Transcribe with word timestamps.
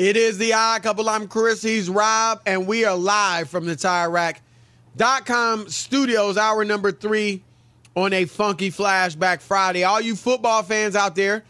It 0.00 0.16
is 0.16 0.38
the 0.38 0.54
odd 0.54 0.82
couple. 0.82 1.10
I'm 1.10 1.28
Chris. 1.28 1.60
He's 1.60 1.90
Rob, 1.90 2.40
and 2.46 2.66
we 2.66 2.86
are 2.86 2.96
live 2.96 3.50
from 3.50 3.66
the 3.66 3.76
TireRack.com 3.76 5.68
studios, 5.68 6.38
hour 6.38 6.64
number 6.64 6.90
three 6.90 7.42
on 7.94 8.14
a 8.14 8.24
funky 8.24 8.70
flashback 8.70 9.42
Friday. 9.42 9.84
All 9.84 10.00
you 10.00 10.16
football 10.16 10.62
fans 10.62 10.96
out 10.96 11.16
there, 11.16 11.44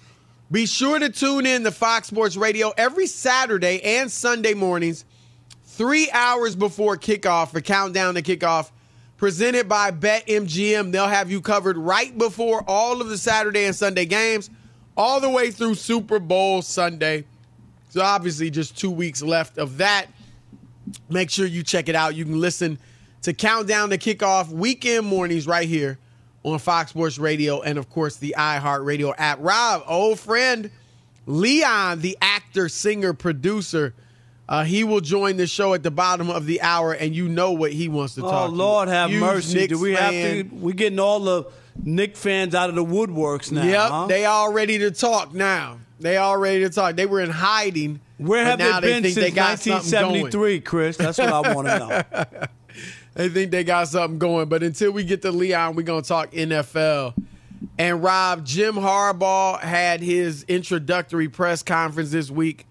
be 0.50 0.66
sure 0.66 0.98
to 0.98 1.10
tune 1.10 1.46
in 1.46 1.62
to 1.62 1.70
Fox 1.70 2.08
Sports 2.08 2.36
Radio 2.36 2.72
every 2.76 3.06
Saturday 3.06 3.80
and 3.84 4.10
Sunday 4.10 4.54
mornings, 4.54 5.04
three 5.66 6.10
hours 6.10 6.56
before 6.56 6.96
kickoff 6.96 7.52
for 7.52 7.60
Countdown 7.60 8.14
to 8.14 8.22
Kickoff, 8.22 8.72
presented 9.16 9.68
by 9.68 9.92
BetMGM. 9.92 10.90
They'll 10.90 11.06
have 11.06 11.30
you 11.30 11.40
covered 11.40 11.78
right 11.78 12.18
before 12.18 12.64
all 12.66 13.00
of 13.00 13.10
the 13.10 13.16
Saturday 13.16 13.66
and 13.66 13.76
Sunday 13.76 14.06
games, 14.06 14.50
all 14.96 15.20
the 15.20 15.30
way 15.30 15.52
through 15.52 15.76
Super 15.76 16.18
Bowl 16.18 16.62
Sunday. 16.62 17.26
So 17.90 18.00
obviously, 18.02 18.50
just 18.50 18.78
two 18.78 18.90
weeks 18.90 19.22
left 19.22 19.58
of 19.58 19.78
that. 19.78 20.06
Make 21.08 21.30
sure 21.30 21.46
you 21.46 21.62
check 21.62 21.88
it 21.88 21.94
out. 21.94 22.14
You 22.14 22.24
can 22.24 22.40
listen 22.40 22.78
to 23.22 23.32
Countdown 23.32 23.90
to 23.90 23.98
Kickoff 23.98 24.48
weekend 24.48 25.06
mornings 25.06 25.46
right 25.46 25.68
here 25.68 25.98
on 26.42 26.58
Fox 26.58 26.90
Sports 26.90 27.18
Radio 27.18 27.60
and, 27.60 27.78
of 27.78 27.90
course, 27.90 28.16
the 28.16 28.34
iHeartRadio 28.38 29.14
app. 29.18 29.38
Rob, 29.40 29.82
old 29.86 30.18
friend 30.18 30.70
Leon, 31.26 32.00
the 32.00 32.16
actor, 32.20 32.68
singer, 32.68 33.12
producer, 33.12 33.94
uh, 34.48 34.64
he 34.64 34.82
will 34.82 35.00
join 35.00 35.36
the 35.36 35.46
show 35.46 35.74
at 35.74 35.82
the 35.82 35.90
bottom 35.90 36.28
of 36.28 36.46
the 36.46 36.60
hour, 36.60 36.92
and 36.92 37.14
you 37.14 37.28
know 37.28 37.52
what 37.52 37.72
he 37.72 37.88
wants 37.88 38.16
to 38.16 38.22
Oh 38.22 38.30
talk. 38.30 38.50
Oh 38.50 38.52
Lord, 38.52 38.88
to. 38.88 38.94
have 38.94 39.10
mercy! 39.12 39.60
Knicks 39.60 39.72
Do 39.72 39.78
we 39.78 39.92
have 39.92 40.10
to? 40.10 40.42
We're 40.52 40.74
getting 40.74 40.98
all 40.98 41.20
the 41.20 41.44
Knick 41.84 42.16
fans 42.16 42.54
out 42.54 42.68
of 42.68 42.74
the 42.74 42.84
woodworks 42.84 43.52
now. 43.52 43.62
Yep, 43.62 43.90
huh? 43.90 44.06
they 44.08 44.24
all 44.24 44.52
ready 44.52 44.78
to 44.78 44.90
talk 44.90 45.32
now. 45.32 45.78
They 46.00 46.16
all 46.16 46.36
ready 46.36 46.60
to 46.60 46.70
talk. 46.70 46.96
They 46.96 47.06
were 47.06 47.20
in 47.20 47.30
hiding. 47.30 48.00
Where 48.18 48.44
have 48.44 48.58
they 48.58 48.80
been 48.80 49.04
since 49.04 49.14
they 49.14 49.30
got 49.30 49.58
1973, 49.66 50.60
Chris? 50.60 50.96
That's 50.96 51.18
what 51.18 51.28
I 51.28 51.54
want 51.54 51.68
to 51.68 51.78
know. 51.78 52.46
They 53.14 53.28
think 53.28 53.50
they 53.50 53.64
got 53.64 53.88
something 53.88 54.18
going. 54.18 54.48
But 54.48 54.62
until 54.62 54.92
we 54.92 55.04
get 55.04 55.22
to 55.22 55.32
Leon, 55.32 55.74
we're 55.74 55.82
going 55.82 56.02
to 56.02 56.08
talk 56.08 56.30
NFL. 56.30 57.14
And 57.76 58.02
Rob, 58.02 58.46
Jim 58.46 58.76
Harbaugh 58.76 59.60
had 59.60 60.00
his 60.00 60.44
introductory 60.44 61.28
press 61.28 61.62
conference 61.62 62.12
this 62.12 62.30
week 62.30 62.66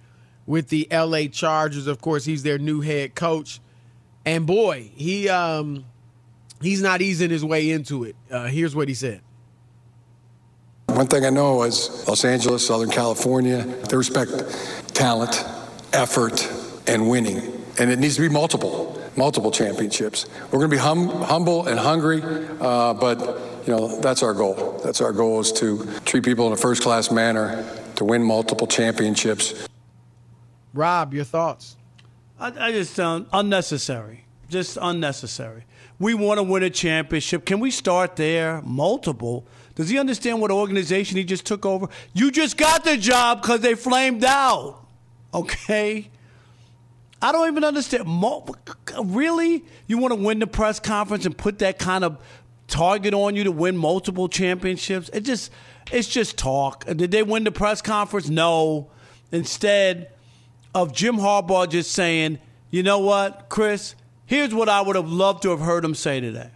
with 0.46 0.70
the 0.70 0.88
LA 0.92 1.26
Chargers. 1.26 1.88
Of 1.88 2.02
course, 2.02 2.26
he's 2.26 2.44
their 2.44 2.58
new 2.58 2.82
head 2.82 3.16
coach. 3.16 3.60
And 4.26 4.48
boy, 4.48 4.92
he 4.96 5.30
um 5.30 5.86
he's 6.62 6.82
not 6.82 7.02
easing 7.02 7.30
his 7.30 7.44
way 7.44 7.70
into 7.70 8.04
it. 8.04 8.16
Uh, 8.32 8.48
here's 8.48 8.76
what 8.76 8.88
he 8.88 8.94
said. 8.94 9.22
One 11.00 11.08
thing 11.08 11.24
I 11.26 11.30
know 11.30 11.64
is 11.64 12.06
Los 12.10 12.26
Angeles, 12.26 12.68
Southern 12.68 12.90
California, 12.90 13.62
they 13.62 13.96
respect 13.96 14.34
talent, 14.94 15.46
effort, 15.94 16.46
and 16.88 17.10
winning. 17.10 17.64
And 17.80 17.90
it 17.90 18.00
needs 18.00 18.18
to 18.18 18.22
be 18.22 18.28
multiple, 18.28 19.02
multiple 19.16 19.50
championships. 19.50 20.26
We're 20.52 20.60
going 20.60 20.70
to 20.70 20.76
be 20.76 20.82
hum- 20.82 21.08
humble 21.22 21.68
and 21.68 21.80
hungry, 21.80 22.22
uh, 22.60 22.96
but 22.96 23.18
you 23.66 23.74
know 23.74 24.02
that's 24.02 24.24
our 24.24 24.34
goal. 24.34 24.82
That's 24.84 25.00
our 25.00 25.14
goal 25.14 25.40
is 25.40 25.54
to 25.54 25.88
treat 26.04 26.26
people 26.26 26.48
in 26.48 26.52
a 26.52 26.58
first-class 26.58 27.12
manner, 27.12 27.66
to 27.96 28.04
win 28.04 28.22
multiple 28.22 28.68
championships. 28.68 29.70
Rob, 30.74 31.14
your 31.14 31.24
thoughts? 31.24 31.78
I, 32.38 32.52
I 32.60 32.72
just 32.74 32.94
found 32.94 33.28
unnecessary. 33.32 34.26
Just 34.50 34.78
unnecessary. 34.82 35.64
We 35.98 36.14
want 36.14 36.40
to 36.40 36.44
win 36.44 36.64
a 36.64 36.70
championship. 36.70 37.46
Can 37.46 37.62
we 37.62 37.72
start 37.72 38.18
there? 38.18 38.62
Multiple. 38.64 39.46
Does 39.80 39.88
he 39.88 39.98
understand 39.98 40.42
what 40.42 40.52
organization 40.52 41.16
he 41.16 41.24
just 41.24 41.46
took 41.46 41.66
over? 41.66 41.88
You 42.14 42.32
just 42.32 42.58
got 42.58 42.84
the 42.84 42.98
job 42.98 43.42
because 43.42 43.62
they 43.62 43.76
flamed 43.76 44.26
out. 44.26 44.86
Okay? 45.34 46.10
I 47.22 47.32
don't 47.32 47.48
even 47.48 47.64
understand. 47.64 48.04
Really? 49.06 49.64
You 49.88 49.98
want 49.98 50.14
to 50.14 50.20
win 50.20 50.40
the 50.40 50.48
press 50.48 50.82
conference 50.82 51.26
and 51.26 51.38
put 51.38 51.60
that 51.60 51.80
kind 51.80 52.04
of 52.04 52.18
target 52.68 53.14
on 53.14 53.38
you 53.38 53.46
to 53.46 53.54
win 53.54 53.78
multiple 53.78 54.28
championships? 54.28 55.10
It 55.14 55.22
just 55.22 55.50
it's 55.94 56.10
just 56.10 56.38
talk. 56.38 56.84
Did 56.84 57.12
they 57.12 57.24
win 57.24 57.46
the 57.46 57.52
press 57.52 57.82
conference? 57.82 58.28
No. 58.28 58.92
Instead 59.32 60.12
of 60.76 60.94
Jim 60.94 61.16
Harbaugh 61.16 61.70
just 61.70 61.94
saying, 61.94 62.40
"You 62.70 62.84
know 62.84 63.00
what, 63.00 63.48
Chris? 63.48 63.96
Here's 64.26 64.54
what 64.54 64.68
I 64.68 64.82
would 64.82 64.98
have 64.98 65.10
loved 65.10 65.44
to 65.44 65.52
have 65.52 65.62
heard 65.62 65.86
him 65.86 65.96
say 65.96 66.20
today. 66.20 66.50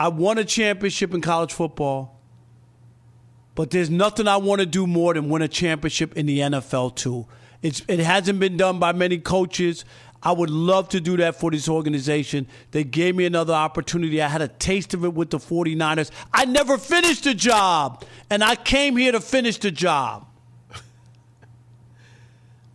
I 0.00 0.08
won 0.08 0.38
a 0.38 0.46
championship 0.46 1.12
in 1.12 1.20
college 1.20 1.52
football, 1.52 2.18
but 3.54 3.68
there's 3.68 3.90
nothing 3.90 4.28
I 4.28 4.38
want 4.38 4.60
to 4.60 4.66
do 4.66 4.86
more 4.86 5.12
than 5.12 5.28
win 5.28 5.42
a 5.42 5.48
championship 5.48 6.16
in 6.16 6.24
the 6.24 6.38
NFL 6.38 6.96
too. 6.96 7.26
It's 7.60 7.82
it 7.86 7.98
hasn't 7.98 8.40
been 8.40 8.56
done 8.56 8.78
by 8.78 8.94
many 8.94 9.18
coaches. 9.18 9.84
I 10.22 10.32
would 10.32 10.48
love 10.48 10.88
to 10.90 11.02
do 11.02 11.18
that 11.18 11.36
for 11.36 11.50
this 11.50 11.68
organization. 11.68 12.46
They 12.70 12.82
gave 12.82 13.14
me 13.14 13.26
another 13.26 13.52
opportunity. 13.52 14.22
I 14.22 14.28
had 14.28 14.40
a 14.40 14.48
taste 14.48 14.94
of 14.94 15.04
it 15.04 15.12
with 15.12 15.28
the 15.28 15.38
49ers. 15.38 16.10
I 16.32 16.46
never 16.46 16.78
finished 16.78 17.24
the 17.24 17.34
job, 17.34 18.02
and 18.30 18.42
I 18.42 18.54
came 18.54 18.96
here 18.96 19.12
to 19.12 19.20
finish 19.20 19.58
the 19.58 19.70
job. 19.70 20.26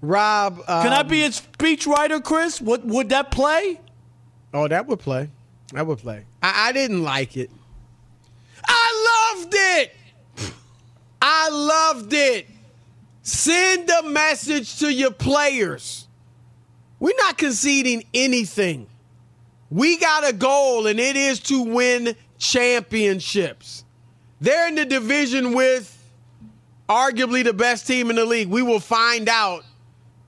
Rob, 0.01 0.60
um, 0.68 0.83
Can 0.83 0.94
I 0.94 1.01
be 1.01 1.24
a 1.24 1.30
speechwriter, 1.30 2.24
Chris? 2.24 2.62
Would 2.62 2.88
would 2.88 3.10
that 3.10 3.31
play? 3.31 3.81
Oh, 4.54 4.68
that 4.68 4.86
would 4.86 5.00
play. 5.00 5.31
That 5.74 5.88
would 5.88 6.00
play. 6.00 6.26
I, 6.42 6.70
I 6.70 6.72
didn't 6.72 7.04
like 7.04 7.38
it. 7.38 7.50
I 8.68 9.34
loved 9.36 9.54
it. 9.54 9.96
I 11.22 11.50
loved 11.50 12.14
it. 12.14 12.48
Send 13.24 13.90
a 13.90 14.04
message 14.04 14.80
to 14.80 14.94
your 14.94 15.12
players. 15.12 16.08
We're 17.00 17.18
not 17.18 17.38
conceding 17.38 18.04
anything. 18.14 18.88
We 19.72 19.98
got 19.98 20.28
a 20.28 20.34
goal, 20.34 20.88
and 20.88 21.00
it 21.00 21.16
is 21.16 21.40
to 21.42 21.62
win 21.62 22.16
championships. 22.38 23.84
They're 24.40 24.68
in 24.68 24.76
the 24.76 24.86
division 24.86 25.54
with 25.54 25.92
arguably 26.88 27.44
the 27.44 27.54
best 27.54 27.88
team 27.88 28.10
in 28.10 28.16
the 28.16 28.26
league. 28.26 28.48
We 28.48 28.62
will 28.62 28.80
find 28.80 29.28
out 29.28 29.64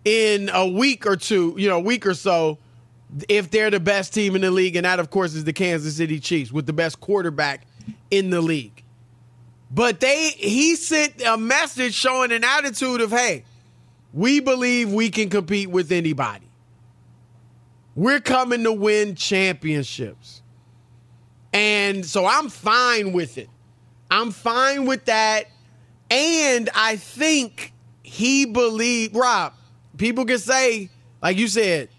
in 0.03 0.49
a 0.51 0.67
week 0.67 1.05
or 1.05 1.15
two, 1.15 1.53
you 1.57 1.69
know, 1.69 1.77
a 1.77 1.81
week 1.81 2.07
or 2.07 2.13
so, 2.13 2.57
if 3.29 3.49
they're 3.49 3.69
the 3.69 3.79
best 3.79 4.13
team 4.13 4.35
in 4.35 4.41
the 4.41 4.51
league. 4.51 4.75
And 4.75 4.85
that, 4.85 4.99
of 4.99 5.09
course, 5.09 5.33
is 5.33 5.43
the 5.43 5.53
Kansas 5.53 5.95
City 5.95 6.19
Chiefs 6.19 6.51
with 6.51 6.65
the 6.65 6.73
best 6.73 6.99
quarterback 6.99 7.65
in 8.11 8.29
the 8.29 8.41
league. 8.41 8.83
But 9.69 9.99
they 9.99 10.29
he 10.29 10.75
sent 10.75 11.21
a 11.21 11.37
message 11.37 11.93
showing 11.93 12.31
an 12.31 12.43
attitude 12.43 13.01
of, 13.01 13.11
hey, 13.11 13.43
we 14.13 14.39
believe 14.39 14.91
we 14.91 15.09
can 15.09 15.29
compete 15.29 15.69
with 15.69 15.91
anybody. 15.91 16.47
We're 17.95 18.19
coming 18.19 18.63
to 18.63 18.71
win 18.71 19.15
championships. 19.15 20.41
And 21.51 22.05
so 22.05 22.25
I'm 22.25 22.49
fine 22.49 23.11
with 23.11 23.37
it. 23.37 23.49
I'm 24.11 24.31
fine 24.31 24.85
with 24.85 25.05
that. 25.05 25.45
And 26.09 26.69
I 26.75 26.95
think 26.95 27.73
he 28.03 28.45
believed, 28.45 29.15
Rob, 29.15 29.53
people 29.97 30.25
can 30.25 30.39
say, 30.39 30.89
like 31.21 31.37
you 31.37 31.47
said, 31.47 31.89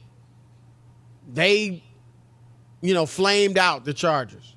they, 1.28 1.82
you 2.80 2.94
know, 2.94 3.06
flamed 3.06 3.58
out 3.58 3.84
the 3.84 3.94
Chargers. 3.94 4.56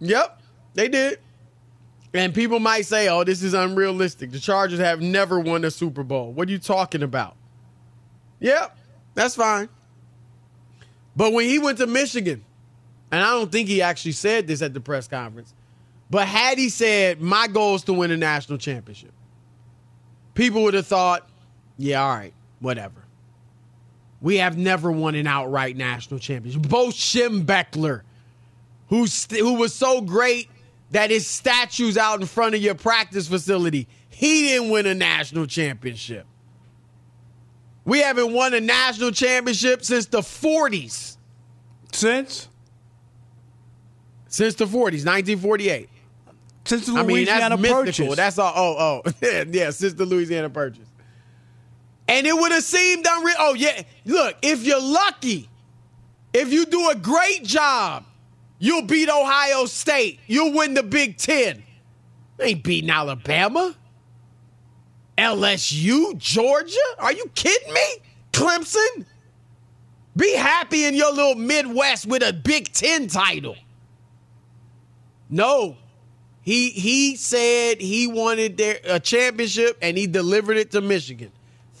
Yep, 0.00 0.40
they 0.74 0.88
did. 0.88 1.18
And 2.14 2.34
people 2.34 2.58
might 2.58 2.86
say, 2.86 3.08
oh, 3.08 3.24
this 3.24 3.42
is 3.42 3.52
unrealistic. 3.52 4.30
The 4.30 4.40
Chargers 4.40 4.78
have 4.78 5.00
never 5.00 5.40
won 5.40 5.64
a 5.64 5.70
Super 5.70 6.02
Bowl. 6.02 6.32
What 6.32 6.48
are 6.48 6.52
you 6.52 6.58
talking 6.58 7.02
about? 7.02 7.36
Yep, 8.40 8.76
that's 9.14 9.34
fine. 9.34 9.68
But 11.16 11.32
when 11.32 11.46
he 11.46 11.58
went 11.58 11.78
to 11.78 11.86
Michigan, 11.86 12.44
and 13.10 13.22
I 13.22 13.30
don't 13.32 13.50
think 13.50 13.68
he 13.68 13.82
actually 13.82 14.12
said 14.12 14.46
this 14.46 14.62
at 14.62 14.72
the 14.72 14.80
press 14.80 15.08
conference, 15.08 15.52
but 16.10 16.26
had 16.26 16.58
he 16.58 16.68
said, 16.68 17.20
my 17.20 17.48
goal 17.48 17.74
is 17.74 17.82
to 17.84 17.92
win 17.92 18.10
a 18.10 18.16
national 18.16 18.58
championship, 18.58 19.12
people 20.34 20.62
would 20.62 20.74
have 20.74 20.86
thought, 20.86 21.28
yeah, 21.76 22.02
all 22.02 22.14
right, 22.14 22.32
whatever. 22.60 23.04
We 24.20 24.38
have 24.38 24.58
never 24.58 24.90
won 24.90 25.14
an 25.14 25.26
outright 25.26 25.76
national 25.76 26.20
championship. 26.20 26.62
Bo 26.62 26.88
Schembechler, 26.88 28.02
who's, 28.88 29.26
who 29.30 29.54
was 29.54 29.74
so 29.74 30.00
great 30.00 30.50
that 30.90 31.10
his 31.10 31.26
statue's 31.26 31.96
out 31.96 32.20
in 32.20 32.26
front 32.26 32.54
of 32.54 32.60
your 32.60 32.74
practice 32.74 33.28
facility, 33.28 33.86
he 34.08 34.42
didn't 34.48 34.70
win 34.70 34.86
a 34.86 34.94
national 34.94 35.46
championship. 35.46 36.26
We 37.84 38.00
haven't 38.00 38.32
won 38.32 38.52
a 38.54 38.60
national 38.60 39.12
championship 39.12 39.84
since 39.84 40.06
the 40.06 40.20
40s. 40.20 41.16
Since? 41.92 42.48
Since 44.26 44.56
the 44.56 44.66
40s, 44.66 45.06
1948. 45.06 45.88
Since 46.64 46.86
the 46.86 46.92
I 46.92 46.96
mean, 46.96 47.16
Louisiana 47.16 47.56
that's 47.56 47.62
mystical. 47.62 48.08
Purchase. 48.08 48.16
That's 48.16 48.38
all. 48.38 48.52
Oh, 48.54 49.02
oh, 49.06 49.12
yeah, 49.48 49.70
since 49.70 49.94
the 49.94 50.04
Louisiana 50.04 50.50
Purchase. 50.50 50.87
And 52.08 52.26
it 52.26 52.34
would 52.34 52.52
have 52.52 52.64
seemed 52.64 53.06
unreal. 53.08 53.36
Oh, 53.38 53.54
yeah. 53.54 53.82
Look, 54.06 54.36
if 54.42 54.64
you're 54.64 54.80
lucky, 54.80 55.48
if 56.32 56.50
you 56.52 56.64
do 56.66 56.88
a 56.88 56.94
great 56.94 57.44
job, 57.44 58.04
you'll 58.58 58.82
beat 58.82 59.10
Ohio 59.10 59.66
State. 59.66 60.18
You'll 60.26 60.54
win 60.54 60.74
the 60.74 60.82
Big 60.82 61.18
Ten. 61.18 61.62
You 62.38 62.44
ain't 62.46 62.64
beating 62.64 62.90
Alabama. 62.90 63.76
LSU, 65.18 66.16
Georgia? 66.16 66.76
Are 66.98 67.12
you 67.12 67.30
kidding 67.34 67.74
me? 67.74 67.86
Clemson? 68.32 69.04
Be 70.16 70.34
happy 70.34 70.84
in 70.84 70.94
your 70.94 71.12
little 71.12 71.34
Midwest 71.34 72.06
with 72.06 72.22
a 72.22 72.32
Big 72.32 72.72
Ten 72.72 73.06
title. 73.08 73.56
No, 75.28 75.76
he 76.40 76.70
he 76.70 77.16
said 77.16 77.80
he 77.80 78.06
wanted 78.06 78.56
their 78.56 78.78
a 78.84 78.98
championship 78.98 79.76
and 79.82 79.98
he 79.98 80.06
delivered 80.06 80.56
it 80.56 80.70
to 80.70 80.80
Michigan. 80.80 81.30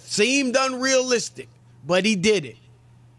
Seemed 0.08 0.56
unrealistic, 0.58 1.50
but 1.86 2.06
he 2.06 2.16
did 2.16 2.46
it. 2.46 2.56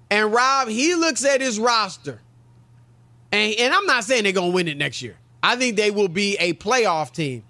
And 0.09 0.33
Rob, 0.33 0.69
he 0.69 0.95
looks 0.95 1.24
at 1.24 1.39
his 1.39 1.59
roster. 1.59 2.19
And, 3.31 3.53
and 3.59 3.71
I'm 3.71 3.86
not 3.86 4.06
saying 4.06 4.24
they're 4.24 4.33
gonna 4.33 4.50
win 4.50 4.68
it 4.68 4.75
next 4.75 5.03
year. 5.03 5.15
I 5.44 5.56
think 5.56 5.75
they 5.75 5.91
will 5.91 6.07
be 6.07 6.36
a 6.38 6.53
playoff 6.53 7.13
team. 7.13 7.44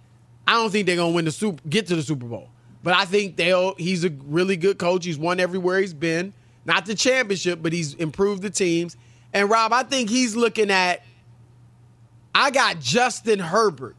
I 0.45 0.55
don't 0.55 0.69
think 0.69 0.87
they're 0.87 0.97
gonna 0.97 1.13
win 1.13 1.23
the 1.23 1.31
super 1.31 1.63
get 1.69 1.87
to 1.87 1.95
the 1.95 2.03
Super 2.03 2.25
Bowl. 2.25 2.49
But 2.83 2.95
I 2.95 3.05
think 3.05 3.37
they'll 3.37 3.75
he's 3.75 4.03
a 4.03 4.09
really 4.25 4.57
good 4.57 4.77
coach. 4.77 5.05
He's 5.05 5.17
won 5.17 5.39
everywhere 5.39 5.79
he's 5.79 5.93
been. 5.93 6.33
Not 6.65 6.85
the 6.85 6.93
championship, 6.93 7.59
but 7.61 7.71
he's 7.71 7.93
improved 7.93 8.41
the 8.41 8.49
teams. 8.49 8.97
And 9.31 9.49
Rob, 9.49 9.71
I 9.71 9.83
think 9.83 10.09
he's 10.09 10.35
looking 10.35 10.69
at 10.69 11.01
I 12.35 12.51
got 12.51 12.81
Justin 12.81 13.39
Herbert. 13.39 13.95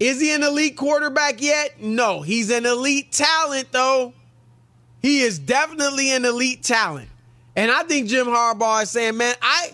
Is 0.00 0.18
he 0.18 0.32
an 0.32 0.42
elite 0.42 0.78
quarterback 0.78 1.42
yet? 1.42 1.82
No. 1.82 2.22
He's 2.22 2.50
an 2.50 2.64
elite 2.64 3.12
talent, 3.12 3.70
though. 3.70 4.14
He 5.02 5.20
is 5.20 5.38
definitely 5.38 6.12
an 6.12 6.24
elite 6.24 6.62
talent. 6.62 7.08
And 7.56 7.70
I 7.70 7.82
think 7.84 8.08
Jim 8.08 8.26
Harbaugh 8.26 8.82
is 8.82 8.90
saying, 8.90 9.16
man, 9.16 9.34
I 9.42 9.70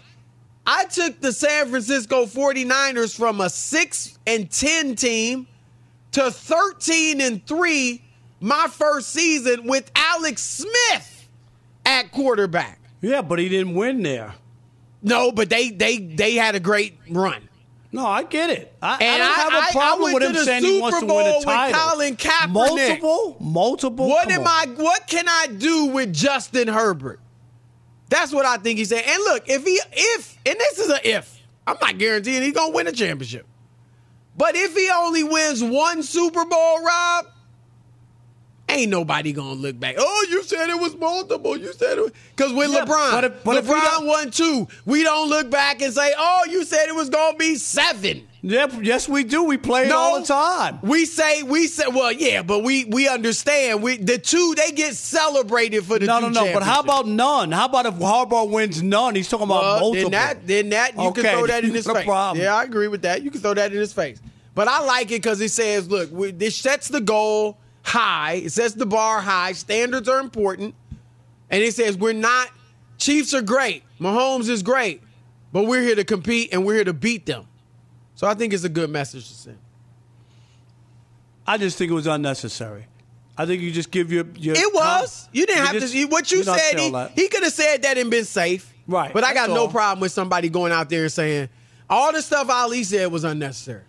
I 0.67 0.85
took 0.87 1.21
the 1.21 1.32
San 1.32 1.69
Francisco 1.69 2.25
49ers 2.25 3.17
from 3.17 3.41
a 3.41 3.50
6 3.50 4.19
and 4.26 4.50
10 4.50 4.97
team 4.97 5.47
to 6.12 6.31
13 6.31 7.21
and 7.21 7.47
3 7.47 8.03
my 8.41 8.67
first 8.71 9.11
season 9.11 9.67
with 9.67 9.91
Alex 9.94 10.43
Smith 10.43 11.29
at 11.85 12.11
quarterback. 12.12 12.79
yeah, 13.00 13.21
but 13.23 13.38
he 13.38 13.49
didn't 13.49 13.75
win 13.75 14.03
there. 14.03 14.35
No, 15.03 15.31
but 15.32 15.50
they 15.50 15.69
they 15.71 15.99
they 15.99 16.35
had 16.35 16.55
a 16.55 16.61
great 16.61 16.99
run. 17.11 17.47
No, 17.94 18.05
I 18.05 18.25
get 18.25 18.50
it. 18.50 18.75
I, 18.82 18.96
I 18.96 18.99
don't 18.99 19.20
I- 19.20 19.35
have 19.35 19.69
a 19.70 19.73
problem 19.73 20.12
with 20.14 20.23
him 20.25 20.32
the 20.32 20.44
saying 20.44 20.64
he 20.64 20.81
wants 20.81 20.99
Super 20.99 21.06
to 21.06 21.14
win 21.14 21.25
Bowl 21.26 21.32
a 21.35 21.37
with 21.38 21.44
title. 21.44 21.81
Colin 21.81 22.17
Kaepernick. 22.17 22.50
Multiple, 22.50 23.37
multiple. 23.38 24.08
What 24.08 24.31
am 24.32 24.41
on. 24.41 24.46
I? 24.49 24.67
What 24.76 25.06
can 25.06 25.29
I 25.29 25.46
do 25.56 25.87
with 25.87 26.12
Justin 26.12 26.67
Herbert? 26.67 27.20
That's 28.08 28.32
what 28.32 28.46
I 28.46 28.56
think 28.56 28.79
he 28.81 28.85
said. 28.85 29.05
And 29.06 29.23
look, 29.23 29.49
if 29.49 29.64
he 29.64 29.81
if 29.93 30.37
and 30.44 30.56
this 30.58 30.81
is 30.81 30.91
a 30.91 31.08
if, 31.08 31.41
I'm 31.69 31.76
not 31.81 31.96
guaranteeing 31.99 32.43
he's 32.43 32.52
gonna 32.52 32.73
win 32.75 32.88
a 32.88 32.93
championship. 32.93 33.46
But 34.37 34.56
if 34.56 34.75
he 34.76 34.90
only 34.93 35.23
wins 35.23 35.62
one 35.62 36.02
Super 36.02 36.44
Bowl, 36.44 36.82
Rob, 36.85 37.26
ain't 38.75 38.91
nobody 38.91 39.32
gonna 39.32 39.55
look 39.55 39.78
back. 39.81 39.97
Oh, 39.99 40.26
you 40.31 40.43
said 40.43 40.69
it 40.69 40.78
was 40.78 40.97
multiple. 40.97 41.57
You 41.57 41.73
said 41.73 41.99
it 41.99 42.12
because 42.37 42.52
with 42.52 42.71
Yeah, 42.73 42.85
LeBron, 42.85 43.11
but 43.12 43.25
if- 43.25 43.45
but 43.45 43.64
LeBron 43.64 44.07
won 44.07 44.31
two. 44.31 44.69
We 44.85 45.02
don't 45.02 45.28
look 45.31 45.50
back 45.50 45.81
and 45.83 45.93
say, 45.93 46.12
oh, 46.16 46.47
you 46.50 46.64
said 46.64 46.88
it 46.88 46.95
was 46.95 47.09
gonna 47.09 47.37
be 47.37 47.57
seven. 47.57 48.26
Yep, 48.47 48.73
yes, 48.83 49.09
we 49.09 49.25
do. 49.25 49.45
We 49.45 49.57
play 49.57 49.87
it 49.87 49.93
all 49.93 50.21
the 50.21 50.26
time. 50.26 50.78
We 50.83 51.07
say 51.07 51.43
we 51.43 51.66
say 51.66 51.85
well, 51.88 52.12
yeah, 52.12 52.43
but 52.43 52.59
we 52.62 52.85
we 52.85 53.09
understand. 53.09 53.83
We 53.83 53.97
the 53.97 54.19
two 54.19 54.54
they 54.57 54.71
get 54.73 54.95
celebrated 54.95 55.85
for 55.87 55.99
the 55.99 56.04
No, 56.07 56.21
two 56.21 56.31
no, 56.31 56.45
no. 56.45 56.52
But 56.52 56.62
how 56.62 56.81
about 56.81 57.09
none? 57.09 57.52
How 57.52 57.64
about 57.66 57.87
if 57.87 57.95
Harbaugh 57.95 58.50
wins 58.50 58.83
none? 58.83 59.14
He's 59.14 59.28
talking 59.31 59.45
about 59.47 59.62
Well, 59.62 59.81
multiple. 59.81 60.11
Then 60.11 60.21
that, 60.21 60.47
then 60.47 60.69
that 60.71 60.95
you 60.95 61.00
Okay, 61.09 61.23
can 61.23 61.38
throw 61.38 61.47
that 61.47 61.64
in 61.64 61.71
his 61.75 61.87
no 61.87 61.95
face. 61.95 62.04
problem. 62.04 62.43
Yeah, 62.45 62.54
I 62.54 62.64
agree 62.64 62.88
with 62.88 63.00
that. 63.02 63.23
You 63.23 63.31
can 63.31 63.40
throw 63.40 63.54
that 63.54 63.73
in 63.73 63.78
his 63.78 63.95
face. 63.95 64.21
But 64.54 64.69
I 64.69 64.81
like 64.85 65.07
it 65.07 65.23
because 65.23 65.40
it 65.40 65.50
says, 65.50 65.88
look, 65.90 66.11
we, 66.12 66.31
this 66.31 66.54
sets 66.57 66.88
the 66.88 67.00
goal 67.00 67.57
high. 67.85 68.35
It 68.45 68.50
sets 68.50 68.75
the 68.75 68.87
bar 68.87 69.21
high. 69.21 69.53
Standards 69.53 70.09
are 70.09 70.19
important. 70.19 70.75
And 71.50 71.62
it 71.62 71.75
says 71.75 71.97
we're 71.97 72.12
not. 72.12 72.49
Chiefs 72.99 73.33
are 73.35 73.43
great. 73.43 73.85
Mahomes 74.00 74.49
is 74.49 74.62
great, 74.62 75.03
but 75.53 75.64
we're 75.67 75.83
here 75.83 75.95
to 75.95 76.05
compete 76.05 76.50
and 76.53 76.64
we're 76.64 76.75
here 76.76 76.85
to 76.85 76.93
beat 76.93 77.26
them. 77.26 77.47
So 78.14 78.26
I 78.26 78.35
think 78.35 78.53
it's 78.53 78.64
a 78.64 78.69
good 78.69 78.91
message 78.91 79.29
to 79.29 79.35
send. 79.35 79.59
I 81.47 81.59
just 81.59 81.76
think 81.76 81.91
it 81.91 81.95
was 81.95 82.07
unnecessary. 82.07 82.87
I 83.37 83.47
think 83.47 83.62
you 83.62 83.71
just 83.71 83.91
give 83.91 84.11
your. 84.12 84.25
your 84.37 84.55
It 84.57 84.73
was. 84.75 85.29
You 85.33 85.45
didn't 85.47 85.64
have 85.67 85.75
just- 85.75 85.93
to. 85.93 86.05
What 86.07 86.31
you 86.33 86.43
said, 86.45 86.79
he, 86.79 86.91
that. 86.91 87.12
he 87.14 87.29
could 87.29 87.43
have 87.43 87.53
said 87.53 87.83
that 87.83 87.99
and 87.99 88.11
been 88.11 88.25
safe. 88.25 88.73
Right, 88.87 89.12
But 89.14 89.25
I 89.25 89.33
got 89.33 89.49
that's 89.49 89.55
no 89.57 89.69
problem 89.69 90.00
with 90.00 90.12
somebody 90.12 90.50
going 90.50 90.71
out 90.71 90.91
there 90.91 91.05
and 91.05 91.12
saying 91.12 91.49
all 91.88 92.12
the 92.12 92.21
stuff 92.21 92.50
Ali 92.50 92.85
said 92.85 93.11
was 93.11 93.25
unnecessary. 93.25 93.83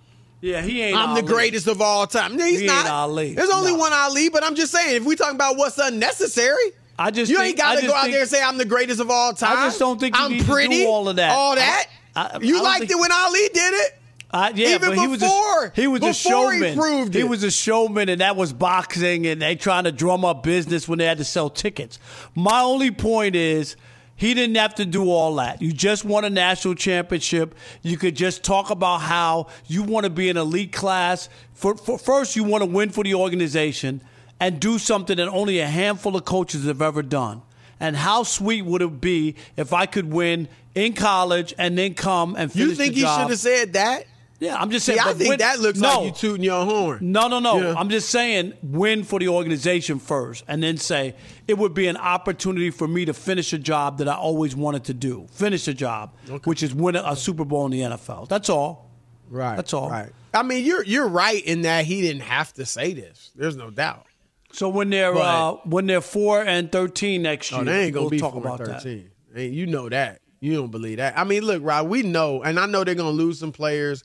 Yeah, 0.46 0.62
he 0.62 0.82
ain't. 0.84 0.96
I'm 0.96 1.16
the 1.16 1.24
greatest 1.24 1.66
of 1.68 1.82
all 1.82 2.06
time. 2.06 2.38
No, 2.38 2.46
he's 2.46 2.60
He 2.60 2.68
not. 2.68 2.86
Ali. 2.88 3.34
There's 3.34 3.50
only 3.50 3.72
No. 3.72 3.80
one 3.80 3.94
Ali, 3.94 4.30
but 4.30 4.44
I'm 4.44 4.54
just 4.54 4.72
saying, 4.72 4.96
if 4.96 5.04
we 5.04 5.16
talking 5.16 5.34
about 5.36 5.58
what's 5.58 5.78
unnecessary, 5.80 6.72
I 7.00 7.10
just 7.10 7.32
you 7.32 7.38
think- 7.38 7.48
ain't 7.50 7.58
got 7.58 7.80
to 7.80 7.88
go 7.88 7.94
out 7.94 8.04
think- 8.04 8.14
there 8.14 8.22
and 8.22 8.30
say 8.30 8.44
I'm 8.44 8.58
the 8.60 8.66
greatest 8.66 9.00
of 9.00 9.10
all 9.10 9.34
time. 9.34 9.58
I 9.58 9.66
just 9.66 9.80
don't 9.80 10.00
think 10.00 10.16
you 10.16 10.24
I'm 10.24 10.32
need 10.34 10.42
to 10.42 10.46
do 10.46 10.52
pretty. 10.52 10.86
all 10.86 11.10
of 11.10 11.16
that. 11.16 11.32
All 11.32 11.56
that. 11.56 11.88
I- 12.16 12.22
I- 12.22 12.30
I 12.36 12.40
you 12.42 12.54
don't 12.54 12.64
liked 12.64 12.80
think- 12.82 12.92
it 12.92 13.00
when 13.00 13.12
Ali 13.12 13.50
did 13.54 13.74
it. 13.74 14.00
Uh, 14.32 14.52
yeah, 14.54 14.76
Even 14.76 14.90
but 14.90 14.98
he 15.00 15.08
was 15.08 15.20
before- 15.22 15.66
a, 15.66 15.72
he 15.76 15.88
was 15.88 16.02
a 16.04 16.08
before 16.08 16.54
he 16.54 16.76
proved 16.76 17.16
it. 17.16 17.24
was 17.24 17.42
a 17.44 17.50
showman, 17.52 18.10
and 18.10 18.22
that 18.22 18.36
was 18.36 18.54
boxing, 18.54 19.26
and 19.26 19.42
they 19.42 19.56
trying 19.56 19.86
to 19.86 19.92
drum 19.92 20.24
up 20.26 20.44
business 20.44 20.88
when 20.88 21.00
they 21.00 21.06
had 21.06 21.18
to 21.20 21.24
sell 21.24 21.50
tickets. 21.50 21.98
My 22.36 22.62
only 22.62 22.92
point 22.92 23.36
is. 23.36 23.76
He 24.18 24.34
didn't 24.34 24.56
have 24.56 24.76
to 24.76 24.86
do 24.86 25.10
all 25.10 25.36
that. 25.36 25.62
You 25.62 25.74
just 25.74 26.06
won 26.06 26.24
a 26.24 26.30
national 26.30 26.76
championship. 26.76 27.54
You 27.82 27.98
could 27.98 28.16
just 28.16 28.44
talk 28.44 28.70
about 28.70 29.02
how 29.02 29.48
you 29.68 29.84
want 29.84 30.06
to 30.06 30.10
be 30.10 30.30
an 30.30 30.38
elite 30.38 30.72
class. 30.72 31.28
For, 31.54 31.76
for 31.76 31.98
first, 31.98 32.36
you 32.36 32.46
want 32.46 32.64
to 32.64 32.70
win 32.70 32.90
for 32.90 33.04
the 33.04 33.16
organization, 33.16 34.02
and 34.40 34.60
do 34.60 34.78
something 34.78 35.18
that 35.18 35.28
only 35.28 35.60
a 35.60 35.68
handful 35.68 36.16
of 36.16 36.26
coaches 36.26 36.66
have 36.66 36.82
ever 36.82 37.02
done. 37.02 37.42
And 37.80 37.96
how 37.96 38.24
sweet 38.24 38.64
would 38.64 38.82
it 38.82 39.02
be 39.02 39.36
if 39.58 39.74
I 39.74 39.86
could 39.86 40.12
win 40.12 40.48
in 40.74 40.94
college 40.94 41.54
and 41.58 41.78
then 41.78 41.94
come 41.94 42.36
and 42.38 42.52
finish 42.52 42.70
You 42.70 42.76
think 42.76 42.94
he 42.96 43.02
should 43.02 43.08
have 43.08 43.40
said 43.40 43.74
that? 43.74 44.06
Yeah, 44.40 44.58
I'm 44.58 44.70
just 44.70 44.86
See, 44.86 44.96
saying. 44.96 45.08
I 45.08 45.14
think 45.14 45.30
win- 45.30 45.40
that 45.40 45.60
looks 45.60 45.80
no, 45.80 46.00
like 46.02 46.06
you 46.08 46.12
tooting 46.12 46.44
your 46.44 46.66
horn. 46.66 47.00
No, 47.02 47.28
no, 47.30 47.40
no. 47.40 47.58
Yeah. 47.62 47.76
I'm 47.78 47.90
just 47.90 48.10
saying 48.10 48.54
win 48.62 49.04
for 49.04 49.18
the 49.20 49.30
organization 49.30 49.98
first 50.00 50.44
and 50.48 50.62
then 50.62 50.76
say 50.78 51.16
it 51.48 51.58
would 51.58 51.74
be 51.74 51.88
an 51.88 51.96
opportunity 51.98 52.70
for 52.70 52.88
me 52.88 53.06
to 53.06 53.14
finish 53.14 53.54
a 53.54 53.58
job 53.58 54.00
that 54.00 54.10
I 54.10 54.16
always 54.16 54.56
wanted 54.56 54.84
to 54.86 54.94
do. 54.94 55.28
Finish 55.32 55.68
a 55.70 55.74
job, 55.74 56.14
which 56.44 56.64
is 56.64 56.76
win 56.76 56.96
a, 56.98 57.16
Super 57.16 57.46
Bowl 57.46 57.66
in 57.66 57.72
the 57.72 57.80
NFL. 57.82 58.28
That's 58.28 58.50
all. 58.50 58.90
Right. 59.30 59.56
That's 59.56 59.74
all. 59.74 59.90
Right. 59.90 60.12
I 60.34 60.44
mean, 60.44 60.66
you're 60.66 60.84
you're 60.84 61.08
right 61.08 61.42
in 61.44 61.62
that 61.62 61.86
he 61.86 62.02
didn't 62.02 62.24
have 62.24 62.54
to 62.56 62.66
say 62.66 62.94
this. 62.94 63.32
There's 63.36 63.56
no 63.56 63.70
doubt. 63.70 64.06
So 64.52 64.68
when 64.70 64.90
they're 64.90 65.14
But- 65.14 65.20
uh, 65.22 65.54
when 65.64 65.86
they're 65.86 66.02
4 66.02 66.44
and 66.44 66.72
13 66.72 67.22
next 67.22 67.52
year, 67.52 67.62
Oh, 67.62 67.64
they 67.64 67.86
ain't 67.86 67.94
gonna 67.94 68.04
we'll 68.04 68.10
be 68.10 68.20
talk 68.20 68.34
four 68.34 68.42
about 68.42 68.60
and 68.60 68.70
that. 68.70 68.84
thirteen. 68.84 69.10
Hey, 69.34 69.48
you 69.48 69.66
know 69.66 69.88
that. 69.90 70.20
You 70.42 70.56
don't 70.56 70.72
believe 70.72 70.98
that. 70.98 71.18
I 71.18 71.24
mean, 71.24 71.44
look, 71.44 71.62
Rob, 71.64 71.88
we 71.88 72.04
know, 72.04 72.44
and 72.44 72.60
I 72.60 72.66
know 72.66 72.84
they're 72.84 72.96
gonna 72.96 73.10
lose 73.10 73.40
some 73.40 73.52
players. 73.54 74.04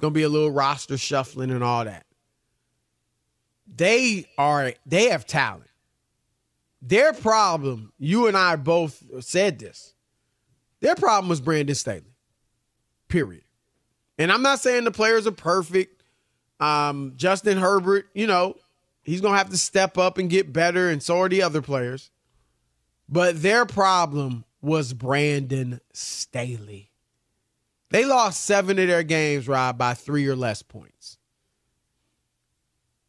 It's 0.00 0.02
gonna 0.02 0.14
be 0.14 0.22
a 0.22 0.30
little 0.30 0.50
roster 0.50 0.96
shuffling 0.96 1.50
and 1.50 1.62
all 1.62 1.84
that. 1.84 2.06
They 3.66 4.24
are 4.38 4.72
they 4.86 5.10
have 5.10 5.26
talent. 5.26 5.68
Their 6.80 7.12
problem, 7.12 7.92
you 7.98 8.26
and 8.26 8.34
I 8.34 8.56
both 8.56 9.04
said 9.22 9.58
this. 9.58 9.92
Their 10.80 10.94
problem 10.94 11.28
was 11.28 11.42
Brandon 11.42 11.74
Staley. 11.74 12.16
Period. 13.08 13.44
And 14.16 14.32
I'm 14.32 14.40
not 14.40 14.60
saying 14.60 14.84
the 14.84 14.90
players 14.90 15.26
are 15.26 15.32
perfect. 15.32 16.02
Um, 16.60 17.12
Justin 17.16 17.58
Herbert, 17.58 18.06
you 18.14 18.26
know, 18.26 18.56
he's 19.02 19.20
gonna 19.20 19.36
have 19.36 19.50
to 19.50 19.58
step 19.58 19.98
up 19.98 20.16
and 20.16 20.30
get 20.30 20.50
better, 20.50 20.88
and 20.88 21.02
so 21.02 21.18
are 21.18 21.28
the 21.28 21.42
other 21.42 21.60
players. 21.60 22.10
But 23.06 23.42
their 23.42 23.66
problem 23.66 24.46
was 24.62 24.94
Brandon 24.94 25.82
Staley. 25.92 26.89
They 27.90 28.04
lost 28.04 28.44
seven 28.44 28.78
of 28.78 28.86
their 28.88 29.02
games, 29.02 29.48
Rob, 29.48 29.76
by 29.76 29.94
three 29.94 30.26
or 30.26 30.36
less 30.36 30.62
points. 30.62 31.18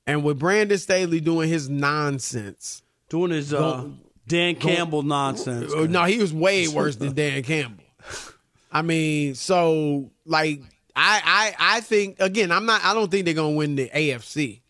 And 0.08 0.24
with 0.24 0.40
Brandon 0.40 0.78
Staley 0.78 1.20
doing 1.20 1.50
his 1.50 1.70
nonsense, 1.70 2.82
Doing 3.10 3.32
his 3.32 3.54
uh, 3.54 3.88
Dan 4.28 4.56
Campbell 4.56 5.04
nonsense. 5.04 5.74
no, 5.74 6.04
he 6.06 6.18
was 6.18 6.34
way 6.34 6.68
worse 6.68 6.96
than 6.96 7.14
Dan 7.14 7.44
Campbell. 7.44 7.84
I 8.72 8.82
mean, 8.82 9.36
so 9.36 10.12
like 10.26 10.62
I 10.96 11.54
I 11.60 11.76
I 11.78 11.82
think 11.82 12.20
again, 12.20 12.52
I'm 12.52 12.66
not 12.66 12.84
I 12.84 12.94
don't 12.94 13.12
think 13.12 13.26
they're 13.26 13.34
gonna 13.34 13.56
win 13.56 13.76
the 13.76 13.90
AFC. 13.90 14.62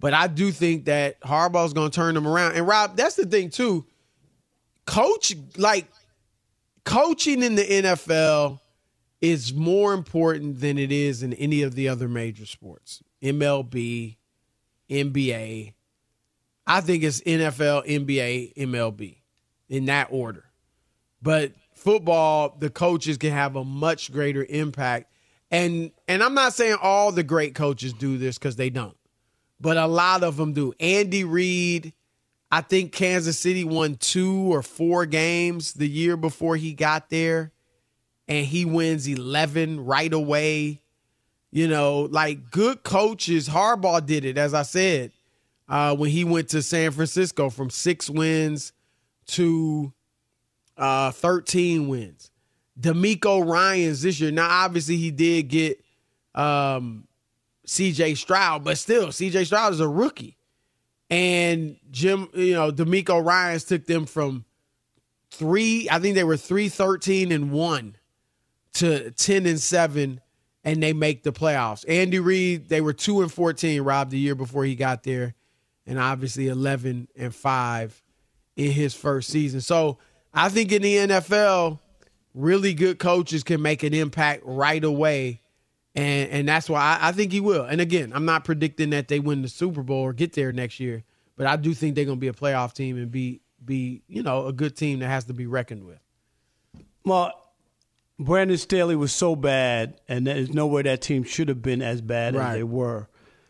But 0.00 0.12
I 0.12 0.26
do 0.26 0.50
think 0.50 0.86
that 0.86 1.20
Harbaugh's 1.20 1.72
gonna 1.72 1.90
turn 1.90 2.14
them 2.14 2.26
around. 2.26 2.56
And 2.56 2.66
Rob, 2.66 2.96
that's 2.96 3.14
the 3.14 3.24
thing 3.24 3.50
too. 3.50 3.86
Coach 4.84 5.34
like 5.56 5.86
coaching 6.84 7.42
in 7.44 7.54
the 7.54 7.62
NFL 7.62 8.58
is 9.22 9.54
more 9.54 9.94
important 9.94 10.60
than 10.60 10.76
it 10.76 10.92
is 10.92 11.22
in 11.22 11.32
any 11.34 11.62
of 11.62 11.76
the 11.76 11.88
other 11.88 12.08
major 12.08 12.44
sports. 12.44 13.02
MLB, 13.22 14.16
NBA. 14.90 15.72
I 16.66 16.80
think 16.80 17.04
it's 17.04 17.20
NFL, 17.20 17.86
NBA, 17.86 18.54
MLB 18.54 19.18
in 19.68 19.86
that 19.86 20.08
order. 20.10 20.44
But 21.22 21.52
football, 21.74 22.56
the 22.58 22.68
coaches 22.68 23.16
can 23.16 23.32
have 23.32 23.54
a 23.54 23.64
much 23.64 24.12
greater 24.12 24.44
impact. 24.48 25.12
And 25.50 25.92
and 26.08 26.22
I'm 26.22 26.34
not 26.34 26.54
saying 26.54 26.78
all 26.82 27.12
the 27.12 27.22
great 27.22 27.54
coaches 27.54 27.92
do 27.92 28.18
this 28.18 28.38
because 28.38 28.56
they 28.56 28.70
don't, 28.70 28.96
but 29.60 29.76
a 29.76 29.86
lot 29.86 30.24
of 30.24 30.36
them 30.36 30.52
do. 30.52 30.72
Andy 30.80 31.24
Reid, 31.24 31.92
I 32.50 32.62
think 32.62 32.92
Kansas 32.92 33.38
City 33.38 33.62
won 33.62 33.96
two 33.96 34.52
or 34.52 34.62
four 34.62 35.04
games 35.06 35.74
the 35.74 35.88
year 35.88 36.16
before 36.16 36.56
he 36.56 36.72
got 36.72 37.10
there, 37.10 37.51
and 38.28 38.46
he 38.46 38.64
wins 38.64 39.06
11 39.06 39.84
right 39.84 40.12
away. 40.12 40.80
You 41.50 41.68
know, 41.68 42.08
like 42.10 42.50
good 42.50 42.82
coaches, 42.82 43.48
Harbaugh 43.48 44.04
did 44.04 44.24
it, 44.24 44.38
as 44.38 44.54
I 44.54 44.62
said, 44.62 45.12
uh, 45.68 45.94
when 45.94 46.10
he 46.10 46.24
went 46.24 46.48
to 46.50 46.62
San 46.62 46.92
Francisco 46.92 47.50
from 47.50 47.68
six 47.68 48.08
wins 48.08 48.72
to 49.26 49.92
uh, 50.78 51.10
13 51.10 51.88
wins. 51.88 52.30
DeMeco 52.80 53.46
Ryans 53.46 54.02
this 54.02 54.18
year. 54.18 54.30
Now, 54.30 54.48
obviously, 54.48 54.96
he 54.96 55.10
did 55.10 55.48
get 55.48 55.84
um, 56.34 57.06
CJ 57.66 58.16
Stroud, 58.16 58.64
but 58.64 58.78
still, 58.78 59.08
CJ 59.08 59.46
Stroud 59.46 59.74
is 59.74 59.80
a 59.80 59.88
rookie. 59.88 60.38
And 61.10 61.76
Jim, 61.90 62.30
you 62.32 62.54
know, 62.54 62.72
DeMeco 62.72 63.22
Ryans 63.22 63.64
took 63.64 63.84
them 63.84 64.06
from 64.06 64.46
three, 65.30 65.86
I 65.90 65.98
think 65.98 66.14
they 66.14 66.24
were 66.24 66.38
3 66.38 66.70
13 66.70 67.30
and 67.30 67.52
1 67.52 67.96
to 68.74 69.10
10 69.10 69.46
and 69.46 69.60
7, 69.60 70.20
and 70.64 70.82
they 70.82 70.92
make 70.92 71.22
the 71.22 71.32
playoffs. 71.32 71.84
Andy 71.88 72.18
Reid, 72.18 72.68
they 72.68 72.80
were 72.80 72.92
2 72.92 73.22
and 73.22 73.32
14, 73.32 73.82
Rob, 73.82 74.10
the 74.10 74.18
year 74.18 74.34
before 74.34 74.64
he 74.64 74.74
got 74.74 75.02
there, 75.02 75.34
and 75.86 75.98
obviously 75.98 76.48
11 76.48 77.08
and 77.16 77.34
5 77.34 78.02
in 78.56 78.70
his 78.70 78.94
first 78.94 79.30
season. 79.30 79.60
So 79.60 79.98
I 80.32 80.48
think 80.48 80.72
in 80.72 80.82
the 80.82 80.96
NFL, 80.96 81.78
really 82.34 82.74
good 82.74 82.98
coaches 82.98 83.42
can 83.42 83.60
make 83.62 83.82
an 83.82 83.94
impact 83.94 84.42
right 84.44 84.82
away. 84.82 85.40
And 85.94 86.30
and 86.30 86.48
that's 86.48 86.70
why 86.70 86.80
I, 86.80 87.08
I 87.08 87.12
think 87.12 87.32
he 87.32 87.40
will. 87.40 87.64
And 87.64 87.80
again, 87.80 88.12
I'm 88.14 88.24
not 88.24 88.44
predicting 88.44 88.90
that 88.90 89.08
they 89.08 89.20
win 89.20 89.42
the 89.42 89.48
Super 89.48 89.82
Bowl 89.82 90.00
or 90.00 90.14
get 90.14 90.32
there 90.32 90.50
next 90.50 90.80
year, 90.80 91.04
but 91.36 91.46
I 91.46 91.56
do 91.56 91.74
think 91.74 91.94
they're 91.94 92.06
gonna 92.06 92.16
be 92.16 92.28
a 92.28 92.32
playoff 92.32 92.72
team 92.72 92.96
and 92.96 93.10
be 93.10 93.42
be, 93.62 94.02
you 94.08 94.22
know, 94.22 94.46
a 94.46 94.52
good 94.52 94.74
team 94.74 95.00
that 95.00 95.08
has 95.08 95.24
to 95.24 95.34
be 95.34 95.46
reckoned 95.46 95.84
with. 95.84 96.00
Well, 97.04 97.32
Brandon 98.24 98.56
Staley 98.58 98.96
was 98.96 99.12
so 99.12 99.36
bad, 99.36 100.00
and 100.08 100.26
there's 100.26 100.52
no 100.52 100.66
way 100.66 100.82
that 100.82 101.02
team 101.02 101.22
should 101.24 101.48
have 101.48 101.62
been 101.62 101.82
as 101.82 102.00
bad 102.00 102.34
Right. 102.34 102.48
as 102.50 102.54
they 102.56 102.62
were. 102.62 103.08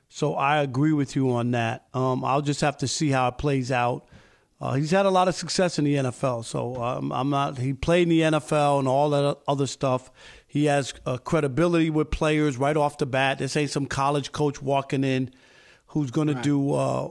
So 0.09 0.35
I 0.35 0.59
agree 0.63 0.93
with 0.93 1.17
you 1.17 1.31
on 1.33 1.53
that. 1.53 1.87
Um, 1.95 2.25
I'll 2.25 2.43
just 2.43 2.61
have 2.61 2.77
to 2.79 2.89
see 2.89 3.11
how 3.11 3.29
it 3.29 3.39
plays 3.39 3.73
out. 3.73 4.07
Uh, 4.61 4.75
he's 4.75 4.91
had 4.93 5.07
a 5.07 5.11
lot 5.11 5.27
of 5.27 5.35
success 5.35 5.79
in 5.79 5.85
the 5.85 5.97
NFL, 5.97 6.45
so 6.45 6.77
um, 6.81 7.11
I'm 7.13 7.31
not. 7.31 7.59
He 7.59 7.73
played 7.73 8.03
in 8.03 8.09
the 8.11 8.21
NFL 8.39 8.79
and 8.79 8.87
all 8.87 9.11
that 9.11 9.39
other 9.49 9.67
stuff. 9.67 10.11
He 10.47 10.67
has 10.67 10.95
uh, 11.07 11.17
credibility 11.17 11.91
with 11.91 12.11
players 12.11 12.59
right 12.59 12.77
off 12.77 12.99
the 12.99 13.07
bat. 13.07 13.39
This 13.39 13.57
ain't 13.57 13.71
some 13.71 13.87
college 13.87 14.31
coach 14.33 14.63
walking 14.63 15.03
in 15.03 15.31
who's 15.87 16.11
going 16.13 16.29
to 16.29 16.35
do 16.35 16.75
uh, 16.75 17.09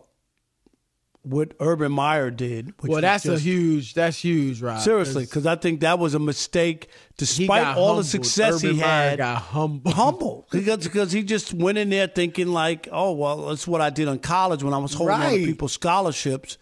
what 1.24 1.54
Urban 1.60 1.92
Meyer 1.92 2.32
did. 2.32 2.74
Which 2.80 2.90
Well, 2.92 3.02
that's 3.02 3.26
a 3.28 3.38
huge 3.38 3.94
that's 3.94 4.18
huge, 4.24 4.62
Rob. 4.62 4.82
Seriously, 4.82 5.26
because 5.26 5.46
I 5.46 5.56
think 5.56 5.82
that 5.82 6.00
was 6.00 6.14
a 6.16 6.20
mistake. 6.20 6.88
Despite 7.18 7.64
all 7.64 7.74
humbled. 7.74 8.00
the 8.00 8.04
success 8.08 8.64
Urban 8.64 8.76
he 8.76 8.82
Meyer 8.82 9.10
had, 9.12 9.18
got 9.20 9.42
humbled. 9.42 9.94
humble 9.94 10.48
because 10.52 11.12
he 11.12 11.22
just 11.24 11.54
went 11.54 11.78
in 11.78 11.90
there 11.92 12.08
thinking 12.08 12.48
like, 12.48 12.88
oh 12.92 13.12
well, 13.12 13.48
that's 13.50 13.68
what 13.68 13.82
I 13.82 13.90
did 13.92 14.08
in 14.08 14.18
college 14.20 14.64
when 14.64 14.74
I 14.74 14.78
was 14.80 14.94
holding 14.94 15.16
on 15.16 15.22
Right. 15.22 15.40
to 15.40 15.46
people's 15.46 15.74
scholarships, 15.74 16.58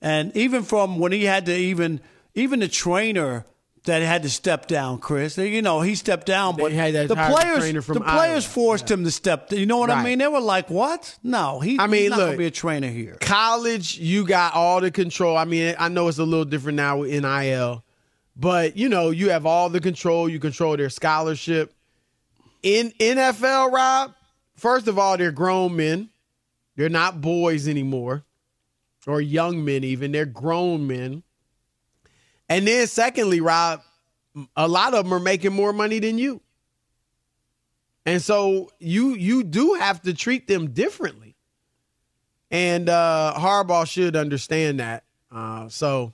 and 0.00 0.34
even 0.36 0.62
from 0.62 0.98
when 0.98 1.12
he 1.12 1.24
had 1.24 1.44
to 1.46 1.54
even 1.54 2.00
even 2.34 2.60
the 2.60 2.68
trainer 2.68 3.44
that 3.84 4.02
had 4.02 4.22
to 4.22 4.30
step 4.30 4.66
down, 4.66 4.98
Chris. 4.98 5.38
You 5.38 5.62
know, 5.62 5.80
he 5.80 5.94
stepped 5.94 6.26
down, 6.26 6.56
but 6.56 6.70
the 6.70 7.14
players, 7.14 7.84
from 7.84 7.94
the 7.94 8.00
players 8.00 8.44
forced 8.44 8.90
him 8.90 9.04
to 9.04 9.10
step. 9.10 9.52
You 9.52 9.66
know 9.66 9.78
what 9.78 9.90
I 9.90 10.02
mean? 10.04 10.18
They 10.18 10.28
were 10.28 10.40
like, 10.40 10.68
what? 10.70 11.18
No, 11.22 11.60
he, 11.60 11.78
I 11.78 11.86
mean, 11.86 12.02
he's 12.02 12.10
not 12.10 12.18
look, 12.18 12.28
gonna 12.28 12.38
be 12.38 12.46
a 12.46 12.50
trainer 12.50 12.88
here. 12.88 13.16
college, 13.20 13.98
you 13.98 14.26
got 14.26 14.54
all 14.54 14.80
the 14.80 14.90
control. 14.90 15.36
I 15.36 15.44
mean, 15.44 15.74
I 15.78 15.88
know 15.88 16.08
it's 16.08 16.18
a 16.18 16.24
little 16.24 16.44
different 16.44 16.76
now 16.76 16.98
with 16.98 17.10
NIL, 17.10 17.84
but 18.36 18.76
you 18.76 18.88
know, 18.88 19.10
you 19.10 19.30
have 19.30 19.46
all 19.46 19.70
the 19.70 19.80
control. 19.80 20.28
You 20.28 20.38
control 20.38 20.76
their 20.76 20.90
scholarship. 20.90 21.74
In 22.62 22.92
NFL, 23.00 23.72
Rob, 23.72 24.14
first 24.54 24.86
of 24.88 24.98
all, 24.98 25.16
they're 25.16 25.32
grown 25.32 25.76
men. 25.76 26.10
They're 26.76 26.90
not 26.90 27.20
boys 27.20 27.66
anymore, 27.66 28.24
or 29.06 29.20
young 29.20 29.64
men 29.64 29.84
even. 29.84 30.12
They're 30.12 30.26
grown 30.26 30.86
men. 30.86 31.22
And 32.50 32.66
then, 32.66 32.86
secondly, 32.88 33.40
Rob, 33.40 33.80
a 34.56 34.66
lot 34.68 34.92
of 34.92 35.04
them 35.04 35.14
are 35.14 35.20
making 35.20 35.52
more 35.52 35.72
money 35.72 36.00
than 36.00 36.18
you. 36.18 36.40
And 38.04 38.20
so 38.20 38.72
you 38.78 39.14
you 39.14 39.44
do 39.44 39.74
have 39.74 40.02
to 40.02 40.12
treat 40.12 40.48
them 40.48 40.72
differently. 40.72 41.36
And 42.50 42.88
uh 42.88 43.34
Harbaugh 43.36 43.86
should 43.86 44.16
understand 44.16 44.80
that. 44.80 45.04
Uh 45.30 45.68
so 45.68 46.12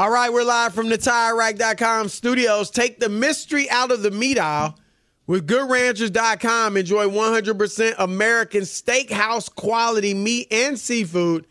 All 0.00 0.10
right, 0.10 0.32
we're 0.32 0.44
live 0.44 0.72
from 0.72 0.88
the 0.88 0.96
TireRack.com 0.96 2.08
studios. 2.08 2.70
Take 2.70 3.00
the 3.00 3.10
mystery 3.10 3.68
out 3.68 3.92
of 3.92 4.00
the 4.00 4.10
meat 4.10 4.38
aisle 4.38 4.78
with 5.26 5.46
GoodRanchers.com. 5.46 6.78
Enjoy 6.78 7.06
100% 7.06 7.94
American 7.98 8.62
steakhouse 8.62 9.54
quality 9.54 10.14
meat 10.14 10.48
and 10.50 10.78
seafood 10.78 11.46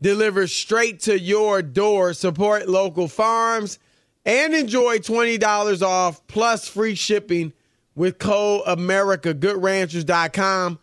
delivered 0.00 0.48
straight 0.48 1.00
to 1.00 1.20
your 1.20 1.60
door. 1.60 2.14
Support 2.14 2.70
local 2.70 3.06
farms 3.06 3.78
and 4.24 4.54
enjoy 4.54 4.96
$20 5.00 5.82
off 5.82 6.26
plus 6.26 6.66
free 6.66 6.94
shipping 6.94 7.52
with 7.94 8.18
code 8.18 8.62
America. 8.66 9.34
GoodRanchers.com. 9.34 10.78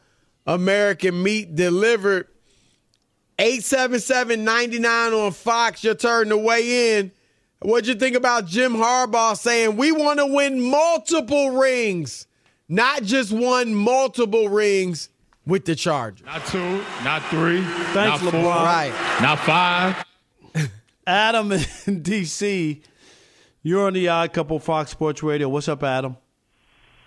American 0.45 1.23
meat 1.23 1.56
delivered 1.56 2.27
877-99 3.39 5.26
on 5.26 5.32
Fox. 5.32 5.84
Your 5.84 5.95
turn 5.95 6.30
to 6.30 6.38
weigh 6.38 6.97
in. 7.00 7.12
What'd 7.60 7.88
you 7.88 7.95
think 7.95 8.15
about 8.15 8.45
Jim 8.45 8.73
Harbaugh 8.73 9.36
saying 9.38 9.78
we 9.78 9.91
want 9.91 10.19
to 10.19 10.26
win 10.28 10.62
multiple 10.62 11.52
rings, 11.52 12.28
not 12.69 13.04
just 13.04 13.32
one, 13.32 13.73
multiple 13.73 14.47
rings 14.50 15.10
with 15.45 15.65
the 15.65 15.76
Chargers? 15.76 16.26
Not 16.26 16.45
two, 16.45 16.84
not 17.04 17.23
three, 17.30 17.62
Thanks, 17.93 18.21
not 18.21 18.32
four, 18.32 18.32
LeBron. 18.32 18.63
Right. 18.63 19.19
not 19.21 19.39
five. 19.39 20.04
Adam 21.08 21.52
in 21.52 22.02
D.C., 22.04 22.82
you're 23.63 23.86
on 23.88 23.93
the 23.93 24.08
Odd 24.08 24.34
Couple 24.34 24.60
Fox 24.60 24.91
Sports 24.91 25.23
Radio. 25.23 25.50
What's 25.50 25.67
up, 25.67 25.84
Adam? 25.84 26.15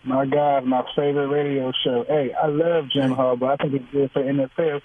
My 0.05 0.27
God, 0.27 0.64
my 0.64 0.83
favorite 0.97 1.29
radio 1.29 1.73
show. 1.85 2.05
Hey, 2.09 2.33
I 2.43 2.47
love 2.49 2.85
Jim 2.93 3.14
Harbaugh. 3.14 3.53
I 3.53 3.57
think 3.57 3.73
he's 3.83 3.90
good 3.93 4.11
for 4.12 4.23
NFL 4.23 4.81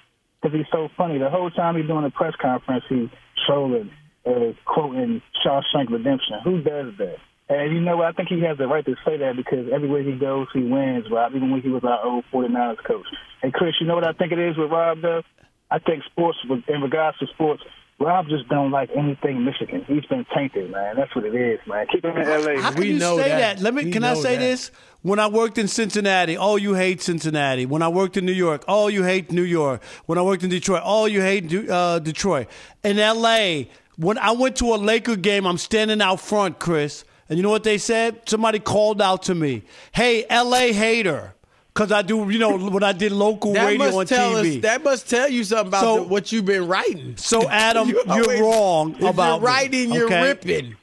because 0.46 0.58
he's 0.58 0.72
so 0.72 0.90
funny. 0.96 1.18
The 1.18 1.30
whole 1.30 1.50
time 1.50 1.76
he's 1.76 1.88
doing 1.88 2.06
a 2.06 2.12
press 2.12 2.34
conference, 2.40 2.84
he's 2.88 3.10
trolling, 3.48 3.90
uh, 4.26 4.54
quoting 4.66 5.22
Shawshank 5.44 5.90
Redemption. 5.90 6.38
Who 6.44 6.62
does 6.62 6.94
that? 7.00 7.18
And 7.50 7.74
you 7.74 7.82
know 7.82 7.98
what? 7.98 8.08
I 8.08 8.12
think 8.12 8.30
he 8.30 8.42
has 8.42 8.58
the 8.58 8.68
right 8.68 8.86
to 8.86 8.96
say 9.06 9.18
that 9.18 9.34
because 9.36 9.68
everywhere 9.74 10.04
he 10.04 10.14
goes, 10.14 10.48
he 10.54 10.62
wins, 10.62 11.06
Rob, 11.12 11.34
even 11.36 11.52
when 11.52 11.62
he 11.62 11.70
was 11.70 11.84
our 11.84 12.04
old 12.06 12.26
49ers 12.34 12.84
coach. 12.86 13.06
And 13.42 13.54
Chris, 13.54 13.74
you 13.80 13.88
know 13.88 13.96
what 13.96 14.08
I 14.08 14.14
think 14.14 14.32
it 14.32 14.40
is 14.40 14.58
with 14.58 14.72
Rob, 14.72 15.02
though? 15.02 15.22
I 15.70 15.80
think 15.80 16.04
sports, 16.12 16.38
in 16.68 16.82
regards 16.82 17.18
to 17.20 17.28
sports, 17.34 17.64
Rob 17.98 18.28
just 18.28 18.50
don't 18.50 18.72
like 18.72 18.90
anything 18.96 19.46
Michigan. 19.46 19.86
He's 19.88 20.06
been 20.06 20.26
tainted, 20.36 20.70
man. 20.70 20.98
That's 20.98 21.16
what 21.16 21.24
it 21.24 21.34
is, 21.34 21.60
man. 21.66 21.88
Keep 21.90 22.04
him 22.04 22.18
in 22.18 22.28
L.A. 22.28 22.62
How 22.62 22.72
can 22.72 22.84
you 22.84 23.00
say 23.00 23.30
that. 23.30 23.62
Let 23.62 23.74
me. 23.74 23.86
We 23.86 23.92
can 23.92 24.04
I 24.04 24.16
say 24.16 24.36
that. 24.36 24.42
this? 24.42 24.72
When 25.02 25.20
I 25.20 25.28
worked 25.28 25.58
in 25.58 25.68
Cincinnati, 25.68 26.36
oh, 26.36 26.58
you 26.58 26.74
hate 26.74 27.02
Cincinnati. 27.02 27.66
When 27.66 27.82
I 27.82 27.88
worked 27.88 28.18
in 28.18 28.26
New 28.26 28.34
York, 28.34 28.66
oh, 28.68 28.88
you 28.90 29.04
hate 29.04 29.32
New 29.32 29.44
York. 29.44 29.84
When 30.08 30.18
I 30.18 30.24
worked 30.24 30.44
in 30.44 30.50
Detroit, 30.50 30.82
oh, 30.84 31.06
you 31.06 31.22
hate 31.22 31.54
uh, 31.70 32.00
Detroit. 32.00 32.48
In 32.84 33.00
L.A., 33.00 33.70
when 33.98 34.18
I 34.18 34.32
went 34.32 34.58
to 34.58 34.74
a 34.74 34.78
Laker 34.78 35.16
game, 35.16 35.46
I'm 35.46 35.58
standing 35.58 36.02
out 36.02 36.20
front, 36.20 36.60
Chris, 36.60 37.06
and 37.30 37.38
you 37.38 37.44
know 37.44 37.50
what 37.52 37.64
they 37.64 37.78
said? 37.78 38.28
Somebody 38.28 38.60
called 38.60 39.02
out 39.02 39.24
to 39.24 39.36
me, 39.36 39.64
"Hey, 39.94 40.26
L.A. 40.30 40.74
hater." 40.74 41.35
Because 41.76 41.92
I 41.92 42.04
do, 42.04 42.30
you 42.30 42.40
know, 42.40 42.58
when 42.58 42.84
I 42.84 42.94
did 42.94 43.12
local 43.12 43.52
That 43.52 43.66
radio 43.66 43.80
must 43.80 43.98
on 43.98 44.06
tell 44.06 44.32
TV. 44.36 44.56
us. 44.58 44.62
That 44.62 44.82
must 44.82 45.10
tell 45.10 45.30
you 45.30 45.44
something 45.44 45.68
about 45.68 45.82
So- 45.82 45.96
the, 45.98 46.04
what 46.04 46.32
you've 46.32 46.46
been 46.46 46.68
writing. 46.70 47.18
So, 47.18 47.50
Adam, 47.50 47.90
You 47.90 48.02
you're 48.08 48.14
always- 48.24 48.40
wrong 48.40 48.96
if 48.96 49.02
about 49.04 49.32
you're 49.34 49.40
me, 49.42 49.46
writing. 49.46 49.94
You're 49.94 50.06
okay? 50.06 50.24
ripping. 50.24 50.76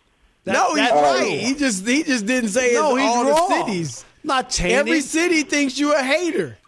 That- 0.44 0.52
no, 0.52 0.74
he's 0.74 0.90
right. 0.90 1.18
true. 1.20 1.30
He 1.30 1.54
just 1.54 1.86
he 1.86 2.02
just 2.02 2.26
didn't 2.26 2.50
say 2.50 2.74
No, 2.74 2.98
all 2.98 3.24
wrong. 3.24 3.48
the 3.48 3.64
cities. 3.64 4.04
Not. 4.22 4.60
Every 4.60 5.00
city 5.00 5.44
thinks 5.44 5.78
you're 5.78 5.94
a 5.96 6.02
hater. 6.04 6.58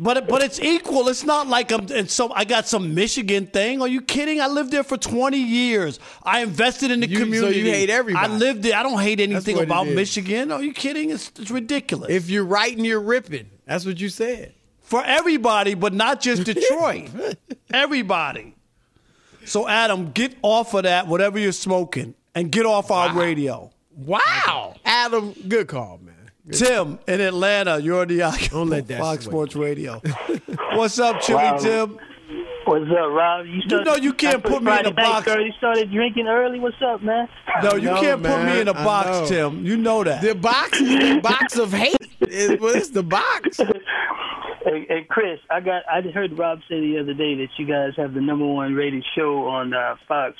But 0.00 0.28
but 0.28 0.42
it's 0.44 0.60
equal. 0.60 1.08
It's 1.08 1.24
not 1.24 1.48
like 1.48 1.72
I'm. 1.72 1.90
And 1.90 2.08
so 2.08 2.32
I 2.32 2.44
got 2.44 2.68
some 2.68 2.94
Michigan 2.94 3.46
thing. 3.48 3.82
Are 3.82 3.88
you 3.88 4.00
kidding? 4.00 4.40
I 4.40 4.46
lived 4.46 4.70
there 4.70 4.84
for 4.84 4.96
20 4.96 5.36
years. 5.36 5.98
I 6.22 6.42
invested 6.42 6.92
in 6.92 7.00
the 7.00 7.08
You- 7.08 7.16
so 7.16 7.24
you 7.24 7.24
community. 7.32 7.70
hate 7.70 7.90
everybody. 7.90 8.24
I 8.32 8.36
lived 8.36 8.62
there. 8.62 8.76
I 8.76 8.84
don't 8.84 9.00
hate 9.00 9.18
anything 9.18 9.58
about. 9.58 9.88
Michigan. 9.88 10.52
Are 10.52 10.62
you 10.62 10.72
kidding? 10.72 11.10
It's, 11.10 11.32
it's 11.36 11.50
ridiculous. 11.50 12.10
If 12.10 12.30
you're 12.30 12.44
writing, 12.44 12.84
you're 12.84 13.00
ripping. 13.00 13.50
That's 13.66 13.84
what 13.84 13.98
you 13.98 14.08
said. 14.08 14.54
for 14.82 15.04
everybody, 15.04 15.74
but 15.74 15.92
not 15.92 16.20
just 16.20 16.44
Detroit. 16.44 17.10
everybody. 17.72 18.54
So 19.44 19.66
Adam, 19.66 20.12
get 20.12 20.36
off 20.42 20.74
of 20.74 20.84
that. 20.84 21.06
Whatever 21.08 21.38
you're 21.40 21.50
smoking, 21.52 22.14
and 22.34 22.52
get 22.52 22.66
off 22.66 22.90
our 22.92 23.12
radio. 23.14 23.70
Wow, 23.96 24.76
Adam, 24.84 25.32
good 25.48 25.66
call, 25.66 25.98
man. 26.02 26.14
Tim 26.52 26.98
in 27.06 27.20
Atlanta, 27.20 27.78
you're 27.80 28.00
on 28.00 28.08
the 28.08 28.48
Don't 28.50 28.68
let 28.68 28.86
that 28.88 29.00
Fox 29.00 29.24
sway. 29.24 29.30
Sports 29.30 29.56
Radio. 29.56 30.00
What's 30.74 30.98
up, 30.98 31.20
Chili 31.20 31.42
Wow. 31.42 31.56
Tim? 31.58 31.98
What's 32.66 32.84
up, 32.90 33.10
Rob? 33.12 33.46
You, 33.46 33.62
You 33.66 33.82
know 33.84 33.96
you 33.96 34.12
can't 34.12 34.42
put 34.42 34.50
me 34.52 34.56
in 34.58 34.64
Friday 34.64 34.90
a 34.90 34.92
box. 34.92 35.26
sir. 35.26 35.40
You 35.40 35.52
started 35.56 35.90
drinking 35.90 36.26
early. 36.28 36.60
What's 36.60 36.76
up, 36.84 37.02
man? 37.02 37.26
No, 37.62 37.74
you 37.76 37.82
know, 37.86 38.00
can't 38.00 38.22
put 38.22 38.44
me 38.44 38.60
in 38.60 38.68
a 38.68 38.72
I 38.74 38.84
box. 38.84 39.28
Tim. 39.30 39.64
You 39.64 39.76
know 39.78 40.04
that. 40.04 40.20
The 40.20 40.34
box 40.34 40.78
is 40.78 41.14
the 41.14 41.20
box 41.22 41.56
of 41.56 41.72
hate. 41.72 41.96
It, 42.20 42.60
well, 42.60 42.74
it's 42.74 42.90
the 42.90 43.02
box. 43.02 43.58
Hey, 44.64 44.84
hey, 44.88 45.06
Chris, 45.08 45.38
I 45.50 45.60
got. 45.60 45.82
I 45.90 46.02
heard 46.10 46.36
Rob 46.36 46.58
say 46.68 46.78
the 46.80 46.98
other 46.98 47.14
day 47.14 47.36
that 47.36 47.48
you 47.56 47.64
guys 47.64 47.92
have 47.96 48.12
the 48.12 48.20
number 48.20 48.44
one 48.44 48.74
rated 48.74 49.02
show 49.16 49.46
on 49.46 49.72
uh, 49.72 49.94
Fox. 50.06 50.34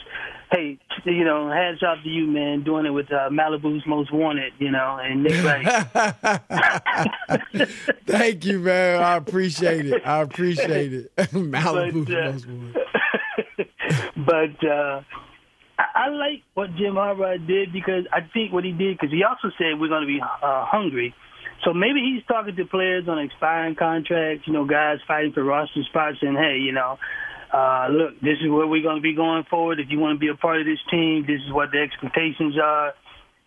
Hey, 0.50 0.78
you 1.04 1.24
know, 1.24 1.50
hands 1.50 1.82
off 1.82 2.02
to 2.02 2.08
you, 2.08 2.26
man, 2.26 2.64
doing 2.64 2.86
it 2.86 2.90
with 2.90 3.12
uh, 3.12 3.28
Malibu's 3.30 3.86
Most 3.86 4.10
Wanted, 4.12 4.52
you 4.58 4.70
know, 4.70 4.98
and 5.02 5.22
Nick 5.22 5.44
Wright. 5.44 5.66
Thank 8.06 8.46
you, 8.46 8.58
man. 8.60 9.02
I 9.02 9.16
appreciate 9.16 9.84
it. 9.86 10.06
I 10.06 10.22
appreciate 10.22 10.92
it. 10.94 11.12
Malibu's 11.16 12.46
But, 12.46 13.58
uh, 13.58 13.64
but 14.16 14.64
uh, 14.66 15.02
I, 15.78 15.84
I 15.94 16.08
like 16.08 16.42
what 16.54 16.74
Jim 16.76 16.94
Harbaugh 16.94 17.44
did 17.46 17.72
because 17.72 18.04
I 18.12 18.20
think 18.32 18.52
what 18.52 18.64
he 18.64 18.72
did 18.72 18.96
because 18.98 19.12
he 19.12 19.22
also 19.24 19.50
said 19.58 19.78
we're 19.78 19.88
going 19.88 20.02
to 20.02 20.06
be 20.06 20.20
uh, 20.20 20.64
hungry. 20.64 21.14
So 21.64 21.74
maybe 21.74 22.00
he's 22.00 22.24
talking 22.26 22.54
to 22.56 22.64
players 22.66 23.08
on 23.08 23.18
expiring 23.18 23.74
contracts, 23.74 24.46
you 24.46 24.52
know, 24.52 24.64
guys 24.64 24.98
fighting 25.06 25.32
for 25.32 25.42
roster 25.42 25.82
spots, 25.82 26.18
and 26.22 26.36
hey, 26.36 26.58
you 26.58 26.72
know, 26.72 26.98
uh, 27.52 27.88
look, 27.90 28.20
this 28.20 28.36
is 28.44 28.50
where 28.50 28.66
we're 28.66 28.82
going 28.82 28.96
to 28.96 29.02
be 29.02 29.14
going 29.14 29.44
forward. 29.48 29.80
If 29.80 29.88
you 29.90 29.98
want 29.98 30.16
to 30.16 30.20
be 30.20 30.28
a 30.28 30.36
part 30.36 30.60
of 30.60 30.66
this 30.66 30.78
team, 30.90 31.24
this 31.26 31.40
is 31.46 31.52
what 31.52 31.70
the 31.72 31.80
expectations 31.80 32.56
are, 32.60 32.92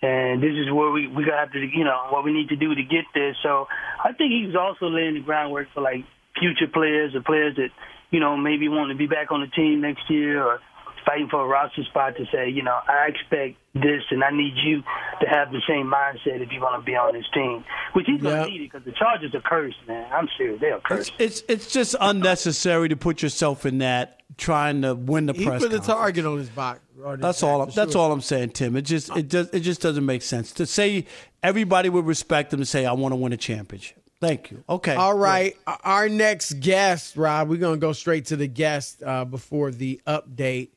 and 0.01 0.41
this 0.41 0.57
is 0.57 0.71
where 0.73 0.89
we 0.89 1.07
we 1.07 1.23
got 1.23 1.37
to, 1.37 1.37
have 1.37 1.51
to, 1.53 1.59
you 1.59 1.83
know, 1.83 2.09
what 2.09 2.23
we 2.23 2.33
need 2.33 2.49
to 2.49 2.55
do 2.55 2.73
to 2.73 2.83
get 2.83 3.05
there. 3.13 3.37
So 3.43 3.67
I 4.03 4.13
think 4.13 4.33
he's 4.33 4.55
also 4.55 4.87
laying 4.87 5.13
the 5.13 5.21
groundwork 5.21 5.67
for 5.73 5.81
like 5.81 6.05
future 6.39 6.67
players 6.71 7.13
or 7.13 7.21
players 7.21 7.55
that 7.57 7.69
you 8.09 8.19
know 8.19 8.35
maybe 8.37 8.69
want 8.69 8.91
to 8.91 8.97
be 8.97 9.07
back 9.07 9.31
on 9.31 9.41
the 9.41 9.47
team 9.47 9.81
next 9.81 10.09
year 10.09 10.41
or 10.41 10.59
fighting 11.05 11.27
for 11.29 11.43
a 11.43 11.47
roster 11.47 11.83
spot 11.83 12.15
to 12.17 12.25
say, 12.31 12.49
you 12.49 12.63
know, 12.63 12.77
I 12.87 13.07
expect 13.07 13.57
this 13.73 14.01
and 14.11 14.23
I 14.23 14.31
need 14.31 14.53
you 14.63 14.81
to 15.21 15.27
have 15.27 15.51
the 15.51 15.61
same 15.67 15.85
mindset 15.91 16.41
if 16.41 16.51
you 16.51 16.59
want 16.61 16.81
to 16.81 16.85
be 16.85 16.95
on 16.95 17.13
this 17.13 17.25
team, 17.33 17.63
which 17.93 18.05
he's 18.07 18.21
going 18.21 18.35
Yep. 18.35 18.45
to 18.45 18.51
need 18.51 18.61
it 18.61 18.71
because 18.71 18.85
the 18.85 18.91
Chargers 18.91 19.33
are 19.33 19.41
cursed, 19.41 19.77
man. 19.87 20.09
I'm 20.13 20.27
serious, 20.37 20.59
they're 20.59 20.79
cursed. 20.79 21.13
It's 21.19 21.43
it's 21.47 21.71
just 21.71 21.95
unnecessary 21.99 22.89
to 22.89 22.95
put 22.97 23.21
yourself 23.21 23.65
in 23.65 23.77
that 23.79 24.17
trying 24.37 24.81
to 24.81 24.95
win 24.95 25.25
the 25.27 25.33
He 25.33 25.45
press. 25.45 25.61
put 25.61 25.71
the 25.71 25.79
target 25.79 26.25
on 26.25 26.37
his 26.37 26.49
box. 26.49 26.79
on 27.03 27.11
his 27.13 27.21
That's 27.21 27.43
all. 27.43 27.61
I'm, 27.61 27.69
for 27.69 27.75
that's 27.75 27.91
sure. 27.93 28.01
all 28.01 28.11
I'm 28.11 28.21
saying, 28.21 28.49
Tim. 28.51 28.75
It 28.75 28.83
just 28.83 29.15
it 29.15 29.27
does 29.29 29.49
it 29.53 29.61
just 29.61 29.81
doesn't 29.81 30.05
make 30.05 30.21
sense 30.21 30.51
to 30.53 30.65
say 30.65 31.05
everybody 31.43 31.89
would 31.89 32.05
respect 32.05 32.53
him 32.53 32.59
and 32.59 32.67
say 32.67 32.85
I 32.85 32.93
want 32.93 33.11
to 33.11 33.15
win 33.17 33.33
a 33.33 33.37
championship. 33.37 33.97
Thank 34.19 34.51
you. 34.51 34.63
Okay. 34.69 34.93
All 34.93 35.17
right. 35.17 35.55
Our 35.83 36.07
next 36.07 36.59
guest, 36.59 37.17
Rob, 37.17 37.49
we're 37.49 37.57
going 37.57 37.73
to 37.79 37.79
go 37.81 37.91
straight 37.91 38.25
to 38.25 38.35
the 38.35 38.45
guest 38.47 39.01
uh, 39.01 39.25
before 39.25 39.71
the 39.71 39.99
update. 40.05 40.69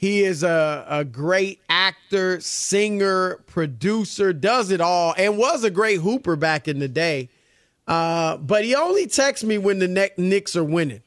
He 0.00 0.22
is 0.24 0.42
a, 0.42 0.86
a 0.88 1.04
great 1.04 1.60
actor, 1.68 2.40
singer, 2.40 3.36
producer, 3.46 4.32
does 4.32 4.70
it 4.70 4.80
all, 4.80 5.14
and 5.18 5.36
was 5.36 5.62
a 5.62 5.68
great 5.70 6.00
hooper 6.00 6.36
back 6.36 6.66
in 6.68 6.78
the 6.78 6.88
day. 6.88 7.28
Uh, 7.86 8.38
but 8.38 8.64
he 8.64 8.74
only 8.74 9.06
texts 9.06 9.44
me 9.44 9.58
when 9.58 9.78
the 9.78 9.88
ne- 9.88 10.08
Knicks 10.16 10.56
are 10.56 10.64
winning. 10.64 11.02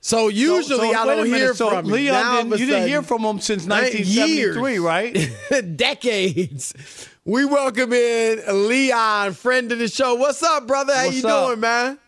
So 0.00 0.28
usually 0.28 0.92
so 0.92 0.96
I 0.96 1.04
don't 1.06 1.24
minute. 1.24 1.36
hear 1.38 1.54
So 1.54 1.70
from 1.70 1.86
him. 1.86 1.90
Leon 1.90 2.14
Now, 2.14 2.36
didn't- 2.42 2.58
you 2.60 2.66
didn't 2.66 2.86
hear 2.88 3.02
from 3.02 3.22
him 3.22 3.40
since 3.40 3.64
Uh, 3.66 3.70
1973, 3.70 4.72
years. 4.74 4.78
right? 4.80 5.76
Decades. 5.76 7.08
We 7.24 7.44
welcome 7.44 7.92
in 7.92 8.68
Leon, 8.68 9.32
friend 9.32 9.72
of 9.72 9.80
the 9.80 9.88
show. 9.88 10.14
What's 10.14 10.40
up, 10.44 10.68
brother? 10.68 10.94
How 10.94 11.06
What's 11.06 11.20
you 11.20 11.28
up? 11.28 11.46
doing, 11.48 11.60
man? 11.60 11.98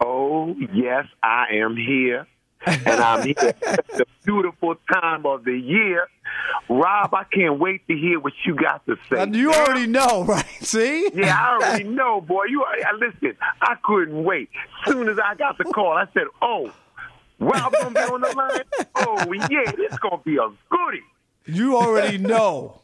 Oh, 0.00 0.54
yes, 0.72 1.04
I 1.22 1.48
am 1.56 1.76
here. 1.76 2.26
And 2.64 2.86
I'm 2.88 3.22
here 3.26 3.34
at 3.66 3.86
the 3.88 4.06
beautiful 4.24 4.76
time 4.92 5.24
of 5.26 5.44
the 5.44 5.56
year. 5.56 6.08
Rob, 6.68 7.14
I 7.14 7.24
can't 7.24 7.58
wait 7.60 7.86
to 7.88 7.96
hear 7.96 8.18
what 8.18 8.32
you 8.44 8.54
got 8.56 8.84
to 8.86 8.96
say. 9.08 9.22
And 9.22 9.34
you 9.36 9.52
already 9.52 9.86
know, 9.86 10.24
right? 10.28 10.44
See? 10.60 11.08
Yeah, 11.14 11.36
I 11.38 11.54
already 11.54 11.84
know, 11.84 12.20
boy. 12.20 12.44
You 12.46 12.64
already, 12.64 12.82
I- 12.84 12.90
uh, 12.90 12.96
listen. 12.96 13.36
I 13.60 13.74
couldn't 13.84 14.24
wait. 14.24 14.50
Soon 14.86 15.08
as 15.08 15.18
I 15.18 15.34
got 15.36 15.58
the 15.58 15.64
call, 15.64 15.92
I 15.92 16.06
said, 16.14 16.24
"Oh, 16.42 16.72
Rob 17.38 17.72
gonna 17.72 17.90
be 17.90 18.00
on 18.00 18.20
the 18.20 18.32
line. 18.34 18.86
Oh, 18.96 19.32
yeah, 19.50 19.70
this 19.72 19.96
gonna 19.98 20.18
be 20.24 20.36
a 20.36 20.48
goodie." 20.70 21.02
You 21.46 21.76
already 21.76 22.18
know. 22.32 22.80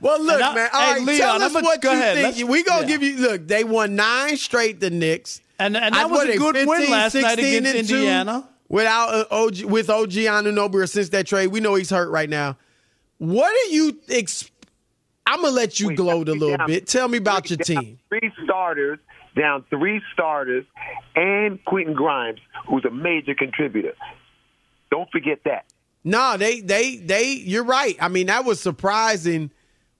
Well, 0.00 0.22
look, 0.22 0.40
I- 0.42 0.54
man. 0.54 0.70
All 0.72 0.80
hey, 0.80 0.92
right, 0.92 1.02
Leon, 1.02 1.18
tell 1.18 1.42
us 1.42 1.54
I'ma- 1.56 1.60
what 1.66 1.82
go 1.82 1.92
you 1.92 1.98
ahead. 1.98 2.14
think. 2.16 2.36
Let's- 2.38 2.44
we 2.44 2.62
gonna 2.64 2.82
yeah. 2.82 2.86
give 2.86 3.02
you. 3.02 3.16
Look, 3.18 3.46
they 3.46 3.64
won 3.64 3.96
nine 3.96 4.36
straight. 4.38 4.80
The 4.80 4.88
Knicks, 4.90 5.42
and 5.58 5.76
and 5.76 5.94
I- 5.94 5.98
that 5.98 6.10
was 6.10 6.18
what 6.18 6.28
a 6.28 6.32
they, 6.32 6.38
good 6.38 6.54
win 6.54 6.66
15, 6.78 6.90
last 6.90 7.14
night 7.14 7.38
16 7.38 7.44
against 7.66 7.78
and 7.78 7.88
two 7.88 7.94
Indiana. 7.96 8.48
Without 8.68 9.08
uh, 9.14 9.24
OG, 9.30 9.62
with 9.62 9.88
OG 9.88 10.10
Anunoby 10.10 10.88
since 10.88 11.08
that 11.10 11.26
trade, 11.26 11.48
we 11.48 11.60
know 11.60 11.74
he's 11.76 11.90
hurt 11.90 12.10
right 12.10 12.28
now. 12.28 12.56
What 13.18 13.52
are 13.52 13.72
you? 13.72 13.98
Ex- 14.08 14.50
I'm 15.26 15.40
gonna 15.42 15.54
let 15.54 15.78
you 15.80 15.94
gloat 15.94 16.28
a 16.28 16.32
little 16.32 16.56
down- 16.56 16.66
bit. 16.66 16.86
Tell 16.86 17.08
me 17.08 17.18
about 17.18 17.48
your 17.50 17.58
team. 17.58 17.98
Three 18.08 18.32
starters, 18.44 18.98
down 19.36 19.64
three 19.70 20.00
starters, 20.12 20.64
and 21.14 21.64
Quentin 21.64 21.94
Grimes, 21.94 22.40
who's 22.68 22.84
a 22.84 22.90
major 22.90 23.34
contributor. 23.34 23.94
Don't 24.90 25.10
forget 25.10 25.40
that. 25.44 25.64
No, 26.04 26.36
they 26.36 26.60
they 26.60 26.96
they. 26.96 27.32
You're 27.32 27.64
right. 27.64 27.96
I 28.00 28.08
mean, 28.08 28.26
that 28.28 28.44
was 28.44 28.60
surprising 28.60 29.50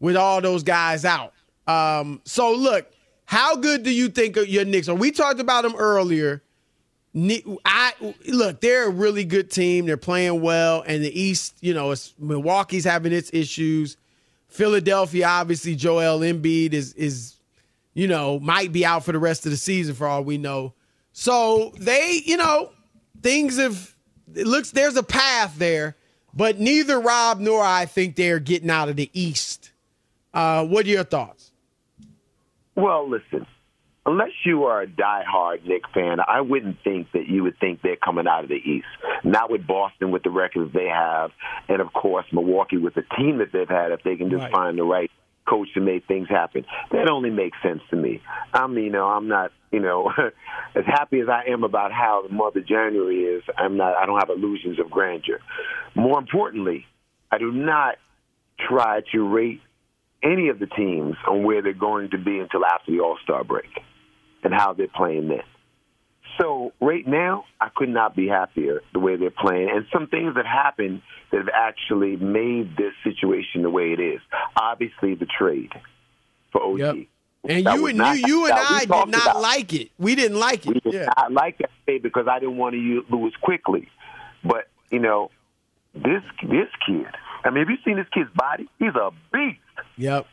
with 0.00 0.16
all 0.16 0.40
those 0.40 0.62
guys 0.62 1.04
out. 1.04 1.32
Um, 1.66 2.20
so 2.24 2.52
look, 2.52 2.90
how 3.24 3.56
good 3.56 3.82
do 3.82 3.90
you 3.92 4.08
think 4.08 4.36
your 4.46 4.64
Knicks? 4.64 4.88
are? 4.88 4.94
We 4.94 5.10
talked 5.10 5.40
about 5.40 5.62
them 5.62 5.74
earlier. 5.76 6.42
I 7.64 7.92
look, 8.28 8.60
they're 8.60 8.88
a 8.88 8.90
really 8.90 9.24
good 9.24 9.50
team. 9.50 9.86
They're 9.86 9.96
playing 9.96 10.42
well, 10.42 10.84
and 10.86 11.02
the 11.02 11.20
East, 11.20 11.56
you 11.60 11.72
know, 11.72 11.90
it's, 11.90 12.12
Milwaukee's 12.18 12.84
having 12.84 13.12
its 13.12 13.30
issues. 13.32 13.96
Philadelphia, 14.48 15.26
obviously, 15.26 15.74
Joel 15.74 16.20
Embiid 16.20 16.74
is 16.74 16.92
is, 16.94 17.36
you 17.94 18.06
know, 18.06 18.38
might 18.38 18.70
be 18.70 18.84
out 18.84 19.04
for 19.04 19.12
the 19.12 19.18
rest 19.18 19.46
of 19.46 19.50
the 19.50 19.56
season 19.56 19.94
for 19.94 20.06
all 20.06 20.24
we 20.24 20.36
know. 20.36 20.74
So 21.12 21.72
they, 21.78 22.20
you 22.26 22.36
know, 22.36 22.70
things 23.22 23.56
have 23.56 23.94
it 24.34 24.46
looks 24.46 24.72
there's 24.72 24.96
a 24.96 25.02
path 25.02 25.54
there, 25.56 25.96
but 26.34 26.60
neither 26.60 27.00
Rob 27.00 27.40
nor 27.40 27.62
I 27.62 27.86
think 27.86 28.16
they're 28.16 28.40
getting 28.40 28.68
out 28.68 28.90
of 28.90 28.96
the 28.96 29.10
East. 29.14 29.70
Uh, 30.34 30.66
what 30.66 30.84
are 30.84 30.90
your 30.90 31.04
thoughts? 31.04 31.50
Well, 32.74 33.08
listen, 33.08 33.46
unless 34.06 34.30
you 34.44 34.64
are 34.64 34.82
a 34.82 34.86
diehard 34.86 35.64
Knick 35.66 35.82
fan, 35.92 36.18
I 36.26 36.40
wouldn't 36.40 36.78
think 36.84 37.10
that 37.12 37.26
you 37.26 37.42
would 37.42 37.58
think 37.58 37.82
they're 37.82 37.96
coming 37.96 38.26
out 38.26 38.44
of 38.44 38.48
the 38.48 38.54
East. 38.54 38.86
Not 39.24 39.50
with 39.50 39.66
Boston 39.66 40.12
with 40.12 40.22
the 40.22 40.30
records 40.30 40.72
they 40.72 40.86
have, 40.86 41.32
and 41.68 41.80
of 41.80 41.92
course 41.92 42.24
Milwaukee 42.32 42.78
with 42.78 42.94
the 42.94 43.02
team 43.18 43.38
that 43.38 43.52
they've 43.52 43.68
had. 43.68 43.92
If 43.92 44.02
they 44.04 44.16
can 44.16 44.30
just 44.30 44.44
Right. 44.44 44.52
find 44.52 44.78
the 44.78 44.84
right 44.84 45.10
coach 45.46 45.68
to 45.74 45.80
make 45.80 46.06
things 46.06 46.28
happen, 46.28 46.64
that 46.92 47.10
only 47.10 47.30
makes 47.30 47.60
sense 47.62 47.82
to 47.90 47.96
me. 47.96 48.22
I 48.54 48.66
mean, 48.66 48.84
you 48.84 48.90
know, 48.90 49.06
I'm 49.06 49.28
not, 49.28 49.52
you 49.72 49.80
know, 49.80 50.12
as 50.74 50.84
happy 50.86 51.20
as 51.20 51.28
I 51.28 51.44
am 51.48 51.64
about 51.64 51.92
how 51.92 52.22
the 52.22 52.32
month 52.32 52.56
of 52.56 52.66
January 52.66 53.24
is. 53.24 53.42
I'm 53.58 53.76
not. 53.76 53.96
I 53.96 54.06
don't 54.06 54.18
have 54.18 54.30
illusions 54.30 54.78
of 54.78 54.90
grandeur. 54.90 55.40
More 55.94 56.18
importantly, 56.18 56.86
I 57.30 57.38
do 57.38 57.50
not 57.50 57.96
try 58.58 59.00
to 59.12 59.28
rate 59.28 59.60
any 60.22 60.48
of 60.48 60.58
the 60.58 60.66
teams 60.66 61.16
on 61.28 61.42
where 61.44 61.60
they're 61.60 61.72
going 61.74 62.10
to 62.10 62.18
be 62.18 62.38
until 62.38 62.64
after 62.64 62.92
the 62.92 63.00
All 63.00 63.18
Star 63.22 63.44
break 63.44 63.68
and 64.46 64.54
how 64.54 64.72
they're 64.72 64.86
playing 64.86 65.26
then. 65.26 65.42
So 66.40 66.72
right 66.80 67.06
now, 67.06 67.44
I 67.60 67.68
could 67.74 67.88
not 67.88 68.14
be 68.14 68.28
happier 68.28 68.80
the 68.92 69.00
way 69.00 69.16
they're 69.16 69.30
playing, 69.30 69.70
and 69.74 69.86
some 69.92 70.06
things 70.06 70.36
have 70.36 70.46
happened 70.46 71.02
that 71.32 71.38
have 71.38 71.48
actually 71.52 72.16
made 72.16 72.76
this 72.76 72.92
situation 73.02 73.62
the 73.62 73.70
way 73.70 73.92
it 73.92 74.00
is. 74.00 74.20
Obviously, 74.56 75.14
the 75.16 75.26
trade 75.26 75.72
for 76.52 76.62
OG. 76.62 77.06
And 77.48 77.64
That 77.66 77.76
you 77.76 77.86
and 77.86 77.98
not- 77.98 78.18
you, 78.18 78.26
you 78.26 78.44
and 78.46 78.54
I 78.54 78.80
did 78.80 78.88
not 78.88 79.08
about. 79.08 79.40
like 79.40 79.72
it. 79.72 79.90
We 79.98 80.14
didn't 80.14 80.38
like 80.38 80.66
it. 80.66 80.74
We 80.74 80.80
did 80.80 80.94
yeah. 80.94 81.08
not 81.16 81.32
like 81.32 81.58
that 81.58 81.70
trade 81.84 82.02
because 82.02 82.26
I 82.28 82.38
didn't 82.38 82.56
want 82.56 82.74
to 82.74 83.04
lose 83.08 83.34
Quickley. 83.40 83.88
But 84.44 84.68
you 84.90 84.98
know, 85.00 85.30
this 85.94 86.22
this 86.42 86.68
kid. 86.86 87.06
I 87.44 87.50
mean, 87.50 87.60
have 87.60 87.70
you 87.70 87.78
seen 87.84 87.96
this 87.96 88.06
kid's 88.12 88.30
body? 88.34 88.68
He's 88.78 88.94
a 88.94 89.10
beast. 89.32 89.58
Yep. 89.96 90.26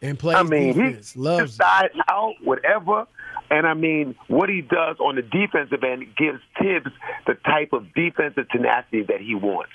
And 0.00 0.18
plays 0.18 0.36
I 0.36 0.42
mean, 0.44 0.74
defense. 0.74 1.12
he 1.12 1.20
Loves 1.20 1.54
side 1.54 1.90
out, 2.08 2.34
whatever. 2.42 3.06
And 3.50 3.66
I 3.66 3.74
mean, 3.74 4.14
what 4.28 4.48
he 4.48 4.60
does 4.60 4.96
on 5.00 5.16
the 5.16 5.22
defensive 5.22 5.82
end 5.82 6.06
gives 6.16 6.38
Thibs 6.60 6.90
the 7.26 7.34
type 7.34 7.72
of 7.72 7.92
defensive 7.94 8.48
tenacity 8.50 9.02
that 9.04 9.20
he 9.20 9.34
wants. 9.34 9.72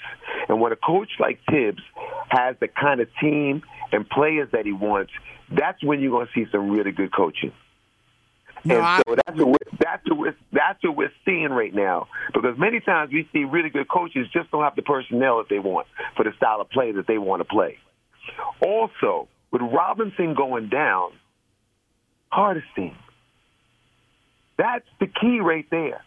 And 0.48 0.62
when 0.62 0.72
a 0.72 0.76
coach 0.76 1.10
like 1.20 1.40
Thibs 1.50 1.82
has 2.30 2.56
the 2.60 2.68
kind 2.68 3.02
of 3.02 3.08
team 3.20 3.64
and 3.92 4.08
players 4.08 4.50
that 4.52 4.66
he 4.66 4.72
wants, 4.74 5.12
that's 5.52 5.84
when 5.84 6.02
you're 6.02 6.12
going 6.12 6.28
to 6.28 6.34
see 6.34 6.50
some 6.52 6.70
really 6.70 6.92
good 6.92 7.12
coaching. 7.14 7.52
No, 8.64 8.76
and 8.76 8.86
I- 8.86 9.02
so 9.06 9.16
that's 9.16 9.38
what 9.38 9.48
we're, 9.48 9.78
that's 9.80 10.10
what 10.10 10.18
we're, 10.20 10.36
that's 10.54 10.84
what 10.84 10.96
we're 10.96 11.12
seeing 11.26 11.50
right 11.50 11.74
now. 11.74 12.08
Because 12.34 12.58
many 12.58 12.80
times 12.80 13.12
we 13.12 13.28
see 13.34 13.44
really 13.44 13.70
good 13.70 13.90
coaches 13.90 14.28
just 14.32 14.52
don't 14.52 14.64
have 14.64 14.76
the 14.76 14.84
personnel 14.84 15.40
that 15.40 15.50
they 15.50 15.60
want 15.60 15.88
for 16.16 16.24
the 16.24 16.32
style 16.38 16.62
of 16.62 16.70
play 16.70 16.92
that 16.94 17.08
they 17.08 17.18
want 17.18 17.42
to 17.42 17.46
play. 17.46 17.78
Also, 18.62 19.28
with 19.54 19.62
Robinson 19.62 20.34
going 20.34 20.68
down, 20.68 21.12
Hartenstein. 22.30 22.98
That's 24.58 24.86
the 25.00 25.08
key 25.08 25.40
right 25.40 25.66
there. 25.70 26.04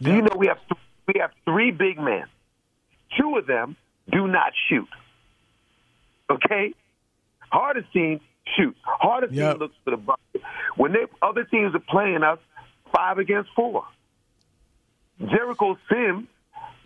Do 0.00 0.12
you 0.14 0.22
know 0.22 0.36
we 0.36 0.46
have 0.46 0.58
we 1.06 1.20
have 1.20 1.32
three 1.44 1.72
big 1.72 1.98
men. 1.98 2.24
Two 3.18 3.36
of 3.36 3.46
them 3.46 3.76
do 4.10 4.26
not 4.28 4.52
shoot. 4.68 4.88
Okay, 6.30 6.72
Hartenstein 7.50 8.20
shoots. 8.56 8.78
Hartenstein 8.84 9.38
looks 9.58 9.74
for 9.84 9.90
the 9.90 9.96
bucket. 9.96 10.42
When 10.76 10.92
they 10.92 11.04
other 11.20 11.44
teams 11.44 11.74
are 11.74 11.80
playing 11.80 12.22
us 12.22 12.38
five 12.94 13.18
against 13.18 13.50
four. 13.56 13.84
Jericho 15.20 15.78
Sims, 15.88 16.26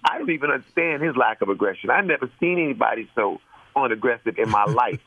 I 0.04 0.18
don't 0.18 0.30
even 0.30 0.50
understand 0.50 1.02
his 1.02 1.16
lack 1.16 1.40
of 1.42 1.48
aggression. 1.48 1.90
I've 1.90 2.04
never 2.04 2.30
seen 2.40 2.58
anybody 2.58 3.08
so 3.14 3.40
unaggressive 3.74 4.38
in 4.38 4.50
my 4.50 4.64
life. 4.68 5.00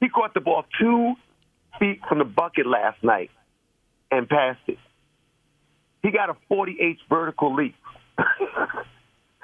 He 0.00 0.08
caught 0.08 0.34
the 0.34 0.40
ball 0.40 0.64
two 0.80 1.14
feet 1.78 2.00
from 2.08 2.18
the 2.18 2.24
bucket 2.24 2.66
last 2.66 3.02
night 3.02 3.30
and 4.10 4.28
passed 4.28 4.60
it. 4.66 4.78
He 6.02 6.10
got 6.10 6.30
a 6.30 6.36
48 6.48 6.98
vertical 7.08 7.54
leap. 7.54 7.74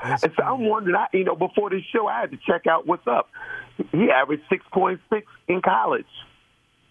and 0.02 0.20
so 0.20 0.42
I'm 0.42 0.64
wondering, 0.66 0.96
I, 0.96 1.06
you 1.12 1.24
know, 1.24 1.36
before 1.36 1.70
this 1.70 1.82
show, 1.92 2.06
I 2.06 2.20
had 2.20 2.30
to 2.30 2.38
check 2.46 2.66
out 2.66 2.86
what's 2.86 3.06
up. 3.06 3.28
He 3.92 4.10
averaged 4.10 4.44
6.6 4.50 4.98
in 5.48 5.62
college. 5.62 6.06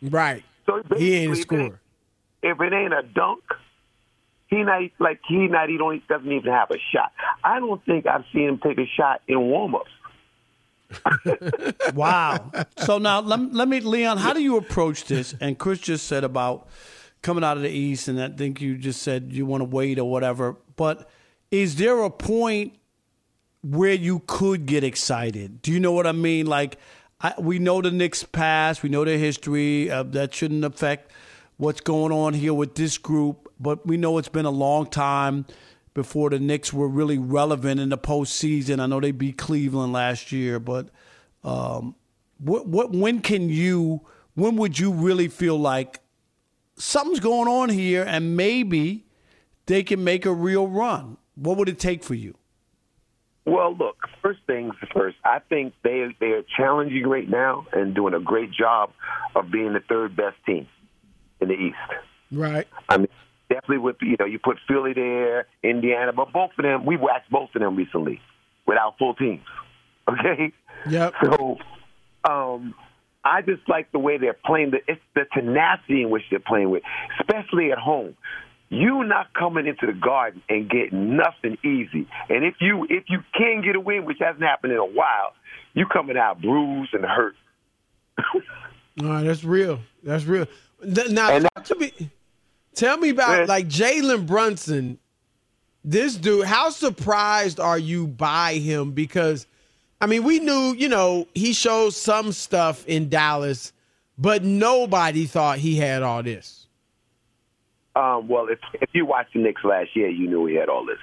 Right. 0.02 0.44
So 0.66 0.82
he 0.98 1.14
ain't 1.16 1.34
a 1.34 1.36
scorer. 1.36 1.80
If 2.42 2.60
it 2.60 2.74
ain't 2.74 2.94
a 2.94 3.04
dunk, 3.04 3.44
he 4.48 4.64
not 4.64 4.82
like 5.00 5.22
he 5.28 5.48
not 5.48 5.70
he 5.70 5.78
don't 5.78 6.06
doesn't 6.08 6.32
even 6.32 6.52
have 6.52 6.70
a 6.72 6.78
shot. 6.94 7.12
I 7.44 7.60
don't 7.60 7.84
think 7.86 8.06
I've 8.06 8.26
seen 8.34 8.50
him 8.50 8.60
take 8.60 8.78
a 8.78 8.86
shot 8.86 9.22
in 9.28 9.40
warm-ups. 9.40 9.90
wow. 11.94 12.52
So 12.78 12.98
now 12.98 13.22
let, 13.22 13.54
let 13.54 13.68
me, 13.68 13.80
Leon, 13.80 14.18
how 14.18 14.34
do 14.34 14.42
you 14.42 14.58
approach 14.58 15.06
this? 15.06 15.36
And 15.40 15.58
Chris 15.58 15.80
just 15.80 16.08
said 16.08 16.24
about 16.24 16.68
coming 17.22 17.44
out 17.44 17.58
of 17.58 17.64
the 17.64 17.70
East, 17.70 18.08
and 18.08 18.22
I 18.22 18.30
think 18.30 18.62
you 18.62 18.78
just 18.78 19.02
said 19.02 19.30
you 19.32 19.46
want 19.46 19.62
to 19.62 19.66
wait 19.66 19.98
or 19.98 20.10
whatever. 20.10 20.58
But 20.76 21.10
is 21.52 21.76
there 21.78 22.02
a 22.02 22.10
point 22.10 22.74
where 23.62 23.94
you 23.94 24.22
could 24.28 24.66
get 24.66 24.84
excited? 24.84 25.62
Do 25.62 25.72
you 25.72 25.80
know 25.80 25.94
what 25.94 26.06
I 26.06 26.12
mean? 26.12 26.46
Like, 26.46 26.78
I, 27.22 27.34
we 27.40 27.60
know 27.60 27.82
the 27.82 27.92
Knicks 27.92 28.24
past, 28.24 28.84
we 28.84 28.90
know 28.90 29.06
their 29.06 29.18
history. 29.18 29.90
Uh, 29.90 30.04
that 30.04 30.34
shouldn't 30.34 30.66
affect 30.66 31.12
what's 31.58 31.82
going 31.82 32.12
on 32.12 32.34
here 32.34 32.54
with 32.54 32.76
this 32.76 32.98
group, 32.98 33.52
but 33.60 33.86
we 33.88 33.96
know 33.96 34.18
it's 34.18 34.28
been 34.28 34.46
a 34.46 34.52
long 34.52 34.86
time 34.86 35.46
before 35.94 36.30
the 36.30 36.40
Knicks 36.40 36.74
were 36.74 36.88
really 36.88 37.18
relevant 37.18 37.80
in 37.80 37.90
the 37.90 37.98
postseason. 37.98 38.80
I 38.80 38.86
know 38.86 39.00
they 39.00 39.12
beat 39.12 39.38
Cleveland 39.38 39.94
last 39.94 40.32
year, 40.32 40.60
but 40.60 40.90
um, 41.44 41.96
what, 42.40 42.68
what, 42.68 42.92
when 42.92 43.22
can 43.22 43.50
you, 43.50 44.02
when 44.36 44.56
would 44.58 44.80
you 44.80 44.92
really 44.92 45.28
feel 45.28 45.58
like 45.58 46.00
something's 46.76 47.20
going 47.20 47.48
on 47.48 47.70
here 47.70 48.04
and 48.04 48.36
maybe 48.36 49.06
they 49.66 49.84
can 49.84 50.04
make 50.04 50.26
a 50.26 50.34
real 50.34 50.68
run? 50.68 51.18
What 51.36 51.58
would 51.58 51.70
it 51.70 51.80
take 51.80 52.04
for 52.04 52.16
you? 52.16 52.36
Well, 53.46 53.76
look, 53.76 53.98
first 54.22 54.40
things 54.48 54.74
first, 54.96 55.18
I 55.26 55.40
think 55.40 55.74
they 55.84 56.08
they 56.22 56.28
are 56.28 56.46
challenging 56.56 57.06
right 57.06 57.30
now 57.30 57.66
and 57.74 57.94
doing 57.94 58.14
a 58.14 58.20
great 58.20 58.52
job 58.54 58.92
of 59.36 59.52
being 59.52 59.74
the 59.74 59.82
third 59.82 60.16
best 60.16 60.38
team 60.46 60.66
in 61.42 61.50
the 61.50 61.54
East. 61.54 61.76
Right. 62.32 62.68
I 62.88 62.98
mean, 62.98 63.10
definitely 63.54 63.80
with 63.80 63.98
you 64.02 64.16
know 64.20 64.26
you 64.26 64.40
put 64.40 64.58
Philly 64.68 64.94
there, 64.94 65.48
Indiana, 65.64 66.12
but 66.14 66.32
both 66.34 66.52
of 66.58 66.64
them 66.64 66.86
we 66.86 66.98
waxed 66.98 67.30
both 67.30 67.50
of 67.56 67.62
them 67.62 67.76
recently 67.76 68.22
without 68.66 68.98
full 68.98 69.14
teams. 69.14 69.42
Okay. 70.06 70.52
Yep. 70.90 71.14
So, 71.24 71.58
um, 72.30 72.76
I 73.24 73.42
just 73.42 73.62
like 73.70 73.90
the 73.94 74.00
way 74.00 74.18
they're 74.18 74.38
playing. 74.46 74.72
The 74.72 74.80
it's 74.86 75.00
the 75.16 75.24
tenacity 75.34 76.02
in 76.02 76.10
which 76.10 76.24
they're 76.30 76.42
playing 76.42 76.72
with, 76.72 76.84
especially 77.22 77.72
at 77.72 77.78
home. 77.78 78.18
You 78.68 79.06
not 79.06 79.34
coming 79.34 79.66
into 79.66 79.86
the 79.86 79.94
garden 79.94 80.42
and 80.50 80.70
getting 80.70 81.16
nothing 81.16 81.58
easy. 81.64 82.06
And 82.28 82.44
if 82.44 82.56
you 82.60 82.86
if 82.90 83.06
you 83.08 83.20
can 83.34 83.62
get 83.64 83.78
a 83.78 83.80
win, 83.80 84.04
which 84.04 84.18
hasn't 84.20 84.44
happened 84.44 84.74
in 84.74 84.80
a 84.80 84.86
while, 84.86 85.32
you 85.74 85.86
coming 85.86 86.18
out 86.18 86.42
bruised 86.42 86.94
and 86.94 87.06
hurt. 87.06 87.36
All 89.02 89.08
right, 89.08 89.24
that's 89.24 89.46
real. 89.46 89.80
That's 90.04 90.26
real. 90.26 90.48
Now, 90.84 91.40
talk 91.40 91.64
to 91.64 91.76
me. 91.76 91.94
Tell 92.76 92.98
me 92.98 93.10
about 93.10 93.48
like 93.48 93.68
Jalen 93.68 94.26
Brunson. 94.26 95.00
This 95.84 96.16
dude, 96.16 96.46
how 96.46 96.70
surprised 96.70 97.60
are 97.60 97.78
you 97.78 98.08
by 98.08 98.54
him? 98.56 98.92
Because, 98.92 99.46
I 100.00 100.06
mean, 100.06 100.24
we 100.24 100.40
knew, 100.40 100.74
you 100.78 100.88
know, 100.88 101.28
he 101.36 101.54
showed 101.54 101.94
some 101.94 102.32
stuff 102.32 102.88
in 102.88 103.10
Dallas, 103.10 103.74
but 104.18 104.44
nobody 104.44 105.26
thought 105.26 105.58
he 105.58 105.76
had 105.76 106.02
all 106.02 106.24
this. 106.24 106.68
Um, 107.96 108.28
well, 108.28 108.48
if 108.48 108.60
if 108.82 108.90
you 108.94 109.06
watched 109.06 109.34
the 109.34 109.40
Knicks 109.40 109.64
last 109.64 109.96
year, 109.96 110.10
you 110.10 110.28
knew 110.28 110.46
he 110.46 110.56
had 110.56 110.70
all 110.70 110.86
this. 110.86 110.98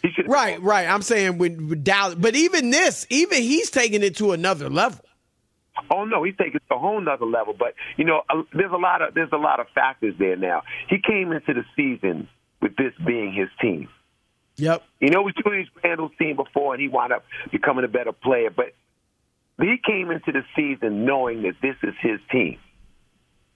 He 0.00 0.10
Right, 0.26 0.62
right. 0.62 0.88
I'm 0.88 1.02
saying 1.02 1.38
with, 1.38 1.60
with 1.60 1.82
Dallas, 1.82 2.14
but 2.14 2.36
even 2.36 2.70
this, 2.70 3.06
even 3.10 3.42
he's 3.42 3.70
taking 3.70 4.02
it 4.02 4.16
to 4.16 4.32
another 4.32 4.68
level. 4.68 5.04
Oh 5.90 6.04
no, 6.04 6.22
he's 6.24 6.36
taking 6.36 6.60
to 6.68 6.74
a 6.74 6.78
whole 6.78 7.00
nother 7.00 7.26
level. 7.26 7.54
But 7.58 7.74
you 7.96 8.04
know, 8.04 8.22
there's 8.52 8.72
a 8.72 8.76
lot 8.76 9.02
of 9.02 9.14
there's 9.14 9.32
a 9.32 9.38
lot 9.38 9.60
of 9.60 9.66
factors 9.74 10.14
there 10.18 10.36
now. 10.36 10.62
He 10.88 10.98
came 10.98 11.32
into 11.32 11.54
the 11.54 11.64
season 11.76 12.28
with 12.60 12.76
this 12.76 12.92
being 13.04 13.32
his 13.32 13.48
team. 13.60 13.88
Yep. 14.56 14.82
You 15.00 15.10
know, 15.10 15.20
it 15.20 15.24
was 15.24 15.34
Julius 15.42 15.68
Randle's 15.84 16.10
team 16.18 16.36
before, 16.36 16.74
and 16.74 16.82
he 16.82 16.88
wound 16.88 17.12
up 17.12 17.24
becoming 17.52 17.84
a 17.84 17.88
better 17.88 18.12
player. 18.12 18.50
But 18.50 18.74
he 19.60 19.76
came 19.84 20.10
into 20.10 20.32
the 20.32 20.42
season 20.56 21.04
knowing 21.04 21.42
that 21.42 21.54
this 21.62 21.76
is 21.82 21.94
his 22.00 22.18
team. 22.30 22.58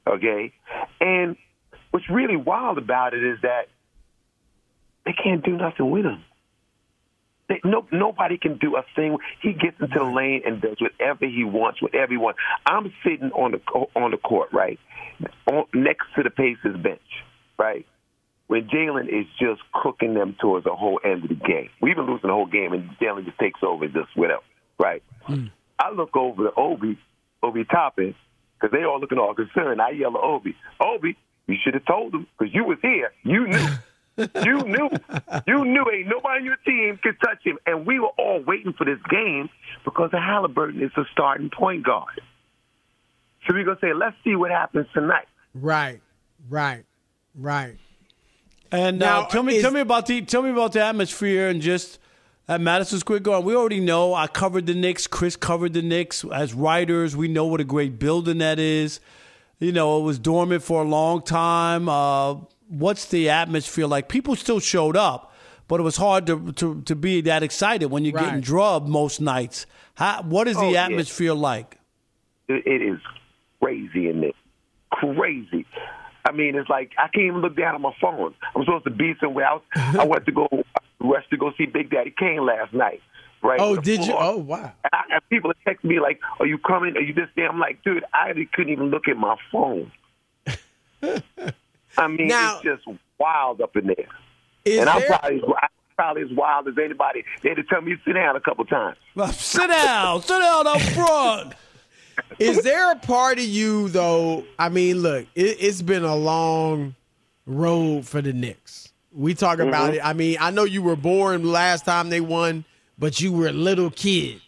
Okay, 0.06 0.52
and 1.00 1.36
what's 1.90 2.08
really 2.10 2.36
wild 2.36 2.78
about 2.78 3.14
it 3.14 3.22
is 3.24 3.38
that 3.42 3.68
they 5.04 5.12
can't 5.12 5.44
do 5.44 5.56
nothing 5.56 5.90
with 5.90 6.04
him. 6.04 6.24
They, 7.48 7.60
no, 7.64 7.86
nobody 7.90 8.38
can 8.38 8.58
do 8.58 8.76
a 8.76 8.84
thing. 8.94 9.18
He 9.40 9.52
gets 9.52 9.80
into 9.80 9.98
the 9.98 10.04
lane 10.04 10.42
and 10.46 10.60
does 10.60 10.76
whatever 10.80 11.26
he 11.26 11.44
wants, 11.44 11.82
whatever 11.82 12.12
he 12.12 12.16
wants. 12.16 12.38
I'm 12.66 12.92
sitting 13.04 13.30
on 13.32 13.52
the 13.52 13.60
on 13.94 14.10
the 14.12 14.16
court, 14.16 14.50
right, 14.52 14.78
on, 15.46 15.64
next 15.74 16.06
to 16.16 16.22
the 16.22 16.30
Pacers 16.30 16.80
bench, 16.80 17.00
right, 17.58 17.84
when 18.46 18.68
Jalen 18.68 19.08
is 19.08 19.26
just 19.38 19.60
cooking 19.72 20.14
them 20.14 20.36
towards 20.40 20.64
the 20.64 20.74
whole 20.74 21.00
end 21.04 21.24
of 21.24 21.28
the 21.28 21.34
game. 21.34 21.70
We've 21.80 21.96
been 21.96 22.06
losing 22.06 22.28
the 22.28 22.34
whole 22.34 22.46
game, 22.46 22.72
and 22.72 22.88
Jalen 23.00 23.24
just 23.24 23.38
takes 23.38 23.60
over 23.62 23.84
and 23.84 23.94
just 23.94 24.16
whatever, 24.16 24.42
right. 24.78 25.02
Hmm. 25.22 25.46
I 25.78 25.90
look 25.90 26.16
over 26.16 26.44
to 26.44 26.54
Obi, 26.56 26.96
Obi 27.42 27.64
Toppin, 27.64 28.14
because 28.54 28.72
they 28.72 28.84
all 28.84 29.00
looking 29.00 29.18
all 29.18 29.34
concerned. 29.34 29.82
I 29.82 29.90
yell 29.90 30.16
at 30.16 30.22
Obi, 30.22 30.54
Obi, 30.80 31.16
you 31.48 31.56
should 31.62 31.74
have 31.74 31.84
told 31.86 32.14
him 32.14 32.26
because 32.38 32.54
you 32.54 32.64
was 32.64 32.78
here. 32.82 33.12
You 33.24 33.48
knew. 33.48 33.68
you 34.16 34.58
knew. 34.62 34.90
You 35.46 35.64
knew 35.64 35.84
ain't 35.92 36.08
nobody 36.08 36.40
on 36.40 36.44
your 36.44 36.56
team 36.66 36.98
could 37.02 37.16
touch 37.20 37.38
him. 37.44 37.58
And 37.66 37.86
we 37.86 37.98
were 37.98 38.08
all 38.18 38.42
waiting 38.46 38.72
for 38.72 38.84
this 38.84 38.98
game 39.10 39.48
because 39.84 40.10
Halliburton 40.12 40.82
is 40.82 40.90
the 40.96 41.04
starting 41.12 41.50
point 41.50 41.84
guard. 41.84 42.20
So 43.46 43.54
we're 43.54 43.64
going 43.64 43.76
to 43.78 43.80
say, 43.80 43.92
let's 43.92 44.16
see 44.22 44.36
what 44.36 44.50
happens 44.50 44.86
tonight. 44.94 45.26
Right, 45.54 46.00
right, 46.48 46.84
right. 47.34 47.76
And 48.70 48.98
Now, 48.98 49.22
now, 49.22 49.26
tell 49.26 49.42
me, 49.42 49.56
is- 49.56 49.62
tell 49.62 49.72
me 49.72 49.80
about 49.80 50.06
the 50.06 50.22
tell 50.22 50.42
me 50.42 50.50
about 50.50 50.72
the 50.72 50.82
atmosphere 50.82 51.48
and 51.48 51.60
just 51.60 51.98
at 52.48 52.60
Madison 52.60 52.98
Square 53.00 53.20
Garden. 53.20 53.44
We 53.46 53.54
already 53.54 53.80
know. 53.80 54.14
I 54.14 54.26
covered 54.26 54.66
the 54.66 54.74
Knicks. 54.74 55.06
Chris 55.06 55.36
covered 55.36 55.72
the 55.74 55.82
Knicks 55.82 56.24
as 56.24 56.54
writers. 56.54 57.16
We 57.16 57.28
know 57.28 57.46
what 57.46 57.60
a 57.60 57.64
great 57.64 57.98
building 57.98 58.38
that 58.38 58.58
is. 58.58 59.00
You 59.58 59.72
know, 59.72 59.98
it 60.00 60.02
was 60.02 60.18
dormant 60.18 60.62
for 60.62 60.82
a 60.82 60.86
long 60.86 61.22
time. 61.22 61.88
Uh, 61.88 62.36
what's 62.72 63.04
the 63.06 63.28
atmosphere 63.30 63.86
like? 63.86 64.08
People 64.08 64.34
still 64.36 64.60
showed 64.60 64.96
up, 64.96 65.32
but 65.68 65.80
it 65.80 65.82
was 65.82 65.96
hard 65.96 66.26
to 66.26 66.52
to, 66.52 66.82
to 66.82 66.94
be 66.96 67.20
that 67.22 67.42
excited 67.42 67.86
when 67.86 68.04
you're 68.04 68.12
getting 68.12 68.34
Right. 68.34 68.42
drubbed 68.44 68.88
most 68.88 69.20
nights. 69.20 69.66
How, 69.94 70.22
what 70.22 70.48
is 70.48 70.56
Oh, 70.56 70.66
the 70.66 70.72
yeah. 70.72 70.84
atmosphere 70.86 71.34
like? 71.34 71.78
It, 72.48 72.82
is 72.82 72.98
crazy 73.62 74.08
in 74.08 74.20
there. 74.20 74.32
Crazy. 74.90 75.64
I 76.24 76.32
mean, 76.32 76.54
it's 76.56 76.68
like 76.68 76.92
I 76.98 77.08
can't 77.08 77.26
even 77.26 77.40
look 77.40 77.56
down 77.56 77.74
at 77.74 77.80
my 77.80 77.94
phone. 78.00 78.34
I'm 78.54 78.64
supposed 78.64 78.84
to 78.84 78.90
be 78.90 79.14
somewhere 79.20 79.46
else. 79.46 79.62
I 79.74 80.04
went 80.04 80.26
to 80.26 80.32
go 80.32 80.48
rush 81.00 81.24
to 81.30 81.36
go 81.36 81.52
see 81.58 81.66
Big 81.66 81.90
Daddy 81.90 82.14
Kane 82.16 82.44
last 82.44 82.72
night. 82.72 83.00
Right? 83.42 83.58
Oh, 83.60 83.74
did 83.76 84.06
you? 84.06 84.14
Oh, 84.16 84.36
wow. 84.36 84.70
And, 84.84 84.90
I, 84.92 85.02
and 85.14 85.28
people 85.28 85.52
text 85.64 85.82
me 85.84 85.98
like, 85.98 86.20
"Are 86.38 86.46
you 86.46 86.58
coming? 86.58 86.96
Are 86.96 87.00
you 87.00 87.12
this 87.12 87.28
there?" 87.34 87.48
I'm 87.48 87.58
like, 87.58 87.82
"Dude, 87.82 88.04
I 88.14 88.32
couldn't 88.52 88.72
even 88.72 88.90
look 88.90 89.08
at 89.08 89.16
my 89.16 89.36
phone." 89.50 89.90
I 91.98 92.08
mean, 92.08 92.28
Now- 92.28 92.60
it's 92.62 92.64
just 92.84 92.98
wild 93.18 93.60
up 93.60 93.76
in 93.76 93.86
there. 93.86 94.06
and 94.80 94.88
I'm 94.88 95.00
there- 95.00 95.08
probably 95.08 95.42
I'm 95.62 95.68
probably 95.96 96.22
as 96.22 96.30
wild 96.32 96.68
as 96.68 96.74
anybody. 96.82 97.24
They 97.42 97.50
had 97.50 97.56
to 97.56 97.64
tell 97.64 97.80
me 97.82 97.94
to 97.96 98.00
sit 98.04 98.14
down 98.14 98.34
a 98.36 98.40
couple 98.40 98.64
times. 98.64 98.96
Sit 99.34 99.68
down, 99.68 100.22
sit 100.22 100.38
down 100.40 100.66
up 100.66 100.80
front. 100.80 101.54
Is 102.38 102.62
there 102.62 102.90
a 102.92 102.96
part 102.96 103.38
of 103.38 103.44
you 103.44 103.88
though? 103.88 104.44
I 104.58 104.68
mean, 104.68 104.98
look, 104.98 105.26
it, 105.34 105.56
it's 105.60 105.82
been 105.82 106.04
a 106.04 106.16
long 106.16 106.94
road 107.46 108.06
for 108.06 108.20
the 108.20 108.32
Knicks. 108.32 108.92
We 109.14 109.34
talk 109.34 109.58
about 109.58 109.92
Mhm. 109.92 109.96
it. 109.96 110.00
I 110.04 110.12
mean, 110.14 110.36
I 110.40 110.50
know 110.50 110.64
you 110.64 110.82
were 110.82 110.96
born 110.96 111.44
last 111.52 111.84
time 111.84 112.08
they 112.08 112.20
won, 112.20 112.64
but 112.98 113.20
you 113.20 113.32
were 113.32 113.48
a 113.48 113.52
little 113.52 113.90
kid. 113.90 114.40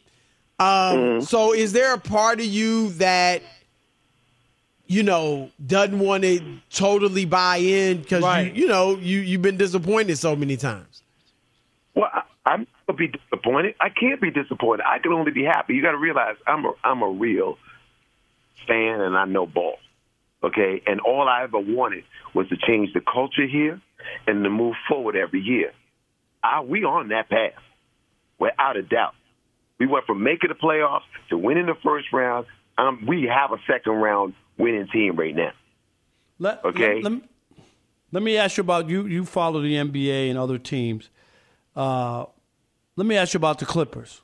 Um, 0.58 1.20
So, 1.20 1.52
is 1.52 1.72
there 1.72 1.92
a 1.94 1.98
part 1.98 2.38
of 2.40 2.46
you 2.46 2.90
that 2.92 3.42
you 4.86 5.02
know, 5.02 5.50
doesn't 5.66 5.98
want 5.98 6.24
to 6.24 6.40
totally 6.70 7.24
buy 7.24 7.56
in 7.56 7.98
because 8.02 8.22
Right. 8.22 8.54
you, 8.54 8.62
you 8.62 8.68
know 8.68 8.96
you 8.96 9.20
you've 9.20 9.42
been 9.42 9.56
disappointed 9.56 10.16
so 10.18 10.36
many 10.36 10.56
times. 10.56 11.02
Well, 11.94 12.10
I, 12.12 12.22
I'm 12.44 12.66
gonna 12.86 12.96
be 12.98 13.08
disappointed. 13.08 13.74
I 13.80 13.88
can't 13.88 14.20
be 14.20 14.30
disappointed. 14.30 14.84
I 14.86 14.98
can 14.98 15.12
only 15.12 15.32
be 15.32 15.44
happy. 15.44 15.74
You 15.74 15.82
got 15.82 15.92
to 15.92 15.98
realize 15.98 16.36
I'm 16.46 16.64
a 16.64 16.72
I'm 16.82 17.02
a 17.02 17.08
real 17.08 17.56
fan, 18.66 19.00
and 19.00 19.16
I 19.16 19.24
know 19.24 19.46
ball. 19.46 19.76
Okay, 20.42 20.82
and 20.86 21.00
all 21.00 21.26
I 21.26 21.44
ever 21.44 21.58
wanted 21.58 22.04
was 22.34 22.48
to 22.50 22.56
change 22.66 22.92
the 22.92 23.00
culture 23.00 23.46
here 23.46 23.80
and 24.26 24.44
to 24.44 24.50
move 24.50 24.74
forward 24.88 25.16
every 25.16 25.40
year. 25.40 25.72
I, 26.42 26.60
we 26.60 26.84
on 26.84 27.08
that 27.08 27.30
path, 27.30 27.54
without 28.38 28.76
a 28.76 28.82
doubt. 28.82 29.14
We 29.80 29.86
went 29.86 30.04
from 30.04 30.22
making 30.22 30.50
the 30.50 30.54
playoffs 30.54 31.00
to 31.30 31.38
winning 31.38 31.64
the 31.66 31.74
first 31.82 32.08
round. 32.12 32.44
Um, 32.76 33.06
we 33.08 33.22
have 33.34 33.52
a 33.52 33.56
second 33.66 33.92
round 33.94 34.34
winning 34.58 34.86
team 34.92 35.16
right 35.16 35.34
now. 35.34 35.52
Let, 36.38 36.64
Okay. 36.64 36.94
Let, 36.96 37.04
let, 37.04 37.12
me- 37.12 37.22
let 38.12 38.22
me 38.22 38.36
ask 38.36 38.56
you 38.56 38.60
about 38.62 38.88
you. 38.88 39.06
You 39.06 39.24
follow 39.24 39.60
the 39.60 39.74
NBA 39.74 40.30
and 40.30 40.38
other 40.38 40.58
teams. 40.58 41.10
Uh, 41.74 42.26
let 42.96 43.06
me 43.06 43.16
ask 43.16 43.34
you 43.34 43.38
about 43.38 43.58
the 43.58 43.66
Clippers. 43.66 44.20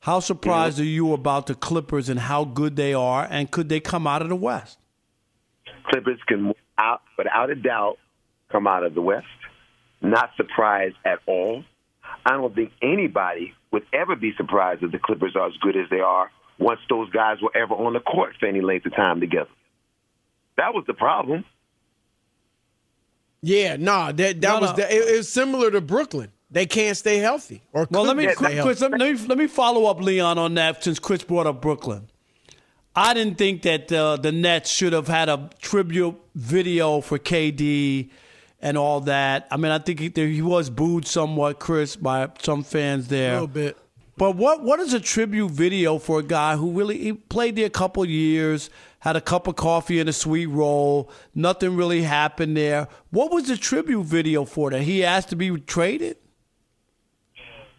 How 0.00 0.20
surprised 0.20 0.78
are 0.78 0.84
you 0.84 1.14
about 1.14 1.46
the 1.46 1.54
Clippers 1.54 2.10
and 2.10 2.20
how 2.20 2.44
good 2.44 2.76
they 2.76 2.92
are, 2.92 3.26
and 3.30 3.50
could 3.50 3.70
they 3.70 3.80
come 3.80 4.06
out 4.06 4.20
of 4.20 4.28
the 4.28 4.36
West? 4.36 4.78
Clippers 5.88 6.18
can, 6.26 6.52
out, 6.76 7.00
without 7.16 7.48
a 7.48 7.54
doubt, 7.54 7.96
come 8.52 8.66
out 8.66 8.84
of 8.84 8.94
the 8.94 9.00
West. 9.00 9.26
Not 10.02 10.28
surprised 10.36 10.96
at 11.06 11.20
all. 11.26 11.64
I 12.26 12.32
don't 12.32 12.54
think 12.54 12.72
anybody 12.82 13.54
would 13.70 13.84
ever 13.94 14.14
be 14.16 14.32
surprised 14.36 14.82
if 14.82 14.92
the 14.92 14.98
Clippers 14.98 15.34
are 15.36 15.46
as 15.46 15.54
good 15.62 15.76
as 15.76 15.88
they 15.90 16.00
are 16.00 16.30
once 16.58 16.80
those 16.88 17.10
guys 17.10 17.38
were 17.42 17.50
ever 17.56 17.74
on 17.74 17.92
the 17.94 18.00
court 18.00 18.34
for 18.38 18.46
any 18.46 18.60
length 18.60 18.86
of 18.86 18.94
time 18.94 19.20
together. 19.20 19.50
That 20.56 20.72
was 20.74 20.84
the 20.86 20.94
problem. 20.94 21.44
Yeah, 23.42 23.76
nah, 23.76 24.12
that 24.12 24.40
that 24.40 24.54
No, 24.54 24.60
was 24.60 24.70
no. 24.70 24.76
the, 24.76 24.94
it, 24.94 24.98
it's 25.18 25.28
similar 25.28 25.70
to 25.70 25.80
Brooklyn. 25.80 26.30
They 26.50 26.66
can't 26.66 26.96
stay 26.96 27.18
healthy. 27.18 27.62
Or 27.72 27.86
Well, 27.90 28.04
let 28.04 28.16
me, 28.16 28.26
couldn't 28.26 28.38
stay 28.38 28.62
Chris, 28.62 28.80
healthy. 28.80 28.96
let 28.98 29.12
me 29.20 29.26
let 29.26 29.38
me 29.38 29.46
follow 29.46 29.86
up, 29.86 30.00
Leon, 30.00 30.38
on 30.38 30.54
that 30.54 30.82
since 30.84 30.98
Chris 30.98 31.22
brought 31.24 31.46
up 31.46 31.60
Brooklyn. 31.60 32.08
I 32.96 33.12
didn't 33.12 33.38
think 33.38 33.62
that 33.62 33.90
uh, 33.92 34.16
the 34.16 34.30
Nets 34.30 34.70
should 34.70 34.92
have 34.92 35.08
had 35.08 35.28
a 35.28 35.50
tribute 35.60 36.14
video 36.36 37.00
for 37.00 37.18
KD 37.18 38.08
and 38.62 38.78
all 38.78 39.00
that. 39.00 39.48
I 39.50 39.56
mean, 39.56 39.72
I 39.72 39.78
think 39.78 39.98
he, 39.98 40.12
he 40.14 40.40
was 40.42 40.70
booed 40.70 41.04
somewhat, 41.06 41.58
Chris, 41.58 41.96
by 41.96 42.28
some 42.38 42.62
fans 42.62 43.08
there. 43.08 43.30
A 43.30 43.32
little 43.34 43.46
bit. 43.48 43.76
But 44.16 44.36
what 44.36 44.62
what 44.62 44.78
is 44.80 44.92
a 44.94 45.00
tribute 45.00 45.50
video 45.50 45.98
for 45.98 46.20
a 46.20 46.22
guy 46.22 46.56
who 46.56 46.70
really 46.72 46.98
he 46.98 47.12
played 47.14 47.56
there 47.56 47.66
a 47.66 47.70
couple 47.70 48.04
years, 48.04 48.70
had 49.00 49.16
a 49.16 49.20
cup 49.20 49.46
of 49.48 49.56
coffee 49.56 49.98
and 49.98 50.08
a 50.08 50.12
sweet 50.12 50.46
roll, 50.46 51.10
nothing 51.34 51.76
really 51.76 52.02
happened 52.02 52.56
there. 52.56 52.86
What 53.10 53.32
was 53.32 53.48
the 53.48 53.56
tribute 53.56 54.04
video 54.04 54.44
for 54.44 54.70
that? 54.70 54.82
He 54.82 55.04
asked 55.04 55.30
to 55.30 55.36
be 55.36 55.50
traded? 55.58 56.16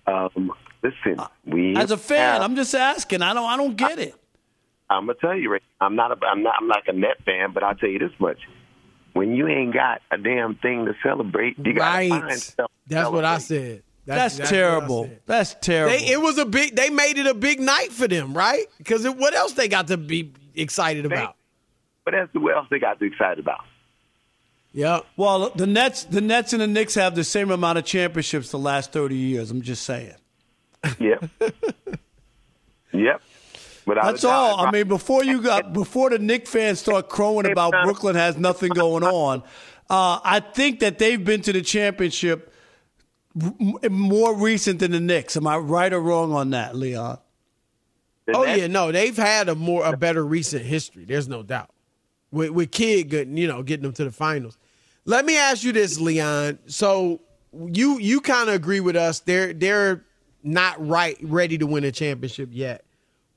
Um, 0.08 0.52
listen, 0.84 1.20
we 1.46 1.76
As 1.76 1.92
a 1.92 1.98
fan, 1.98 2.34
have- 2.34 2.42
I'm 2.44 2.56
just 2.56 2.76
asking. 2.76 3.22
I 3.22 3.34
don't 3.34 3.50
I 3.50 3.58
don't 3.58 3.76
get 3.76 3.98
it. 4.00 4.16
I'm 4.90 5.08
gonna 5.08 5.18
tell 5.20 5.36
you. 5.36 5.58
I'm 5.82 5.96
not. 5.96 6.12
A, 6.12 6.26
I'm 6.28 6.44
not. 6.44 6.56
I'm 6.62 6.68
like 6.68 6.84
a 6.88 6.94
net 6.94 7.18
fan, 7.26 7.54
but 7.54 7.64
I'll 7.64 7.74
tell 7.76 7.90
you 7.90 7.98
this 7.98 8.12
much: 8.20 8.38
when 9.14 9.34
you 9.34 9.48
ain't 9.48 9.74
got 9.74 10.02
a 10.12 10.18
damn 10.18 10.56
thing 10.56 10.86
to 10.86 10.94
celebrate, 11.02 11.58
you 11.58 11.74
gotta 11.74 12.10
find 12.10 12.24
Right. 12.26 12.34
stuff. 12.38 12.70
to 12.90 12.94
That's 12.96 13.10
what 13.10 13.26
I 13.26 13.40
said. 13.40 13.82
That's, 14.06 14.38
what 14.38 14.48
I 14.48 14.52
terrible. 14.52 15.10
That's 15.26 15.56
terrible. 15.62 15.98
They, 15.98 16.12
it 16.12 16.22
was 16.22 16.38
a 16.38 16.46
big. 16.46 16.76
They 16.76 16.90
made 16.90 17.18
it 17.18 17.26
a 17.26 17.34
big 17.34 17.60
night 17.60 17.92
for 17.92 18.08
them, 18.08 18.34
right? 18.34 18.66
Because 18.78 19.08
what 19.08 19.34
else 19.34 19.54
they 19.54 19.68
got 19.68 19.88
to 19.88 19.98
be 19.98 20.32
excited 20.54 21.06
about? 21.06 21.36
But 22.04 22.12
that's 22.12 22.34
what 22.34 22.56
else 22.56 22.68
they 22.70 22.80
got 22.80 22.94
to 22.94 23.00
be 23.00 23.08
excited 23.08 23.40
about. 23.40 23.66
Yeah. 24.74 25.00
Well, 25.16 25.52
the 25.56 25.66
Nets, 25.66 26.04
the 26.04 26.22
Nets 26.22 26.54
and 26.54 26.62
the 26.62 26.68
Knicks 26.68 26.96
have 26.96 27.16
the 27.16 27.24
same 27.24 27.50
amount 27.50 27.78
of 27.78 27.86
championships 27.86 28.52
the 28.52 28.60
last 28.60 28.92
30 28.92 29.16
years. 29.16 29.50
I'm 29.50 29.62
just 29.62 29.84
saying. 29.84 30.14
Yep. 31.00 31.30
yep. 32.94 33.22
Without 33.86 34.06
That's 34.06 34.22
doubt. 34.22 34.32
all. 34.32 34.66
I 34.68 34.72
mean, 34.72 34.88
before 34.88 35.24
you 35.24 35.42
got 35.42 35.74
before 35.74 36.10
the 36.10 36.20
Knicks 36.20 36.50
fans 36.50 36.80
start 36.80 37.10
crowing 37.10 37.50
about 37.50 37.74
Brooklyn 37.84 38.16
has 38.16 38.38
nothing 38.38 38.70
going 38.70 39.04
on, 39.04 39.42
uh, 39.90 40.20
I 40.24 40.42
think 40.42 40.80
that 40.82 41.00
they've 41.00 41.24
been 41.24 41.42
to 41.42 41.54
the 41.54 41.62
championship 41.62 42.52
m- 42.52 42.54
more 43.90 44.36
recent 44.36 44.80
than 44.80 44.92
the 44.92 45.00
Knicks. 45.00 45.36
Am 45.36 45.46
I 45.46 45.58
right 45.58 45.92
or 45.92 46.00
wrong 46.00 46.32
on 46.34 46.52
that, 46.52 46.76
Leon? 46.76 47.20
Oh 48.34 48.44
yeah, 48.44 48.68
no, 48.68 48.92
they've 48.92 49.16
had 49.16 49.50
a 49.50 49.56
more 49.56 49.86
a 49.86 49.96
better 49.96 50.26
recent 50.26 50.66
history. 50.66 51.06
There's 51.06 51.28
no 51.28 51.44
doubt. 51.44 51.70
With 52.32 52.52
with 52.52 52.72
Kidd 52.72 53.10
getting 53.10 53.38
you 53.38 53.48
know 53.48 53.62
getting 53.62 53.84
them 53.84 53.94
to 53.94 54.04
the 54.04 54.12
finals. 54.12 54.58
Let 55.06 55.26
me 55.26 55.38
ask 55.38 55.64
you 55.64 55.72
this, 55.72 56.00
Leon. 56.00 56.60
So 56.66 57.22
you 57.54 58.00
you 58.00 58.22
kind 58.22 58.50
of 58.50 58.56
agree 58.56 58.80
with 58.80 58.96
us? 58.96 59.20
They're 59.20 59.54
they're 59.54 60.04
not 60.44 60.86
right 60.86 61.18
ready 61.22 61.58
to 61.58 61.68
win 61.68 61.84
a 61.84 61.92
championship 61.92 62.50
yet. 62.52 62.86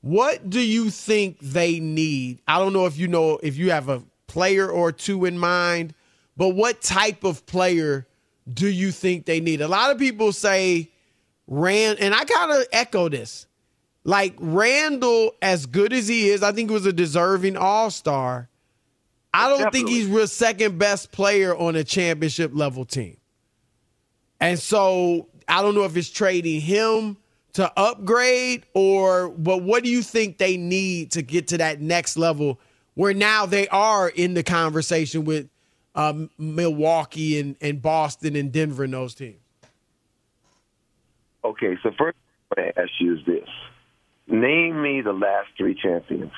What 0.01 0.49
do 0.49 0.61
you 0.61 0.89
think 0.89 1.39
they 1.39 1.79
need? 1.79 2.41
I 2.47 2.57
don't 2.59 2.73
know 2.73 2.85
if 2.85 2.97
you 2.97 3.07
know 3.07 3.39
if 3.43 3.57
you 3.57 3.71
have 3.71 3.89
a 3.89 4.01
player 4.27 4.69
or 4.69 4.91
two 4.91 5.25
in 5.25 5.37
mind, 5.37 5.93
but 6.37 6.49
what 6.49 6.81
type 6.81 7.23
of 7.23 7.45
player 7.45 8.07
do 8.53 8.67
you 8.67 8.91
think 8.91 9.25
they 9.25 9.39
need? 9.39 9.61
A 9.61 9.67
lot 9.67 9.91
of 9.91 9.97
people 9.97 10.31
say 10.31 10.89
Rand, 11.47 11.99
and 11.99 12.13
I 12.13 12.25
kind 12.25 12.51
of 12.51 12.67
echo 12.71 13.09
this. 13.09 13.47
Like 14.03 14.35
Randle, 14.39 15.31
as 15.41 15.65
good 15.65 15.93
as 15.93 16.07
he 16.07 16.29
is, 16.29 16.41
I 16.41 16.51
think 16.51 16.69
he 16.69 16.73
was 16.73 16.85
a 16.85 16.93
deserving 16.93 17.57
All 17.57 17.91
Star. 17.91 18.49
I 19.33 19.49
don't 19.49 19.71
think 19.71 19.89
he's 19.89 20.07
real 20.07 20.27
second 20.27 20.79
best 20.79 21.11
player 21.11 21.55
on 21.55 21.75
a 21.75 21.83
championship 21.83 22.51
level 22.53 22.85
team. 22.85 23.17
And 24.39 24.57
so 24.57 25.27
I 25.47 25.61
don't 25.61 25.75
know 25.75 25.83
if 25.83 25.95
it's 25.95 26.09
trading 26.09 26.61
him 26.61 27.17
to 27.53 27.71
upgrade 27.77 28.65
or 28.73 29.29
but 29.29 29.63
what 29.63 29.83
do 29.83 29.89
you 29.89 30.01
think 30.01 30.37
they 30.37 30.55
need 30.57 31.11
to 31.11 31.21
get 31.21 31.47
to 31.47 31.57
that 31.57 31.81
next 31.81 32.17
level 32.17 32.59
where 32.93 33.13
now 33.13 33.45
they 33.45 33.67
are 33.69 34.09
in 34.09 34.33
the 34.33 34.43
conversation 34.43 35.25
with 35.25 35.49
um, 35.95 36.29
Milwaukee 36.37 37.39
and, 37.39 37.55
and 37.61 37.81
Boston 37.81 38.35
and 38.35 38.51
Denver 38.51 38.83
and 38.83 38.93
those 38.93 39.13
teams? 39.15 39.37
Okay, 41.43 41.77
so 41.83 41.91
first 41.97 42.17
I 42.57 42.61
want 42.61 42.75
to 42.75 42.81
ask 42.81 42.91
you 42.99 43.15
is 43.17 43.25
this: 43.25 43.47
Name 44.27 44.81
me 44.81 45.01
the 45.01 45.13
last 45.13 45.47
three 45.57 45.75
champions. 45.75 46.31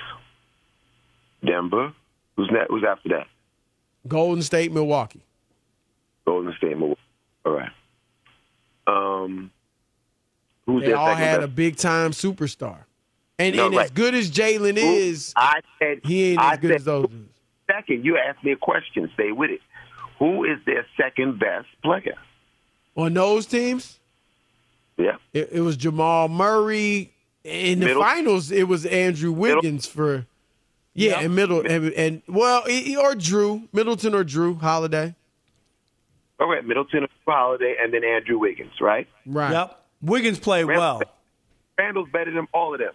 Denver. 1.45 1.93
Who's 2.37 2.49
that? 2.49 2.67
Who's 2.69 2.83
after 2.87 3.09
that? 3.09 3.27
Golden 4.07 4.41
State, 4.41 4.71
Milwaukee. 4.71 5.21
Golden 6.25 6.53
State. 6.57 6.77
Milwaukee. 6.77 7.01
All 7.45 7.51
right. 7.53 7.71
Um, 8.87 9.51
who's 10.65 10.83
They 10.83 10.93
all 10.93 11.13
had 11.13 11.37
best? 11.37 11.45
a 11.45 11.47
big 11.47 11.75
time 11.77 12.11
superstar. 12.11 12.77
And, 13.39 13.55
No, 13.55 13.67
and 13.67 13.75
as 13.75 13.91
good 13.91 14.13
as 14.13 14.29
Jalen 14.29 14.77
is, 14.77 15.33
I 15.35 15.61
said 15.79 16.01
he 16.03 16.31
ain't 16.31 16.39
I 16.39 16.53
as 16.53 16.59
good 16.59 16.69
said, 16.69 16.75
as 16.77 16.85
those 16.85 17.07
dudes. 17.07 17.30
Second, 17.71 18.03
you 18.05 18.17
asked 18.17 18.43
me 18.43 18.51
a 18.51 18.55
question. 18.57 19.09
Stay 19.13 19.31
with 19.31 19.51
it. 19.51 19.61
Who 20.19 20.43
is 20.43 20.59
their 20.65 20.85
second 20.97 21.39
best 21.39 21.67
player? 21.83 22.15
On 22.95 23.13
those 23.13 23.45
teams, 23.45 23.99
Yeah. 24.97 25.15
it, 25.33 25.49
it 25.51 25.61
was 25.61 25.77
Jamal 25.77 26.27
Murray. 26.27 27.13
In 27.43 27.79
the 27.79 27.87
Middle- 27.87 28.03
finals, 28.03 28.51
it 28.51 28.67
was 28.67 28.85
Andrew 28.85 29.31
Wiggins 29.31 29.87
for 29.87 30.27
yeah, 30.93 31.11
Yep. 31.11 31.21
and 31.21 31.35
middle 31.35 31.59
and, 31.65 31.91
and 31.93 32.21
well, 32.27 32.63
e- 32.69 32.95
or 32.97 33.15
Drew 33.15 33.63
Middleton 33.73 34.13
or 34.13 34.23
Jrue 34.23 34.59
Holiday. 34.59 35.15
All 36.39 36.47
right, 36.49 36.63
Middleton, 36.65 37.07
Holiday, 37.25 37.75
and 37.81 37.93
then 37.93 38.03
Andrew 38.03 38.37
Wiggins, 38.37 38.73
right? 38.81 39.07
Right. 39.25 39.51
Yep. 39.51 39.83
Wiggins 40.01 40.39
played 40.39 40.65
well. 40.65 41.01
Randle's 41.79 42.09
better 42.11 42.31
than 42.31 42.47
all 42.53 42.73
of 42.73 42.79
them. 42.79 42.93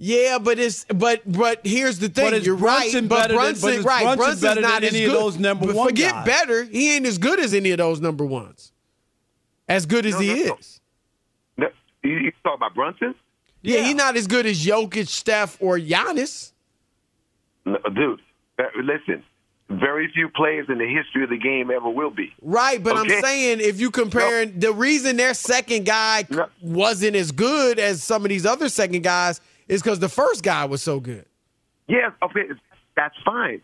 Yeah, 0.00 0.38
but 0.38 0.58
it's 0.60 0.84
but 0.84 1.22
but 1.30 1.60
here's 1.66 1.98
the 1.98 2.08
thing. 2.08 2.30
But 2.30 2.42
You're 2.44 2.56
Brunson 2.56 3.08
right. 3.08 3.08
But 3.08 3.28
better 3.28 3.34
than- 3.52 3.60
but 3.60 3.84
right? 3.84 4.02
Brunson 4.02 4.16
Brunson's 4.16 4.40
better 4.42 4.60
than 4.60 4.70
not 4.70 4.84
as 4.84 4.94
any 4.94 5.04
of 5.06 5.12
those 5.12 5.38
number 5.38 5.66
But 5.66 5.74
one 5.74 5.88
Forget 5.88 6.12
guys? 6.12 6.26
better. 6.26 6.64
He 6.64 6.94
ain't 6.94 7.06
as 7.06 7.18
good 7.18 7.40
as 7.40 7.52
any 7.52 7.72
of 7.72 7.78
those 7.78 8.00
number 8.00 8.24
ones. 8.24 8.72
As 9.68 9.86
good 9.86 10.06
as 10.06 10.14
No, 10.14 10.20
he 10.20 10.28
no, 10.28 10.44
no. 10.46 10.54
is. 10.54 10.80
No, 11.56 11.68
you, 12.04 12.10
you 12.12 12.32
talking 12.44 12.56
about 12.58 12.74
Brunson? 12.74 13.14
Yeah, 13.62 13.82
he's 13.82 13.96
not 13.96 14.16
as 14.16 14.28
good 14.28 14.46
as 14.46 14.64
Jokic, 14.64 15.08
Steph, 15.08 15.56
or 15.60 15.78
Giannis. 15.78 16.52
No, 17.66 17.76
dude, 17.92 18.20
listen. 18.82 19.24
Very 19.68 20.10
few 20.14 20.30
players 20.30 20.66
in 20.70 20.78
the 20.78 20.86
history 20.86 21.24
of 21.24 21.28
the 21.28 21.36
game 21.36 21.70
ever 21.70 21.90
will 21.90 22.08
be. 22.10 22.32
Right, 22.40 22.82
but 22.82 22.96
Okay. 22.96 23.16
I'm 23.16 23.22
saying 23.22 23.60
if 23.60 23.78
you 23.80 23.90
comparing 23.90 24.58
the 24.60 24.72
reason 24.72 25.16
their 25.18 25.34
second 25.34 25.84
guy 25.84 26.24
wasn't 26.62 27.16
as 27.16 27.32
good 27.32 27.78
as 27.78 28.02
some 28.02 28.24
of 28.24 28.30
these 28.30 28.46
other 28.46 28.70
second 28.70 29.02
guys 29.02 29.42
is 29.68 29.82
because 29.82 29.98
the 29.98 30.08
first 30.08 30.42
guy 30.42 30.64
was 30.64 30.82
so 30.82 31.00
good. 31.00 31.26
Yes, 31.86 32.12
okay, 32.22 32.48
that's 32.96 33.14
fine. 33.24 33.62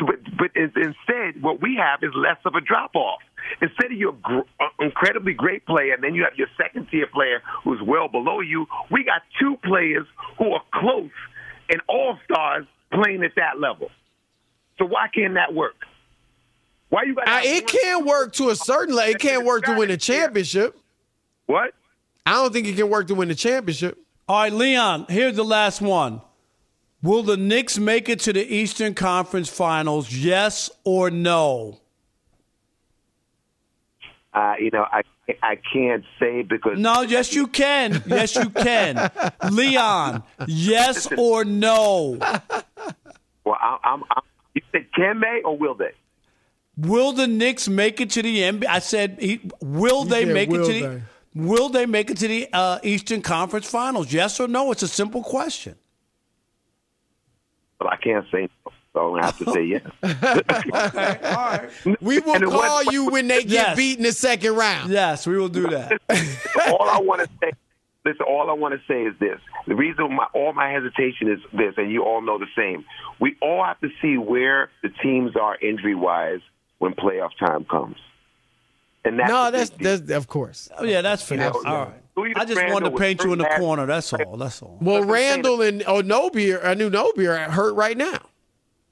But, 0.00 0.20
but 0.36 0.50
instead, 0.54 1.42
what 1.42 1.60
we 1.60 1.76
have 1.76 2.02
is 2.02 2.10
less 2.14 2.36
of 2.44 2.54
a 2.54 2.60
drop 2.60 2.94
off. 2.94 3.20
Instead 3.60 3.86
of 3.86 3.98
your 3.98 4.12
gr- 4.12 4.40
uh, 4.60 4.68
incredibly 4.80 5.32
great 5.32 5.66
player, 5.66 5.94
and 5.94 6.04
then 6.04 6.14
you 6.14 6.22
have 6.22 6.34
your 6.36 6.48
second 6.56 6.88
tier 6.90 7.06
player 7.06 7.42
who's 7.64 7.80
well 7.82 8.08
below 8.08 8.40
you, 8.40 8.66
we 8.90 9.04
got 9.04 9.22
two 9.40 9.56
players 9.64 10.06
who 10.38 10.52
are 10.52 10.62
close 10.72 11.10
and 11.70 11.80
all 11.88 12.18
stars 12.24 12.66
playing 12.92 13.24
at 13.24 13.32
that 13.36 13.58
level. 13.58 13.90
So 14.78 14.84
why 14.84 15.08
can't 15.12 15.34
that 15.34 15.54
work? 15.54 15.74
Why 16.90 17.02
you 17.04 17.14
got? 17.14 17.28
Uh, 17.28 17.40
it 17.42 17.66
can 17.66 18.06
work 18.06 18.32
to 18.34 18.50
a 18.50 18.56
certain 18.56 18.94
level. 18.94 19.14
It 19.14 19.18
can't 19.18 19.44
work 19.44 19.64
to 19.64 19.76
win 19.76 19.90
a 19.90 19.96
championship. 19.96 20.78
What? 21.46 21.74
I 22.24 22.32
don't 22.32 22.52
think 22.52 22.66
it 22.66 22.76
can 22.76 22.88
work 22.88 23.08
to 23.08 23.14
win 23.14 23.28
the 23.28 23.34
championship. 23.34 23.98
All 24.28 24.40
right, 24.40 24.52
Leon, 24.52 25.06
here's 25.08 25.36
the 25.36 25.44
last 25.44 25.80
one. 25.80 26.20
Will 27.02 27.22
the 27.22 27.38
Knicks 27.38 27.78
make 27.78 28.10
it 28.10 28.20
to 28.20 28.32
the 28.34 28.44
Eastern 28.54 28.92
Conference 28.92 29.48
Finals, 29.48 30.12
yes 30.12 30.70
or 30.84 31.10
no? 31.10 31.80
Uh, 34.34 34.54
you 34.60 34.70
know, 34.70 34.84
I 34.92 35.02
I 35.42 35.56
can't 35.72 36.04
say 36.20 36.42
because 36.42 36.78
No, 36.78 37.00
yes 37.02 37.32
you 37.34 37.46
can. 37.46 38.02
Yes 38.06 38.36
you 38.36 38.50
can. 38.50 39.10
Leon, 39.50 40.22
yes 40.46 41.08
or 41.16 41.46
no? 41.46 42.18
Well, 43.44 43.56
I, 43.58 43.78
I'm, 43.82 44.04
I'm. 44.10 44.22
You 44.54 44.62
said 44.72 44.86
can 44.94 45.20
they 45.20 45.40
or 45.42 45.56
will 45.56 45.74
they? 45.74 45.92
Will 46.76 47.12
the 47.12 47.26
Knicks 47.26 47.66
make 47.66 48.00
it 48.00 48.10
to 48.10 48.22
the 48.22 48.40
NBA? 48.40 48.66
I 48.66 48.78
said, 48.80 49.18
will 49.60 50.04
they 50.04 50.24
said, 50.24 50.34
make 50.34 50.50
it 50.50 50.58
will 50.58 50.66
to 50.66 50.72
the? 50.72 51.02
Will 51.38 51.68
they 51.68 51.86
make 51.86 52.10
it 52.10 52.16
to 52.16 52.26
the 52.26 52.48
uh, 52.52 52.80
Eastern 52.82 53.22
Conference 53.22 53.70
Finals? 53.70 54.12
Yes 54.12 54.40
or 54.40 54.48
no? 54.48 54.72
It's 54.72 54.82
a 54.82 54.88
simple 54.88 55.22
question. 55.22 55.76
But 57.78 57.92
I 57.92 57.96
can't 57.96 58.26
say. 58.32 58.48
no, 58.66 58.72
So 58.92 59.16
I 59.16 59.24
have 59.26 59.38
to 59.38 59.52
say 59.52 59.62
yes. 59.62 59.82
All 60.02 60.10
right. 61.32 61.70
We 62.02 62.18
will 62.26 62.40
call 62.50 62.82
you 62.92 63.08
when 63.10 63.28
they 63.28 63.42
get 63.44 63.50
Yes. 63.52 63.76
beat 63.76 63.98
in 63.98 64.02
the 64.02 64.10
second 64.10 64.56
round. 64.56 64.90
Yes, 64.90 65.28
we 65.28 65.38
will 65.38 65.48
do 65.48 65.68
that. 65.68 65.92
all 66.66 66.88
I 66.90 66.98
want 66.98 67.20
to 67.20 67.28
say, 67.40 67.52
listen, 68.04 68.22
all 68.28 68.50
I 68.50 68.54
want 68.54 68.74
to 68.74 68.80
say 68.88 69.04
is 69.04 69.14
this. 69.20 69.38
The 69.68 69.76
reason 69.76 70.16
my 70.16 70.26
all 70.34 70.52
my 70.54 70.72
hesitation 70.72 71.30
is 71.30 71.38
this, 71.52 71.74
and 71.76 71.92
you 71.92 72.02
all 72.02 72.20
know 72.20 72.38
the 72.38 72.48
same. 72.56 72.84
We 73.20 73.36
all 73.40 73.64
have 73.64 73.80
to 73.82 73.90
see 74.02 74.16
where 74.18 74.70
the 74.82 74.88
teams 74.88 75.36
are 75.36 75.56
injury 75.62 75.94
wise 75.94 76.40
when 76.78 76.94
playoff 76.94 77.30
time 77.38 77.64
comes. 77.64 77.96
And 79.04 79.18
that's 79.18 79.30
no, 79.30 79.50
that's 79.50 79.70
that's 79.70 80.10
of 80.10 80.26
course. 80.26 80.68
Oh, 80.76 80.84
yeah, 80.84 81.02
that's 81.02 81.22
fair. 81.22 81.38
know, 81.38 81.62
All 81.64 81.84
right. 81.86 81.94
Julius 82.14 82.36
I 82.36 82.44
just 82.44 82.56
Randle 82.56 82.74
wanted 82.74 82.90
to 82.90 82.96
paint 82.96 83.24
you 83.24 83.32
in 83.32 83.38
the 83.38 83.44
hurt 83.44 83.60
corner. 83.60 83.86
That's 83.86 84.12
all. 84.12 84.36
That's 84.36 84.60
all. 84.60 84.76
Well, 84.80 84.96
That's 84.96 85.06
what 85.06 85.16
I'm 85.16 85.42
saying. 85.42 85.42
Randle 85.42 85.62
and 85.62 85.80
Anunoby 85.82 86.60
are, 86.60 86.66
I 86.66 86.74
knew 86.74 86.90
Nobi 86.90 87.28
are 87.28 87.50
hurt 87.50 87.74
right 87.74 87.96
now. 87.96 88.18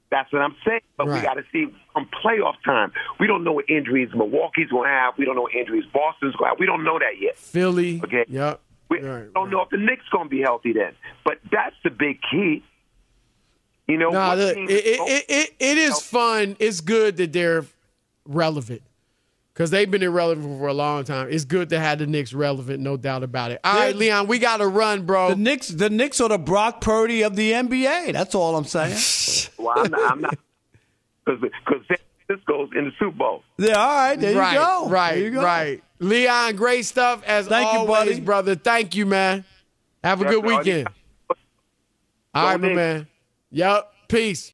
That's 0.09 0.31
what 0.31 0.41
I'm 0.41 0.55
saying. 0.65 0.79
But 0.95 1.07
we 1.07 1.19
got 1.19 1.33
to 1.33 1.43
see 1.51 1.67
from 1.91 2.07
playoff 2.23 2.55
time. 2.63 2.93
We 3.19 3.27
don't 3.27 3.43
know 3.43 3.51
what 3.51 3.69
injuries 3.69 4.09
Milwaukee's 4.15 4.69
going 4.69 4.87
to 4.87 4.89
have. 4.89 5.15
We 5.17 5.25
don't 5.25 5.35
know 5.35 5.41
what 5.41 5.53
injuries 5.53 5.83
Boston's 5.93 6.33
going 6.35 6.47
to 6.47 6.49
have. 6.51 6.59
We 6.59 6.65
don't 6.65 6.85
know 6.85 6.97
that 6.97 7.19
yet. 7.19 7.37
Philly. 7.37 8.01
Okay. 8.03 8.25
Yep. 8.29 8.61
We 8.89 8.99
don't 9.01 9.49
know 9.49 9.61
if 9.61 9.69
the 9.69 9.77
Knicks 9.77 10.05
going 10.09 10.25
to 10.25 10.29
be 10.29 10.41
healthy 10.41 10.71
then. 10.71 10.93
But 11.25 11.39
that's 11.51 11.75
the 11.83 11.89
big 11.89 12.19
key. 12.31 12.63
You 13.87 13.97
know, 13.97 14.11
Nah, 14.11 14.29
what 14.29 14.37
look, 14.37 14.57
it, 14.57 14.69
it, 14.69 14.99
it, 14.99 15.25
it, 15.27 15.53
it 15.59 15.77
is 15.77 15.99
fun. 15.99 16.55
It's 16.59 16.79
good 16.79 17.17
that 17.17 17.33
they're 17.33 17.65
relevant 18.25 18.81
because 19.57 19.71
they've 19.71 19.89
been 19.89 20.03
irrelevant 20.03 20.59
for 20.59 20.67
a 20.67 20.73
long 20.73 21.03
time. 21.03 21.29
It's 21.31 21.43
good 21.43 21.69
to 21.69 21.79
have 21.79 21.97
the 21.97 22.05
Knicks 22.05 22.31
relevant, 22.31 22.79
no 22.79 22.95
doubt 22.95 23.23
about 23.23 23.49
it. 23.49 23.59
All 23.63 23.73
right, 23.75 23.95
Leon, 23.95 24.27
we 24.27 24.37
got 24.37 24.57
to 24.57 24.67
run, 24.67 25.07
bro. 25.07 25.29
The 25.29 25.35
Knicks, 25.35 25.69
the 25.69 25.89
Knicks 25.89 26.21
are 26.21 26.29
the 26.29 26.37
Brock 26.37 26.79
Purdy 26.79 27.23
of 27.23 27.35
the 27.35 27.53
NBA. 27.53 28.13
That's 28.13 28.35
all 28.35 28.55
I'm 28.55 28.65
saying. 28.65 29.49
well, 29.57 29.79
I'm 29.79 29.89
not. 29.89 30.11
I'm 30.11 30.21
because 31.25 31.81
San 31.87 31.97
Francisco's 32.27 32.69
in 32.75 32.85
the 32.85 32.91
Super 32.99 33.17
Bowl. 33.17 33.43
yeah, 33.57 33.73
all 33.73 33.95
right. 33.95 34.19
There 34.19 34.37
right, 34.37 34.53
you 34.53 34.59
go. 34.59 34.89
right, 34.89 35.17
you 35.17 35.31
go. 35.31 35.43
right. 35.43 35.83
Leon, 35.97 36.55
great 36.55 36.85
stuff 36.85 37.23
as 37.25 37.47
Thank 37.47 37.73
you, 37.73 37.79
always, 37.79 38.09
buddy. 38.11 38.19
brother. 38.21 38.53
Thank 38.55 38.93
you, 38.95 39.07
man. 39.07 39.43
Have 40.03 40.21
a 40.21 40.25
Yes, 40.25 40.33
good 40.35 40.47
sir. 40.47 40.57
weekend. 40.57 40.87
All 42.35 42.45
right, 42.45 42.61
my 42.61 42.73
man. 42.73 43.07
Yep. 43.49 43.91
Peace. 44.07 44.53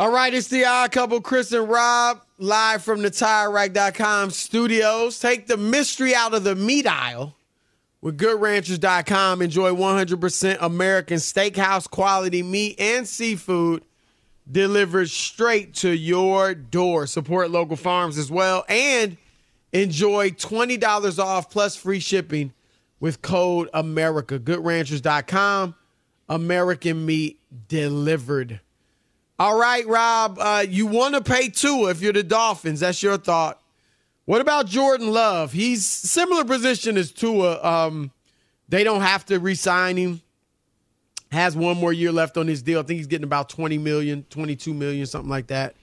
All 0.00 0.10
right, 0.10 0.32
it's 0.32 0.48
the 0.48 0.64
odd 0.64 0.92
couple, 0.92 1.20
Chris 1.20 1.52
and 1.52 1.68
Rob, 1.68 2.22
live 2.38 2.82
from 2.82 3.02
the 3.02 3.10
TireRack.com 3.10 4.30
studios. 4.30 5.18
Take 5.18 5.46
the 5.46 5.58
mystery 5.58 6.14
out 6.14 6.32
of 6.32 6.42
the 6.42 6.54
meat 6.54 6.86
aisle 6.86 7.36
with 8.00 8.16
GoodRanchers.com. 8.16 9.42
Enjoy 9.42 9.72
100% 9.72 10.56
American 10.62 11.18
steakhouse 11.18 11.86
quality 11.86 12.42
meat 12.42 12.80
and 12.80 13.06
seafood 13.06 13.84
delivered 14.50 15.10
straight 15.10 15.74
to 15.74 15.90
your 15.90 16.54
door. 16.54 17.06
Support 17.06 17.50
local 17.50 17.76
farms 17.76 18.16
as 18.16 18.30
well 18.30 18.64
and 18.70 19.18
enjoy 19.74 20.30
$20 20.30 21.18
off 21.18 21.50
plus 21.50 21.76
free 21.76 22.00
shipping 22.00 22.54
with 23.00 23.20
code 23.20 23.68
America. 23.74 24.38
GoodRanchers.com. 24.38 25.74
American 26.30 27.04
meat 27.04 27.38
delivered. 27.68 28.60
All 29.40 29.58
right, 29.58 29.86
Rob. 29.86 30.36
Uh, 30.38 30.66
you 30.68 30.86
want 30.86 31.14
to 31.14 31.22
pay 31.22 31.48
Tua 31.48 31.92
if 31.92 32.02
you're 32.02 32.12
the 32.12 32.22
Dolphins. 32.22 32.80
That's 32.80 33.02
your 33.02 33.16
thought. 33.16 33.58
What 34.26 34.42
about 34.42 34.66
Jordan 34.66 35.10
Love? 35.10 35.50
He's 35.50 35.86
similar 35.86 36.44
position 36.44 36.98
as 36.98 37.10
Tua. 37.10 37.58
Um, 37.64 38.10
they 38.68 38.84
don't 38.84 39.00
have 39.00 39.24
to 39.26 39.38
re-sign 39.38 39.96
him. 39.96 40.20
Has 41.32 41.56
one 41.56 41.78
more 41.78 41.90
year 41.90 42.12
left 42.12 42.36
on 42.36 42.48
his 42.48 42.60
deal. 42.60 42.80
I 42.80 42.82
think 42.82 42.98
he's 42.98 43.06
getting 43.06 43.24
about 43.24 43.48
20 43.48 43.78
million, 43.78 44.26
22 44.28 44.74
million, 44.74 45.06
something 45.06 45.30
like 45.30 45.46
that. 45.46 45.74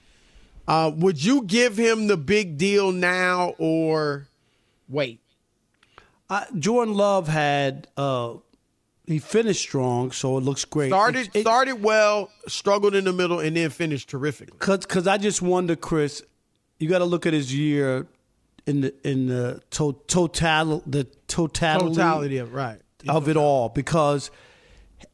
Uh, 0.68 0.92
would 0.94 1.22
you 1.22 1.42
give 1.42 1.76
him 1.76 2.06
the 2.06 2.16
big 2.16 2.58
deal 2.58 2.92
now 2.92 3.56
or 3.58 4.28
wait? 4.88 5.18
Uh, 6.30 6.44
Jordan 6.56 6.94
Love 6.94 7.26
had 7.26 7.88
uh, 7.96 8.34
he 9.08 9.18
finished 9.18 9.62
strong, 9.62 10.12
so 10.12 10.36
it 10.38 10.42
looks 10.42 10.64
great. 10.64 10.90
Started 10.90 11.30
started 11.40 11.82
well, 11.82 12.30
struggled 12.46 12.94
in 12.94 13.04
the 13.04 13.12
middle, 13.12 13.40
and 13.40 13.56
then 13.56 13.70
finished 13.70 14.10
terrifically. 14.10 14.58
Cause, 14.58 14.84
cause 14.86 15.06
I 15.06 15.16
just 15.16 15.40
wonder, 15.40 15.74
Chris, 15.76 16.22
you 16.78 16.88
got 16.88 16.98
to 16.98 17.04
look 17.06 17.24
at 17.26 17.32
his 17.32 17.54
year 17.54 18.06
in 18.66 18.82
the 18.82 18.94
in 19.08 19.26
the 19.26 19.62
to, 19.70 19.98
total 20.06 20.82
the 20.86 21.04
totality, 21.26 21.86
Totality 21.94 22.36
of 22.38 22.52
right. 22.52 22.80
of 23.08 23.28
it 23.28 23.36
all 23.36 23.70
because 23.70 24.30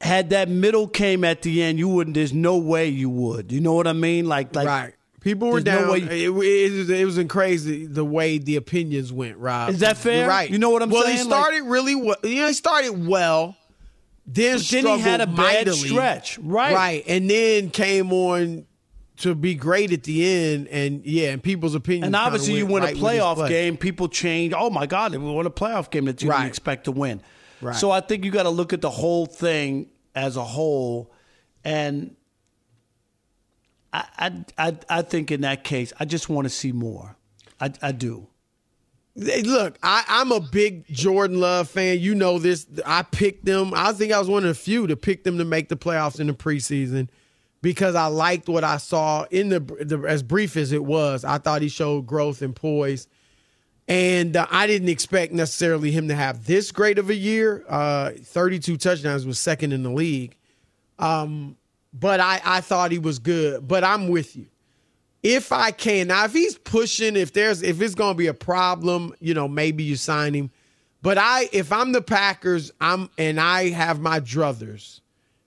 had 0.00 0.30
that 0.30 0.48
middle 0.48 0.88
came 0.88 1.24
at 1.24 1.42
the 1.42 1.62
end, 1.62 1.78
you 1.78 1.88
wouldn't. 1.88 2.14
There's 2.14 2.32
no 2.32 2.58
way 2.58 2.88
you 2.88 3.08
would. 3.10 3.52
You 3.52 3.60
know 3.60 3.74
what 3.74 3.86
I 3.86 3.92
mean? 3.92 4.26
Like, 4.26 4.54
like 4.54 4.66
right. 4.66 4.94
People 5.20 5.50
were 5.50 5.60
down. 5.60 5.86
no 5.86 5.92
way 5.92 5.98
you- 6.00 6.42
it, 6.42 6.72
it, 6.72 6.72
was- 6.76 6.90
it 6.90 7.04
was 7.06 7.18
crazy 7.28 7.86
the 7.86 8.04
way 8.04 8.36
the 8.38 8.56
opinions 8.56 9.10
went, 9.12 9.38
Rob. 9.38 9.70
Is 9.70 9.80
that 9.80 9.96
fair? 9.96 10.20
You're 10.20 10.28
right. 10.28 10.50
You 10.50 10.58
know 10.58 10.68
what 10.70 10.82
I'm 10.82 10.90
well, 10.90 11.02
saying? 11.04 11.16
Well, 11.16 11.24
he 11.24 11.30
Like- 11.30 11.40
started 11.44 11.62
really 11.64 11.94
well. 11.94 12.16
You 12.24 12.42
know, 12.42 12.46
he 12.48 12.52
started 12.52 13.06
well. 13.06 13.56
Then, 14.26 14.58
he 14.58 14.98
had 15.00 15.20
a 15.20 15.26
bad 15.26 15.36
mightily. 15.36 15.76
stretch. 15.76 16.38
Right. 16.38 16.74
Right. 16.74 17.04
And 17.06 17.28
then 17.28 17.70
came 17.70 18.12
on 18.12 18.66
to 19.18 19.34
be 19.34 19.54
great 19.54 19.92
at 19.92 20.02
the 20.04 20.24
end. 20.26 20.68
And 20.68 21.04
yeah, 21.04 21.30
and 21.30 21.42
people's 21.42 21.74
opinions. 21.74 22.06
And 22.06 22.16
obviously, 22.16 22.54
you 22.54 22.66
win 22.66 22.82
a 22.82 22.86
right 22.86 22.96
his 22.96 23.04
playoff 23.04 23.48
game, 23.48 23.76
people 23.76 24.08
change. 24.08 24.54
Oh 24.56 24.70
my 24.70 24.86
God, 24.86 25.14
if 25.14 25.20
we 25.20 25.30
won 25.30 25.46
a 25.46 25.50
playoff 25.50 25.90
game 25.90 26.06
that 26.06 26.22
you 26.22 26.30
Right. 26.30 26.38
didn't 26.38 26.48
expect 26.48 26.84
to 26.84 26.92
win. 26.92 27.20
Right. 27.60 27.76
So 27.76 27.90
I 27.90 28.00
think 28.00 28.24
you 28.24 28.30
got 28.30 28.42
to 28.44 28.50
look 28.50 28.72
at 28.72 28.80
the 28.80 28.90
whole 28.90 29.26
thing 29.26 29.88
as 30.14 30.36
a 30.36 30.44
whole, 30.44 31.12
and 31.64 32.14
I, 33.92 34.04
I, 34.18 34.44
I, 34.68 34.78
I 34.88 35.02
think 35.02 35.30
in 35.30 35.42
that 35.42 35.64
case, 35.64 35.92
I 36.00 36.04
just 36.04 36.28
want 36.28 36.46
to 36.46 36.50
see 36.50 36.72
more. 36.72 37.16
I, 37.60 37.72
I 37.80 37.92
do. 37.92 38.26
Look, 39.16 39.78
I, 39.82 40.04
I'm 40.08 40.32
a 40.32 40.40
big 40.40 40.86
Jordan 40.88 41.38
Love 41.38 41.68
fan. 41.68 42.00
You 42.00 42.16
know 42.16 42.38
this. 42.40 42.66
I 42.84 43.02
picked 43.02 43.44
them. 43.44 43.72
I 43.74 43.92
think 43.92 44.12
I 44.12 44.18
was 44.18 44.28
one 44.28 44.42
of 44.42 44.48
the 44.48 44.54
few 44.54 44.88
to 44.88 44.96
pick 44.96 45.22
them 45.22 45.38
to 45.38 45.44
make 45.44 45.68
the 45.68 45.76
playoffs 45.76 46.18
in 46.18 46.26
the 46.26 46.32
preseason 46.32 47.08
because 47.62 47.94
I 47.94 48.06
liked 48.06 48.48
what 48.48 48.64
I 48.64 48.78
saw 48.78 49.24
in 49.30 49.50
the, 49.50 49.60
the 49.60 49.98
as 50.08 50.24
brief 50.24 50.56
as 50.56 50.72
it 50.72 50.84
was. 50.84 51.24
I 51.24 51.38
thought 51.38 51.62
he 51.62 51.68
showed 51.68 52.06
growth 52.06 52.42
and 52.42 52.56
poise, 52.56 53.06
and 53.86 54.36
uh, 54.36 54.48
I 54.50 54.66
didn't 54.66 54.88
expect 54.88 55.32
necessarily 55.32 55.92
him 55.92 56.08
to 56.08 56.16
have 56.16 56.46
this 56.46 56.72
great 56.72 56.98
of 56.98 57.08
a 57.08 57.14
year. 57.14 57.64
Uh, 57.68 58.10
32 58.20 58.76
touchdowns 58.78 59.24
was 59.24 59.38
second 59.38 59.72
in 59.72 59.84
the 59.84 59.92
league, 59.92 60.34
um, 60.98 61.56
but 61.92 62.18
I, 62.18 62.40
I 62.44 62.60
thought 62.62 62.90
he 62.90 62.98
was 62.98 63.20
good. 63.20 63.68
But 63.68 63.84
I'm 63.84 64.08
with 64.08 64.34
you 64.34 64.48
if 65.24 65.52
I 65.52 65.70
can. 65.70 66.08
Now, 66.08 66.26
if 66.26 66.32
he's 66.34 66.56
pushing, 66.56 67.16
if 67.16 67.32
there's 67.32 67.62
if 67.62 67.80
it's 67.80 67.96
gonna 67.96 68.14
be 68.14 68.28
a 68.28 68.34
problem, 68.34 69.14
you 69.18 69.34
know, 69.34 69.48
maybe 69.48 69.82
you 69.82 69.96
sign 69.96 70.34
him. 70.34 70.50
But 71.02 71.18
I 71.18 71.48
if 71.50 71.72
I'm 71.72 71.92
the 71.92 72.02
Packers, 72.02 72.70
I'm 72.80 73.10
and 73.18 73.40
I 73.40 73.70
have 73.70 74.00
my 74.00 74.20
druthers, 74.20 75.00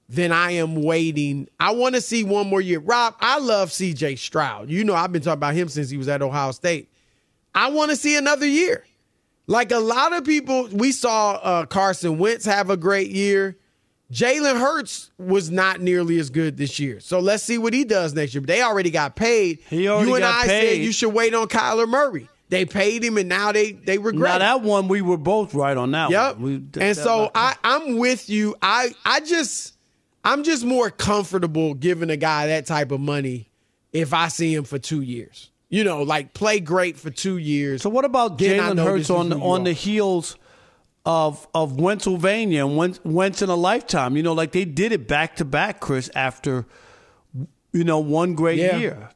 then 0.09 0.31
I 0.31 0.51
am 0.51 0.81
waiting. 0.81 1.47
I 1.59 1.71
want 1.71 1.95
to 1.95 2.01
see 2.01 2.23
one 2.23 2.49
more 2.49 2.59
year. 2.59 2.79
Rob, 2.79 3.15
I 3.21 3.37
love 3.37 3.69
CJ 3.69 4.17
Stroud. 4.17 4.69
You 4.69 4.83
know, 4.83 4.95
I've 4.95 5.11
been 5.11 5.21
talking 5.21 5.37
about 5.37 5.53
him 5.53 5.69
since 5.69 5.91
he 5.91 5.97
was 5.97 6.07
at 6.07 6.23
Ohio 6.23 6.51
State. 6.51 6.91
I 7.53 7.69
want 7.69 7.91
to 7.91 7.95
see 7.95 8.17
another 8.17 8.47
year. 8.47 8.83
Like 9.45 9.71
a 9.71 9.79
lot 9.79 10.11
of 10.11 10.25
people, 10.25 10.67
we 10.73 10.91
saw 10.91 11.33
uh, 11.33 11.65
Carson 11.65 12.17
Wentz 12.17 12.45
have 12.45 12.69
a 12.69 12.77
great 12.77 13.11
year. 13.11 13.57
Jalen 14.11 14.59
Hurts 14.59 15.11
was 15.17 15.51
not 15.51 15.81
nearly 15.81 16.17
as 16.19 16.29
good 16.29 16.57
this 16.57 16.79
year. 16.79 16.99
So 16.99 17.19
let's 17.19 17.43
see 17.43 17.57
what 17.57 17.73
he 17.73 17.83
does 17.83 18.13
next 18.13 18.33
year. 18.33 18.41
But 18.41 18.47
they 18.47 18.61
already 18.61 18.89
got 18.89 19.15
paid. 19.15 19.59
He 19.69 19.87
already 19.87 20.09
you 20.09 20.15
and 20.15 20.23
got 20.23 20.45
I 20.45 20.47
said 20.47 20.77
you 20.77 20.91
should 20.91 21.13
wait 21.13 21.33
on 21.33 21.47
Kyler 21.47 21.87
Murray. 21.87 22.29
They 22.49 22.63
paid 22.63 23.03
him 23.03 23.17
and 23.17 23.27
now 23.27 23.51
they 23.51 23.73
they 23.73 23.97
regret 23.97 24.39
Now 24.39 24.59
that 24.59 24.61
one, 24.65 24.87
we 24.87 25.01
were 25.01 25.17
both 25.17 25.53
right 25.53 25.75
on 25.75 25.91
that 25.91 26.09
Yep. 26.09 26.37
and 26.79 26.95
so 26.95 27.29
I, 27.35 27.55
I'm 27.63 27.97
with 27.97 28.29
you. 28.29 28.55
I 28.61 28.91
I 29.05 29.19
just 29.19 29.73
I'm 30.23 30.43
just 30.43 30.63
more 30.63 30.89
comfortable 30.89 31.73
giving 31.73 32.09
a 32.09 32.17
guy 32.17 32.47
that 32.47 32.65
type 32.65 32.91
of 32.91 33.01
money 33.01 33.49
if 33.91 34.13
I 34.13 34.29
see 34.29 34.53
him 34.53 34.63
for 34.63 34.79
two 34.79 35.01
years. 35.01 35.49
You 35.69 35.83
know, 35.83 36.03
like 36.03 36.33
play 36.33 36.61
great 36.61 36.95
for 36.97 37.09
two 37.09 37.35
years. 37.37 37.81
So 37.81 37.89
what 37.89 38.05
about 38.05 38.37
Jalen 38.37 38.81
Hurts 38.81 39.09
on 39.09 39.33
on 39.33 39.61
are. 39.61 39.63
the 39.65 39.73
heels 39.73 40.37
of 41.07 41.47
of 41.55 41.77
Pennsylvania 41.77 42.65
and 42.65 42.75
once 42.77 42.99
Wentz 43.03 43.41
in 43.41 43.49
a 43.49 43.55
lifetime? 43.55 44.15
You 44.17 44.21
know, 44.23 44.33
like 44.33 44.51
they 44.51 44.65
did 44.65 44.91
it 44.91 45.07
back 45.07 45.37
to 45.37 45.45
back, 45.45 45.79
Chris, 45.79 46.11
after 46.13 46.65
you 47.73 47.83
know 47.83 47.99
one 47.99 48.35
great 48.35 48.59
Yeah. 48.59 48.77
year. 48.77 49.09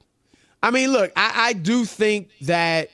I 0.64 0.72
mean, 0.72 0.92
look, 0.92 1.12
I, 1.16 1.50
I 1.50 1.54
do 1.54 1.86
think 1.86 2.30
that 2.42 2.90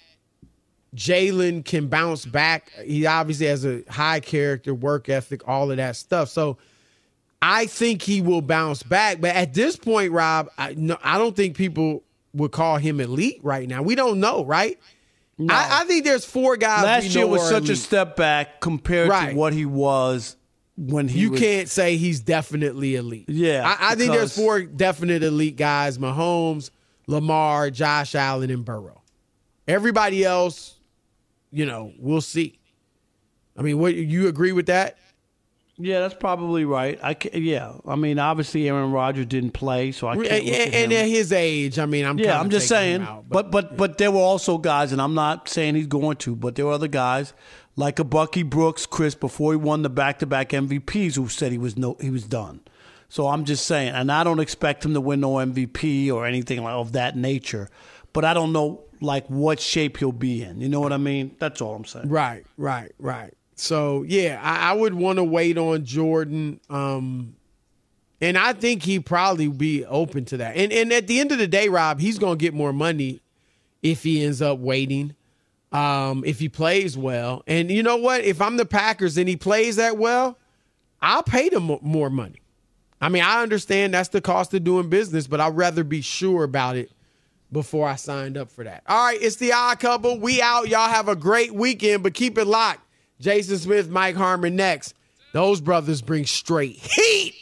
Jalen 0.96 1.64
can 1.66 1.88
bounce 1.88 2.26
back. 2.26 2.72
He 2.84 3.06
obviously 3.06 3.48
has 3.48 3.66
a 3.66 3.84
high 3.90 4.20
character, 4.20 4.74
work 4.74 5.10
ethic, 5.10 5.48
all 5.48 5.70
of 5.70 5.78
that 5.78 5.96
stuff. 5.96 6.30
So 6.30 6.58
I 7.42 7.66
think 7.68 8.02
he 8.02 8.22
will 8.22 8.42
bounce 8.42 8.84
back. 8.84 9.20
But 9.22 9.36
at 9.36 9.54
this 9.54 9.76
point, 9.76 10.12
Rob, 10.12 10.50
I, 10.58 10.74
no, 10.76 10.98
I 11.04 11.18
don't 11.18 11.36
think 11.36 11.56
people 11.58 12.04
would 12.34 12.52
call 12.52 12.78
him 12.78 13.00
elite 13.02 13.42
right 13.44 13.68
now. 13.68 13.82
We 13.82 13.96
don't 13.96 14.20
know, 14.20 14.46
right? 14.46 14.80
I, 15.40 15.82
I 15.82 15.86
think 15.86 16.04
there's 16.04 16.26
four 16.26 16.58
guys. 16.58 16.82
we 16.82 16.88
Last 16.88 17.16
year 17.16 17.28
was 17.28 17.48
such 17.48 17.70
a 17.70 17.76
step 17.76 18.16
back 18.16 18.60
compared 18.60 19.10
Right. 19.10 19.32
to 19.32 19.36
what 19.36 19.54
he 19.54 19.66
was 19.66 20.36
when 20.78 21.08
he 21.08 21.20
you 21.22 21.32
was. 21.32 21.40
can't 21.40 21.70
say 21.70 21.96
he's 21.98 22.20
definitely 22.20 22.96
elite. 22.96 23.26
Yeah, 23.30 23.64
I, 23.80 23.92
I 23.92 23.96
think 23.96 24.14
there's 24.14 24.36
four 24.36 24.62
definite 24.64 25.24
elite 25.24 25.56
guys: 25.56 25.98
Mahomes, 26.00 26.72
Lamar, 27.06 27.70
Josh 27.70 28.16
Allen, 28.16 28.50
and 28.50 28.66
Burrow. 28.66 29.02
Everybody 29.68 30.24
else, 30.24 30.76
you 31.52 31.66
know, 31.66 31.92
we'll 32.00 32.22
see. 32.22 32.58
I 33.58 33.62
mean, 33.62 33.80
what 33.80 33.94
you 33.96 34.28
agree 34.28 34.52
with 34.54 34.68
that? 34.68 34.98
Yeah, 35.80 36.00
that's 36.00 36.16
probably 36.16 36.66
right. 36.66 37.00
I 37.04 37.16
yeah, 37.34 37.74
I 37.86 37.96
mean, 37.96 38.18
obviously 38.18 38.68
Aaron 38.68 38.92
Rodgers 38.92 39.28
didn't 39.28 39.52
play, 39.52 39.92
so 39.92 40.08
I 40.08 40.16
can't. 40.16 40.24
look 40.24 40.32
at 40.32 40.74
and 40.74 40.92
him. 40.92 41.00
at 41.00 41.08
his 41.08 41.32
age, 41.32 41.78
I 41.78 41.86
mean, 41.86 42.06
I'm 42.06 42.18
yeah, 42.18 42.40
I'm 42.40 42.50
just 42.50 42.68
saying. 42.68 43.02
out, 43.02 43.30
but 43.30 43.52
but 43.52 43.78
but 43.78 43.98
there 44.00 44.12
were 44.12 44.20
also 44.20 44.58
guys, 44.58 44.92
and 44.92 45.02
I'm 45.02 45.14
not 45.14 45.48
saying 45.50 45.76
he's 45.76 45.88
going 45.88 46.18
to, 46.18 46.36
but 46.36 46.56
there 46.56 46.66
were 46.66 46.72
other 46.72 46.88
guys 46.88 47.34
like 47.76 48.00
a 48.00 48.04
Bucky 48.04 48.42
Brooks, 48.42 48.88
Chris, 48.88 49.14
before 49.14 49.54
he 49.54 49.58
won 49.58 49.84
the 49.84 49.90
back-to-back 49.90 50.50
MVPs, 50.50 51.16
who 51.16 51.30
said 51.30 51.52
he 51.52 51.60
was 51.60 51.78
no, 51.78 51.96
he 52.02 52.10
was 52.10 52.26
done. 52.26 52.62
So 53.08 53.28
I'm 53.28 53.46
just 53.46 53.66
saying, 53.66 53.94
and 53.94 54.12
I 54.12 54.24
don't 54.24 54.40
expect 54.40 54.84
him 54.84 54.94
to 54.96 55.00
win 55.00 55.22
no 55.22 55.36
MVP 55.36 56.12
or 56.12 56.26
anything 56.26 56.60
of 56.60 56.92
that 56.94 57.16
nature, 57.16 57.70
but 58.12 58.26
I 58.26 58.34
don't 58.34 58.52
know 58.52 58.84
like 59.00 59.28
what 59.28 59.60
shape 59.60 59.98
he'll 59.98 60.12
be 60.12 60.44
in. 60.44 60.60
You 60.60 60.70
know 60.70 60.80
what 60.80 60.92
I 60.92 60.98
mean? 60.98 61.36
That's 61.40 61.62
all 61.62 61.76
I'm 61.76 61.86
saying. 61.86 62.10
Right, 62.10 62.46
right, 62.58 62.92
right. 62.98 63.34
So 63.58 64.04
yeah, 64.04 64.40
I, 64.42 64.72
I 64.72 64.74
would 64.74 64.94
want 64.94 65.18
to 65.18 65.24
wait 65.24 65.58
on 65.58 65.84
Jordan. 65.84 66.60
Um, 66.70 67.36
and 68.22 68.38
I 68.38 68.54
think 68.54 68.84
he 68.84 69.00
probably 69.00 69.48
be 69.48 69.86
open 69.86 70.26
to 70.26 70.38
that. 70.38 70.56
And 70.56 70.72
and 70.72 70.94
at 70.94 71.08
the 71.08 71.20
end 71.20 71.32
of 71.32 71.40
the 71.40 71.48
day, 71.48 71.68
Rob, 71.68 72.00
he's 72.00 72.18
gonna 72.18 72.36
get 72.36 72.54
more 72.54 72.72
money 72.72 73.22
if 73.82 74.04
he 74.04 74.24
ends 74.24 74.42
up 74.42 74.60
waiting. 74.60 75.16
Um, 75.72 76.24
if 76.26 76.40
he 76.40 76.48
plays 76.48 76.98
well. 76.98 77.44
And 77.46 77.70
you 77.70 77.84
know 77.84 77.98
what? 77.98 78.24
If 78.24 78.42
I'm 78.42 78.56
the 78.56 78.66
Packers 78.66 79.18
and 79.18 79.28
he 79.28 79.36
plays 79.36 79.76
that 79.76 79.98
well, 79.98 80.38
I'll 81.02 81.24
pay 81.24 81.50
them 81.50 81.78
more 81.82 82.10
money. 82.10 82.42
I 83.02 83.10
mean, 83.10 83.22
I 83.22 83.44
understand 83.44 83.94
that's 83.94 84.10
the 84.10 84.22
cost 84.22 84.54
of 84.54 84.64
doing 84.64 84.90
business, 84.90 85.28
but 85.28 85.42
I'd 85.42 85.58
rather 85.58 85.84
be 85.84 86.02
sure 86.02 86.44
about 86.44 86.78
it 86.78 86.90
before 87.52 87.88
I 87.88 87.96
signed 87.96 88.38
up 88.38 88.50
for 88.50 88.64
that. 88.64 88.84
All 88.88 89.08
right, 89.08 89.22
it's 89.22 89.36
the 89.36 89.52
odd 89.52 89.80
couple. 89.80 90.20
We 90.20 90.42
out. 90.42 90.70
Y'all 90.70 90.90
have 90.90 91.10
a 91.10 91.16
great 91.16 91.54
weekend, 91.54 92.02
but 92.02 92.14
keep 92.14 92.38
it 92.38 92.46
locked. 92.46 92.87
Jason 93.20 93.58
Smith, 93.58 93.90
Mike 93.90 94.16
Harmon 94.16 94.56
next. 94.56 94.94
Those 95.34 95.60
brothers 95.60 96.02
bring 96.02 96.26
straight 96.26 96.78
heat. 96.78 97.34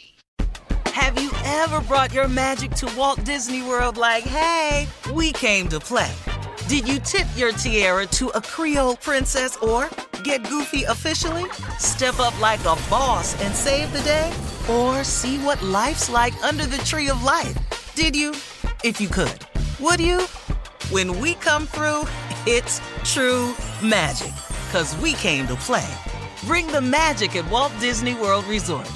Have 0.86 1.20
you 1.20 1.30
ever 1.44 1.80
brought 1.82 2.12
your 2.12 2.28
magic 2.28 2.70
to 2.72 2.90
Walt 2.96 3.22
Disney 3.24 3.62
World 3.62 3.96
like, 3.96 4.24
hey, 4.24 4.88
we 5.12 5.32
came 5.32 5.68
to 5.68 5.78
play? 5.78 6.12
Did 6.68 6.88
you 6.88 6.98
tip 6.98 7.26
your 7.36 7.52
tiara 7.52 8.06
to 8.06 8.28
a 8.30 8.40
Creole 8.40 8.96
princess 8.96 9.56
or 9.58 9.88
get 10.24 10.48
goofy 10.48 10.84
officially? 10.84 11.44
Step 11.78 12.18
up 12.18 12.38
like 12.40 12.60
a 12.60 12.76
boss 12.90 13.40
and 13.42 13.54
save 13.54 13.92
the 13.92 14.00
day? 14.00 14.32
Or 14.68 15.04
see 15.04 15.38
what 15.38 15.62
life's 15.62 16.10
like 16.10 16.34
under 16.42 16.66
the 16.66 16.78
tree 16.78 17.08
of 17.08 17.22
life? 17.22 17.94
Did 17.94 18.16
you? 18.16 18.30
If 18.82 19.00
you 19.00 19.08
could. 19.08 19.46
Would 19.78 20.00
you? 20.00 20.22
When 20.90 21.20
we 21.20 21.34
come 21.34 21.66
through, 21.66 22.02
it's 22.46 22.80
true 23.04 23.54
magic. 23.82 24.32
Cause 24.70 24.94
we 24.96 25.14
came 25.14 25.46
to 25.46 25.54
play. 25.56 25.88
Bring 26.44 26.66
the 26.66 26.80
magic 26.80 27.34
at 27.36 27.50
Walt 27.50 27.72
Disney 27.80 28.14
World 28.14 28.44
Resort. 28.46 28.90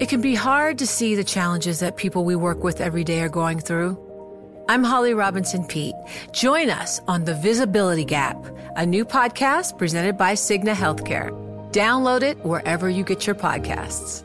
It 0.00 0.08
can 0.08 0.20
be 0.20 0.34
hard 0.34 0.78
to 0.78 0.86
see 0.86 1.14
the 1.14 1.24
challenges 1.24 1.80
that 1.80 1.96
people 1.96 2.24
we 2.24 2.34
work 2.34 2.64
with 2.64 2.80
every 2.80 3.04
day 3.04 3.20
are 3.20 3.28
going 3.28 3.60
through. 3.60 3.98
I'm 4.70 4.84
Holly 4.84 5.14
Robinson 5.14 5.64
Pete. 5.64 5.96
Join 6.32 6.70
us 6.70 7.00
on 7.08 7.24
The 7.24 7.34
Visibility 7.34 8.04
Gap, 8.04 8.36
a 8.76 8.86
new 8.86 9.04
podcast 9.04 9.76
presented 9.76 10.16
by 10.16 10.34
Cigna 10.34 10.74
Healthcare. 10.74 11.30
Download 11.72 12.22
it 12.22 12.38
wherever 12.44 12.88
you 12.88 13.04
get 13.04 13.26
your 13.26 13.34
podcasts. 13.34 14.24